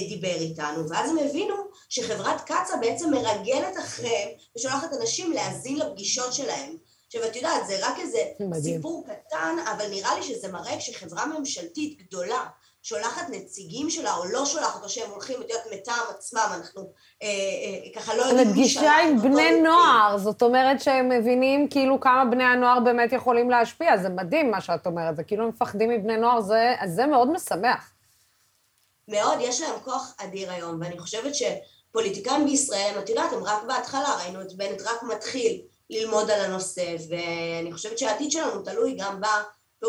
דיבר 0.10 0.36
איתנו, 0.36 0.90
ואז 0.90 1.10
הם 1.10 1.18
הבינו 1.18 1.56
שחברת 1.90 2.42
קצא"א 2.42 2.78
בעצם 2.82 3.12
מרגלת 3.12 3.78
אחריהם 3.80 4.30
ושולחת 4.58 4.94
אנשים 4.94 5.32
להאזין 5.32 5.80
לפגישות 5.80 6.34
שלהם. 6.34 6.78
עכשיו, 7.08 7.26
את 7.26 7.36
יודעת, 7.36 7.68
זה 7.68 7.88
רק 7.88 8.00
איזה 8.00 8.20
מדהים. 8.40 8.76
סיפור 8.76 9.06
קטן, 9.08 9.56
אבל 9.72 9.90
נראה 9.90 10.16
לי 10.16 10.24
שזה 10.24 10.48
מראה 10.48 10.78
כשחברה 10.78 11.26
ממשלתית 11.26 11.98
גדולה 11.98 12.46
שולחת 12.88 13.30
נציגים 13.30 13.90
שלה, 13.90 14.16
או 14.16 14.26
לא 14.26 14.46
שולחת, 14.46 14.84
או 14.84 14.90
שהם 14.90 15.12
הולכים, 15.12 15.42
את 15.42 15.50
יודעת, 15.50 15.66
מטעם 15.74 16.06
עצמם, 16.10 16.50
אנחנו 16.54 16.92
אה, 17.24 17.28
אה, 17.28 18.02
ככה 18.02 18.16
לא 18.16 18.22
יודעים... 18.22 18.48
לפגישה 18.48 18.94
עם 18.98 19.22
בני 19.22 19.62
נוער, 19.62 20.18
זאת 20.18 20.42
אומרת 20.42 20.82
שהם 20.82 21.10
מבינים 21.10 21.68
כאילו 21.70 22.00
כמה 22.00 22.26
בני 22.26 22.44
הנוער 22.44 22.80
באמת 22.80 23.14
יכולים 23.14 23.50
להשפיע, 23.50 23.98
זה 23.98 24.10
מדהים 24.10 24.52
מה 24.52 24.62
שאת 24.62 24.86
אומרת, 24.86 25.16
זה 25.16 25.24
כאילו 25.24 25.44
הם 25.44 25.50
מפחדים 25.50 25.90
מבני 25.90 26.18
נוער, 26.18 26.42
זה, 26.42 26.76
זה 26.86 27.06
מאוד 27.06 27.32
משמח. 27.32 27.92
מאוד, 29.08 29.38
יש 29.42 29.62
להם 29.62 29.80
כוח 29.84 30.16
אדיר 30.18 30.52
היום, 30.52 30.82
ואני 30.82 31.00
חושבת 31.00 31.32
שפוליטיקאים 31.36 32.46
בישראל, 32.46 32.96
את 33.00 33.10
יודעת, 33.10 33.34
הם 33.34 33.44
רק 33.44 33.64
בהתחלה, 33.64 34.16
ראינו 34.20 34.42
את 34.42 34.54
בנט 34.54 34.82
רק 34.82 35.04
מתחיל 35.04 35.62
ללמוד 35.90 36.32
על 36.32 36.42
הנושא, 36.42 36.96
ואני 37.10 37.74
חושבת 37.74 37.98
שהעתיד 37.98 38.32
שלנו 38.32 38.62
תלוי 38.62 38.98
גם 39.00 39.22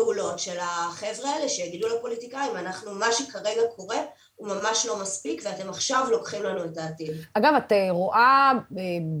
בפעולות 0.01 0.39
של 0.39 0.57
החבר'ה 0.59 1.29
האלה 1.29 1.49
שיגידו 1.49 1.87
לפוליטיקאים, 1.87 2.57
אנחנו, 2.57 2.91
מה 2.91 3.11
שכרגע 3.11 3.61
קורה 3.75 3.97
הוא 4.35 4.47
ממש 4.47 4.85
לא 4.85 5.01
מספיק, 5.01 5.41
ואתם 5.45 5.69
עכשיו 5.69 6.07
לוקחים 6.11 6.43
לנו 6.43 6.65
את 6.65 6.77
העתיד. 6.77 7.11
אגב, 7.33 7.53
את 7.57 7.71
רואה 7.89 8.51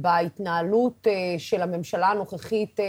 בהתנהלות 0.01 1.07
של 1.37 1.61
הממשלה 1.61 2.07
הנוכחית 2.07 2.79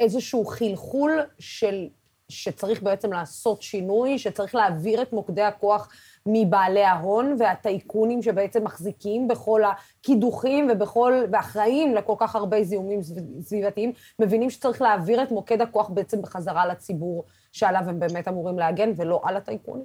איזשהו 0.00 0.44
חלחול 0.44 1.20
של, 1.38 1.88
שצריך 2.28 2.82
בעצם 2.82 3.12
לעשות 3.12 3.62
שינוי, 3.62 4.18
שצריך 4.18 4.54
להעביר 4.54 5.02
את 5.02 5.12
מוקדי 5.12 5.42
הכוח 5.42 5.88
מבעלי 6.26 6.84
ההון 6.84 7.36
והטייקונים 7.38 8.22
שבעצם 8.22 8.64
מחזיקים 8.64 9.28
בכל 9.28 9.62
הקידוחים 9.64 10.68
ובכל, 10.72 11.24
ואחראים 11.32 11.94
לכל 11.94 12.14
כך 12.18 12.36
הרבה 12.36 12.64
זיהומים 12.64 13.00
סביבתיים, 13.42 13.92
מבינים 14.18 14.50
שצריך 14.50 14.82
להעביר 14.82 15.22
את 15.22 15.30
מוקד 15.30 15.60
הכוח 15.60 15.88
בעצם 15.88 16.22
בחזרה 16.22 16.66
לציבור 16.66 17.24
שעליו 17.52 17.82
הם 17.86 18.00
באמת 18.00 18.28
אמורים 18.28 18.58
להגן, 18.58 18.92
ולא 18.96 19.20
על 19.24 19.36
הטייקונים? 19.36 19.84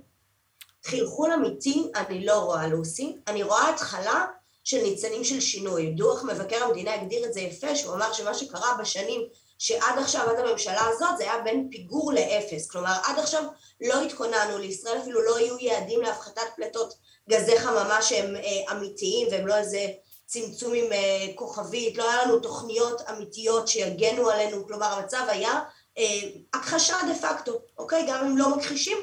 חלחול 0.85 1.31
אמיתי 1.31 1.91
אני 1.95 2.25
לא 2.25 2.39
רואה, 2.39 2.67
לוסי. 2.67 3.17
אני 3.27 3.43
רואה 3.43 3.69
התחלה 3.69 4.25
של 4.63 4.77
ניצנים 4.83 5.23
של 5.23 5.39
שינוי. 5.39 5.91
דוח 5.91 6.23
מבקר 6.23 6.63
המדינה 6.63 6.93
הגדיר 6.93 7.25
את 7.25 7.33
זה 7.33 7.41
יפה, 7.41 7.75
שהוא 7.75 7.95
אמר 7.95 8.13
שמה 8.13 8.33
שקרה 8.33 8.77
בשנים 8.79 9.21
שעד 9.59 9.99
עכשיו, 9.99 10.29
עד 10.29 10.39
הממשלה 10.39 10.87
הזאת, 10.87 11.17
זה 11.17 11.23
היה 11.23 11.41
בין 11.43 11.67
פיגור 11.71 12.13
לאפס. 12.13 12.67
כלומר, 12.67 12.93
עד 13.05 13.19
עכשיו 13.19 13.43
לא 13.81 14.01
התכוננו, 14.01 14.57
לישראל 14.57 14.97
אפילו 15.01 15.21
לא 15.21 15.37
היו 15.37 15.59
יעדים 15.59 16.01
להפחתת 16.01 16.41
פליטות 16.55 16.93
גזי 17.29 17.59
חממה 17.59 18.01
שהם 18.01 18.35
אה, 18.35 18.71
אמיתיים, 18.71 19.27
והם 19.31 19.47
לא 19.47 19.55
איזה 19.55 19.87
צמצום 20.25 20.73
עם 20.73 20.91
אה, 20.91 21.27
כוכבית, 21.35 21.97
לא 21.97 22.09
היה 22.09 22.25
לנו 22.25 22.39
תוכניות 22.39 23.01
אמיתיות 23.09 23.67
שיגנו 23.67 24.29
עלינו, 24.29 24.67
כלומר, 24.67 24.85
המצב 24.85 25.25
היה 25.27 25.59
אה, 25.97 26.19
הכחשה 26.53 26.95
דה 27.07 27.15
פקטו, 27.15 27.59
אוקיי? 27.77 28.05
גם 28.07 28.25
אם 28.25 28.37
לא 28.37 28.55
מכחישים, 28.55 28.97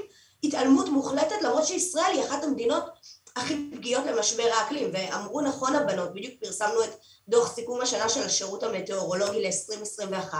התעלמות 0.44 0.88
מוחלטת, 0.88 1.42
למרות 1.42 1.66
שישראל 1.66 2.12
היא 2.12 2.24
אחת 2.24 2.44
המדינות 2.44 2.84
הכי 3.36 3.70
פגיעות 3.76 4.04
למשבר 4.06 4.48
האקלים, 4.52 4.90
ואמרו 4.92 5.40
נכון 5.40 5.74
הבנות, 5.74 6.14
בדיוק 6.14 6.34
פרסמנו 6.40 6.84
את 6.84 6.90
דוח 7.28 7.54
סיכום 7.54 7.80
השנה 7.80 8.08
של 8.08 8.22
השירות 8.22 8.62
המטאורולוגי 8.62 9.42
ל-2021. 9.42 10.34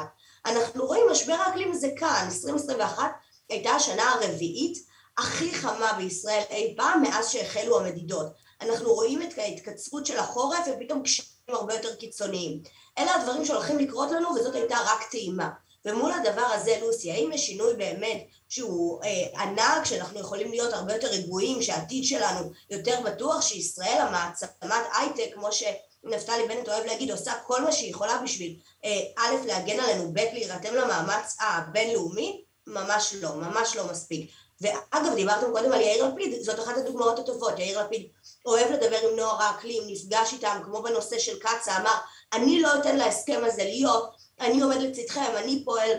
אנחנו 0.47 0.87
רואים 0.87 1.05
משבר 1.11 1.33
האקלים 1.33 1.75
זה 1.75 1.89
כאן, 1.99 2.29
2021 2.33 3.11
הייתה 3.49 3.71
השנה 3.71 4.11
הרביעית 4.11 4.87
הכי 5.19 5.55
חמה 5.55 5.93
בישראל 5.93 6.43
אי 6.51 6.75
פעם 6.77 7.03
מאז 7.03 7.31
שהחלו 7.31 7.81
המדידות. 7.81 8.27
אנחנו 8.61 8.93
רואים 8.93 9.23
את 9.23 9.39
ההתקצרות 9.39 10.07
של 10.07 10.19
החורף 10.19 10.67
ופתאום 10.67 11.03
קשיים 11.03 11.29
הרבה 11.49 11.75
יותר 11.75 11.95
קיצוניים. 11.95 12.63
אלה 12.99 13.15
הדברים 13.15 13.45
שהולכים 13.45 13.79
לקרות 13.79 14.11
לנו 14.11 14.29
וזאת 14.29 14.55
הייתה 14.55 14.77
רק 14.87 15.11
טעימה. 15.11 15.49
ומול 15.85 16.13
הדבר 16.13 16.43
הזה, 16.43 16.79
לוסי, 16.81 17.13
האם 17.13 17.33
יש 17.33 17.47
שינוי 17.47 17.75
באמת 17.75 18.27
שהוא 18.49 19.03
אה, 19.05 19.43
ענק, 19.43 19.85
שאנחנו 19.85 20.21
יכולים 20.21 20.51
להיות 20.51 20.73
הרבה 20.73 20.95
יותר 20.95 21.07
רגועים, 21.07 21.63
שהעתיד 21.63 22.05
שלנו 22.05 22.51
יותר 22.71 23.01
בטוח, 23.05 23.43
שישראל 23.43 23.99
המעצמת 24.01 24.87
הייטק, 24.99 25.35
כמו 25.35 25.49
שנפתלי 25.53 26.49
בנט 26.49 26.69
אוהב 26.69 26.85
להגיד, 26.85 27.11
עושה 27.11 27.33
כל 27.47 27.63
מה 27.63 27.73
שהיא 27.73 27.91
יכולה 27.91 28.21
בשביל 28.25 28.57
אה, 28.85 29.01
א', 29.19 29.47
להגן 29.47 29.81
עלינו, 29.81 30.13
ב', 30.13 30.19
להירתם 30.19 30.75
למאמץ 30.75 31.37
הבינלאומי? 31.41 32.45
ממש 32.67 33.15
לא, 33.21 33.35
ממש 33.35 33.77
לא 33.77 33.85
מספיק. 33.91 34.31
ואגב, 34.61 35.15
דיברתם 35.15 35.53
קודם 35.53 35.73
על 35.73 35.81
יאיר 35.81 36.07
לפיד, 36.07 36.43
זאת 36.43 36.61
אחת 36.61 36.77
הדוגמאות 36.77 37.19
הטובות, 37.19 37.59
יאיר 37.59 37.83
לפיד 37.83 38.09
אוהב 38.47 38.71
לדבר 38.71 38.97
עם 38.97 39.17
נוער 39.17 39.43
האקלים, 39.43 39.83
נפגש 39.87 40.33
איתם, 40.33 40.61
כמו 40.65 40.83
בנושא 40.83 41.19
של 41.19 41.39
קצא"א, 41.39 41.81
אמר, 41.81 41.95
אני 42.33 42.61
לא 42.61 42.75
אתן 42.81 42.97
להסכם 42.97 43.41
הזה 43.45 43.65
להיות, 43.65 44.22
אני 44.41 44.63
עומד 44.63 44.77
לצדכם, 44.77 45.31
אני 45.37 45.63
פועל 45.65 45.91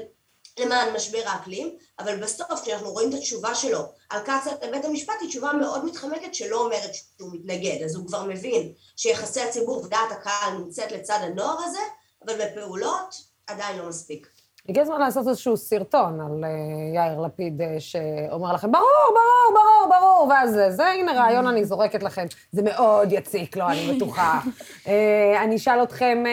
למען 0.59 0.95
משבר 0.95 1.21
האקלים, 1.25 1.75
אבל 1.99 2.23
בסוף 2.23 2.61
כשאנחנו 2.61 2.91
רואים 2.91 3.09
את 3.09 3.13
התשובה 3.13 3.55
שלו 3.55 3.79
על 4.09 4.21
קצא"א 4.21 4.65
לבית 4.65 4.85
המשפט, 4.85 5.13
היא 5.21 5.29
תשובה 5.29 5.53
מאוד 5.53 5.85
מתחמקת 5.85 6.35
שלא 6.35 6.65
אומרת 6.65 6.91
שהוא 6.93 7.29
מתנגד, 7.33 7.83
אז 7.85 7.95
הוא 7.95 8.07
כבר 8.07 8.23
מבין 8.23 8.71
שיחסי 8.95 9.41
הציבור 9.41 9.83
ודעת 9.85 10.11
הקהל 10.11 10.57
נמצאת 10.57 10.91
לצד 10.91 11.19
הנוער 11.21 11.57
הזה, 11.65 11.79
אבל 12.25 12.33
בפעולות 12.45 13.15
עדיין 13.47 13.77
לא 13.77 13.89
מספיק. 13.89 14.27
הגיע 14.69 14.83
הזמן 14.83 14.99
לעשות 14.99 15.27
איזשהו 15.27 15.57
סרטון 15.57 16.21
על 16.21 16.43
uh, 16.43 16.95
יאיר 16.95 17.21
לפיד 17.21 17.61
uh, 17.61 17.63
שאומר 17.79 18.53
לכם, 18.53 18.71
ברור, 18.71 18.85
ברור, 19.07 19.63
ברור, 19.63 19.99
ברור, 19.99 20.27
ואז 20.29 20.51
זה, 20.53 20.71
זה, 20.71 20.87
הנה 20.87 21.13
רעיון 21.13 21.47
אני 21.47 21.65
זורקת 21.65 22.03
לכם. 22.03 22.25
זה 22.51 22.61
מאוד 22.61 23.11
יציק 23.11 23.57
לו, 23.57 23.67
אני 23.67 23.95
בטוחה. 23.95 24.39
uh, 24.83 24.89
אני 25.43 25.55
אשאל 25.55 25.83
אתכם 25.83 26.23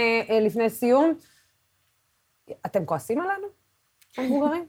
לפני 0.41 0.71
סיום, 0.71 1.15
אתם 2.67 2.87
כועסים 2.87 3.21
עלינו, 3.21 3.47
המבוגרים? 4.19 4.67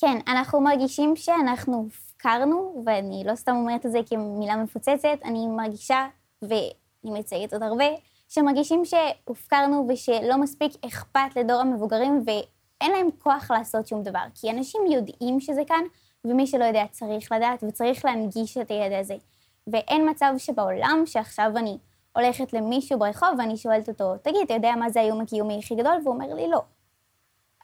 כן, 0.00 0.18
אנחנו 0.28 0.60
מרגישים 0.60 1.16
שאנחנו 1.16 1.76
הופקרנו, 1.76 2.82
ואני 2.86 3.22
לא 3.26 3.34
סתם 3.34 3.56
אומרת 3.56 3.86
את 3.86 3.92
זה 3.92 3.98
כמילה 4.06 4.56
מפוצצת, 4.56 5.18
אני 5.24 5.46
מרגישה, 5.48 6.06
ואני 6.42 6.70
מציירת 7.04 7.52
עוד 7.52 7.62
הרבה, 7.62 7.84
שמרגישים 8.28 8.82
שהופקרנו 8.84 9.86
ושלא 9.88 10.36
מספיק 10.36 10.72
אכפת 10.86 11.36
לדור 11.36 11.60
המבוגרים 11.60 12.24
ואין 12.26 12.92
להם 12.92 13.08
כוח 13.18 13.50
לעשות 13.50 13.86
שום 13.86 14.02
דבר. 14.02 14.24
כי 14.34 14.50
אנשים 14.50 14.80
יודעים 14.90 15.40
שזה 15.40 15.62
כאן, 15.66 15.84
ומי 16.24 16.46
שלא 16.46 16.64
יודע 16.64 16.84
צריך 16.90 17.32
לדעת 17.32 17.64
וצריך 17.68 18.04
להנגיש 18.04 18.58
את 18.58 18.70
הידע 18.70 18.98
הזה. 18.98 19.14
ואין 19.66 20.10
מצב 20.10 20.34
שבעולם 20.38 21.02
שעכשיו 21.06 21.50
אני 21.56 21.78
הולכת 22.16 22.52
למישהו 22.52 22.98
ברחוב 22.98 23.28
ואני 23.38 23.56
שואלת 23.56 23.88
אותו, 23.88 24.16
תגיד, 24.22 24.40
אתה 24.44 24.54
יודע 24.54 24.72
מה 24.78 24.90
זה 24.90 25.00
האיום 25.00 25.20
הקיומי 25.20 25.58
הכי 25.58 25.74
גדול? 25.74 25.92
והוא 26.04 26.14
אומר 26.14 26.34
לי, 26.34 26.48
לא. 26.48 26.62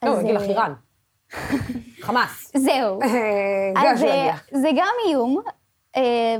לא, 0.05 0.11
הוא 0.11 0.20
יגיד 0.20 0.34
לך 0.34 0.42
איראן. 0.42 0.72
חמאס. 2.05 2.53
זהו. 2.57 2.98
אז 3.76 4.00
זה 4.53 4.68
גם 4.76 4.94
איום, 5.09 5.42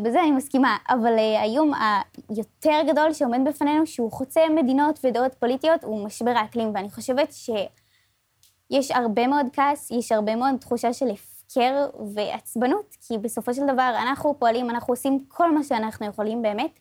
בזה 0.03 0.21
אני 0.21 0.31
מסכימה, 0.31 0.77
אבל 0.89 1.19
האיום 1.19 1.73
היותר 2.29 2.81
גדול 2.89 3.13
שעומד 3.13 3.41
בפנינו, 3.49 3.87
שהוא 3.87 4.13
חוצה 4.13 4.41
מדינות 4.55 4.99
ודעות 5.05 5.35
פוליטיות, 5.35 5.85
הוא 5.85 6.05
משבר 6.05 6.31
האקלים, 6.31 6.71
ואני 6.75 6.91
חושבת 6.91 7.35
יש 8.71 8.91
הרבה 8.91 9.27
מאוד 9.27 9.47
כעס, 9.53 9.91
יש 9.91 10.13
הרבה 10.13 10.37
מאוד 10.37 10.55
תחושה 10.61 10.93
של 10.93 11.11
הפקר 11.11 11.87
ועצבנות, 12.15 12.97
כי 13.01 13.19
בסופו 13.19 13.55
של 13.55 13.67
דבר 13.67 13.93
אנחנו 14.03 14.35
פועלים, 14.39 14.71
אנחנו 14.71 14.93
עושים 14.93 15.25
כל 15.29 15.55
מה 15.55 15.63
שאנחנו 15.63 16.07
יכולים 16.07 16.43
באמת, 16.43 16.79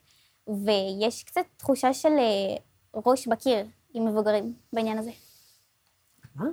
ויש 0.48 1.24
קצת 1.24 1.44
תחושה 1.56 1.94
של 1.94 2.08
אה, 2.18 2.56
ראש 3.06 3.28
בקיר 3.28 3.66
עם 3.94 4.06
מבוגרים 4.06 4.54
בעניין 4.72 4.98
הזה. 4.98 5.10
מה? 6.34 6.44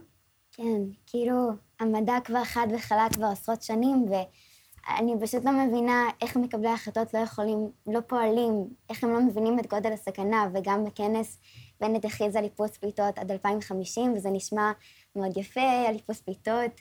כן, 0.52 0.82
כאילו, 1.06 1.50
המדע 1.80 2.18
כבר 2.24 2.44
חד 2.44 2.68
וחלק 2.76 3.14
כבר 3.14 3.26
עשרות 3.26 3.62
שנים, 3.62 4.06
ואני 4.10 5.14
פשוט 5.22 5.46
לא 5.46 5.52
מבינה 5.52 6.10
איך 6.22 6.36
מקבלי 6.36 6.68
ההחלטות 6.68 7.14
לא 7.14 7.20
יכולים, 7.20 7.72
לא 7.88 8.00
פועלים, 8.08 8.68
איך 8.90 9.04
הם 9.04 9.14
לא 9.14 9.22
מבינים 9.22 9.60
את 9.60 9.68
גודל 9.68 9.92
הסכנה, 9.92 10.48
וגם 10.54 10.86
בכנס 10.86 11.38
בנט 11.82 12.06
הכריז 12.06 12.36
על 12.36 12.44
איפוס 12.44 12.78
פליטות 12.78 13.18
עד 13.18 13.32
2050, 13.32 14.14
וזה 14.14 14.30
נשמע 14.30 14.72
מאוד 15.16 15.38
יפה, 15.38 15.88
על 15.88 15.96
איפוס 15.96 16.22
פליטות, 16.22 16.72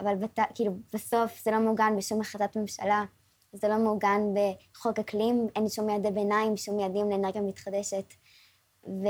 אבל 0.00 0.14
בת, 0.14 0.38
כאילו, 0.54 0.72
בסוף 0.92 1.42
זה 1.44 1.50
לא 1.50 1.60
מעוגן 1.60 1.96
בשום 1.96 2.20
החלטת 2.20 2.56
ממשלה, 2.56 3.04
זה 3.52 3.68
לא 3.68 3.78
מעוגן 3.78 4.20
בחוק 4.34 4.98
אקלים, 4.98 5.46
אין 5.56 5.68
שום 5.68 5.88
יעדי 5.88 6.10
ביניים, 6.10 6.56
שום 6.56 6.80
יעדים 6.80 7.10
לאנרגיה 7.10 7.42
מתחדשת. 7.42 8.14
ו... 8.84 9.06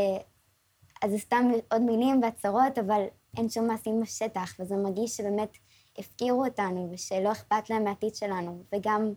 אז 1.02 1.10
זה 1.10 1.18
סתם 1.18 1.50
עוד 1.72 1.82
מילים 1.82 2.22
והצהרות, 2.22 2.78
אבל 2.78 3.02
אין 3.36 3.48
שום 3.48 3.66
מעשים 3.66 4.00
בשטח, 4.00 4.54
וזה 4.60 4.76
מרגיש 4.76 5.16
שבאמת 5.16 5.58
הפקירו 5.98 6.44
אותנו, 6.44 6.88
ושלא 6.92 7.32
אכפת 7.32 7.70
להם 7.70 7.84
מהעתיד 7.84 8.14
שלנו, 8.14 8.62
וגם 8.72 9.12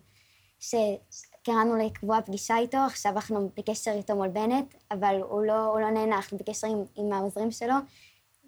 שקראנו 0.59 1.75
לקבוע 1.75 2.21
פגישה 2.21 2.57
איתו, 2.57 2.77
עכשיו 2.77 3.11
אנחנו 3.15 3.49
בקשר 3.57 3.91
איתו 3.91 4.15
מול 4.15 4.27
בנט, 4.27 4.75
אבל 4.91 5.21
הוא 5.29 5.41
לא, 5.41 5.65
הוא 5.65 5.79
לא 5.79 5.89
נהנה, 5.89 6.15
אנחנו 6.15 6.37
בקשר 6.37 6.67
עם, 6.67 6.83
עם 6.95 7.13
העוזרים 7.13 7.51
שלו, 7.51 7.73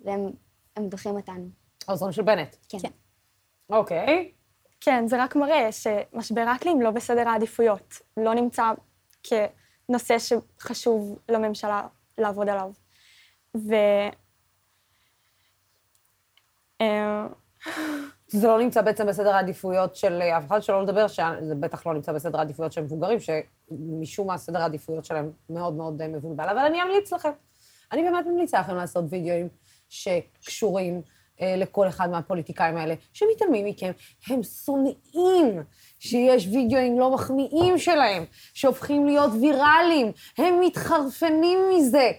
והם 0.06 0.32
דוחים 0.80 1.16
אותנו. 1.16 1.50
העוזרים 1.88 2.12
של 2.12 2.22
בנט? 2.22 2.56
כן. 2.70 2.80
כן. 2.80 2.92
אוקיי. 3.70 4.32
כן, 4.86 5.08
זה 5.08 5.24
רק 5.24 5.36
מראה 5.36 5.72
שמשבר 5.72 6.42
האקלים 6.42 6.82
לא 6.82 6.92
בסדר 6.92 7.30
העדיפויות, 7.30 8.00
לא 8.18 8.34
נמצא 8.34 8.64
כנושא 9.24 10.16
שחשוב 10.20 11.20
לממשלה 11.30 11.88
לעבוד 12.18 12.50
עליו. 12.50 12.72
ו... 13.58 13.74
אה, 16.82 17.28
זה 18.28 18.48
לא 18.48 18.60
נמצא 18.60 18.82
בעצם 18.82 19.08
בסדר 19.08 19.36
העדיפויות 19.36 19.96
של 19.96 20.22
אף 20.22 20.48
אחד, 20.48 20.60
שלא 20.62 20.84
לדבר, 20.84 21.08
שזה 21.08 21.56
בטח 21.60 21.86
לא 21.86 21.94
נמצא 21.94 22.12
בסדר 22.12 22.38
העדיפויות 22.38 22.72
של 22.72 22.82
מבוגרים, 22.82 23.18
שמשום 23.20 24.28
מה 24.28 24.38
סדר 24.38 24.62
העדיפויות 24.62 25.06
שלהם 25.06 25.32
מאוד 25.50 25.74
מאוד 25.74 26.08
מבולבל. 26.08 26.50
אבל 26.50 26.60
אני 26.60 26.82
אמליץ 26.82 27.14
לכם. 27.14 27.32
אני 27.92 28.04
באמת 28.04 28.26
ממליצה 28.26 28.60
לכם 28.60 28.76
לעשות 28.76 29.06
וידאוים 29.10 29.48
שקשורים 29.90 30.96
אה, 30.96 31.23
לכל 31.42 31.88
אחד 31.88 32.10
מהפוליטיקאים 32.10 32.78
האלה, 32.78 32.96
שמתעלמים 33.14 33.66
מכם. 33.66 33.92
הם 34.28 34.44
שונאים 34.44 35.64
שיש 36.00 36.48
וידאוים 36.48 37.00
לא 37.00 37.12
מחמיאים 37.12 37.78
שלהם, 37.78 38.26
שהופכים 38.54 39.06
להיות 39.06 39.32
ויראליים. 39.42 40.12
הם 40.38 40.60
מתחרפנים 40.60 41.60
מזה. 41.70 42.12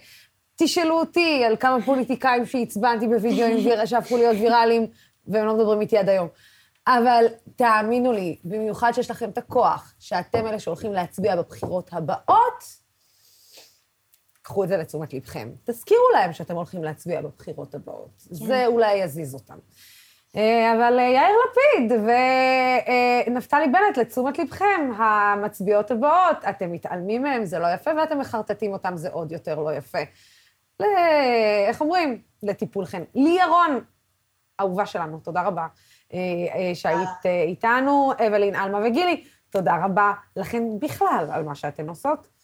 תשאלו 0.55 0.99
אותי 0.99 1.43
על 1.45 1.55
כמה 1.55 1.81
פוליטיקאים 1.85 2.45
שעצבנתי 2.45 3.07
בווידאוים 3.07 3.57
שהפכו 3.85 4.17
להיות 4.17 4.35
ויראליים, 4.39 4.87
והם 5.27 5.45
לא 5.45 5.55
מדברים 5.55 5.81
איתי 5.81 5.97
עד 5.97 6.09
היום. 6.09 6.27
אבל 6.87 7.25
תאמינו 7.55 8.11
לי, 8.11 8.35
במיוחד 8.43 8.91
שיש 8.91 9.11
לכם 9.11 9.29
את 9.29 9.37
הכוח, 9.37 9.93
שאתם 9.99 10.47
אלה 10.47 10.59
שהולכים 10.59 10.93
להצביע 10.93 11.35
בבחירות 11.35 11.89
הבאות, 11.93 12.84
קחו 14.45 14.63
את 14.63 14.69
זה 14.69 14.77
לתשומת 14.77 15.13
לבכם. 15.13 15.49
תזכירו 15.63 16.09
להם 16.13 16.33
שאתם 16.33 16.55
הולכים 16.55 16.83
להצביע 16.83 17.21
בבחירות 17.21 17.75
הבאות. 17.75 18.23
כן. 18.29 18.35
זה 18.35 18.65
אולי 18.65 18.93
יזיז 18.93 19.33
אותם. 19.33 19.57
אה, 20.35 20.73
אבל 20.73 20.99
אה, 20.99 21.03
יאיר 21.03 21.35
לפיד 21.45 21.99
ונפתלי 23.27 23.67
בנט, 23.67 23.97
לתשומת 23.97 24.39
לבכם, 24.39 24.91
המצביעות 24.97 25.91
הבאות, 25.91 26.37
אתם 26.49 26.71
מתעלמים 26.71 27.23
מהם, 27.23 27.45
זה 27.45 27.59
לא 27.59 27.67
יפה, 27.73 27.91
ואתם 27.97 28.19
מחרטטים 28.19 28.73
אותם, 28.73 28.97
זה 28.97 29.09
עוד 29.11 29.31
יותר 29.31 29.59
לא 29.59 29.73
יפה. 29.73 29.99
ל... 30.79 30.83
איך 31.67 31.81
אומרים? 31.81 32.21
לטיפולכם. 32.43 33.03
לי 33.15 33.37
ירון, 33.41 33.79
אהובה 34.59 34.85
שלנו, 34.85 35.19
תודה 35.19 35.41
רבה 35.41 35.67
אה, 36.13 36.19
שהיית 36.73 37.25
איתנו, 37.47 38.11
אבלין, 38.27 38.55
עלמה 38.55 38.79
וגילי, 38.85 39.23
תודה 39.49 39.85
רבה 39.85 40.13
לכן 40.35 40.63
בכלל 40.79 41.27
על 41.31 41.43
מה 41.43 41.55
שאתן 41.55 41.89
עושות. 41.89 42.34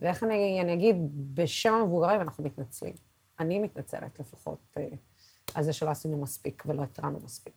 ואיך 0.00 0.24
אני, 0.24 0.60
אני 0.60 0.74
אגיד, 0.74 0.96
בשם 1.34 1.74
המבוגרים 1.74 2.20
אנחנו 2.20 2.44
מתנצלים. 2.44 2.94
אני 3.40 3.58
מתנצלת 3.58 4.20
לפחות 4.20 4.58
אה, 4.76 4.86
על 5.54 5.62
זה 5.64 5.72
שלא 5.72 5.90
עשינו 5.90 6.16
מספיק 6.16 6.62
ולא 6.66 6.82
התרענו 6.82 7.18
מספיק. 7.24 7.54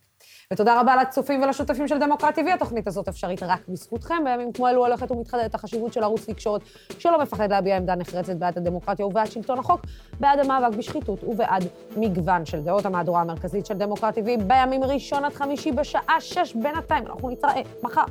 ותודה 0.54 0.82
רבה 0.82 0.96
לצופים 0.96 1.42
ולשותפים 1.42 1.88
של 1.88 2.00
דמוקרט 2.00 2.38
TV, 2.38 2.54
התוכנית 2.54 2.88
הזאת 2.88 3.08
אפשרית 3.08 3.44
רק 3.44 3.68
בזכותכם. 3.68 4.24
בימים 4.26 4.54
כמו 4.54 4.68
אלו 4.68 4.86
הולכת 4.86 5.12
ומתחדדת 5.12 5.56
החשיבות 5.56 5.94
של 5.94 6.04
ערוץ 6.04 6.30
תקשורת 6.30 6.62
שלא 7.00 7.22
מפחד 7.22 7.52
להביע 7.52 7.78
עמדה 7.78 7.96
נחרצת 7.96 8.36
בעד 8.36 8.58
הדמוקרטיה 8.58 9.06
ובעד 9.06 9.32
שלטון 9.32 9.60
החוק, 9.60 9.82
בעד 10.20 10.40
המאבק 10.40 10.78
בשחיתות 10.78 11.24
ובעד 11.24 11.64
מגוון 11.98 12.46
של 12.46 12.62
דעות. 12.62 12.86
המהדורה 12.86 13.22
המרכזית 13.22 13.66
של 13.66 13.74
דמוקרט 13.74 14.18
TV 14.18 14.44
בימים 14.48 14.84
ראשון 14.84 15.26
עד 15.26 15.34
חמישי 15.34 15.72
בשעה 15.72 16.22
שש. 16.22 16.56
בינתיים 16.56 17.08
אנחנו 17.08 17.30
נתראה 17.30 17.62
מחר. 17.84 18.06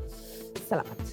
סלמת. 0.56 1.10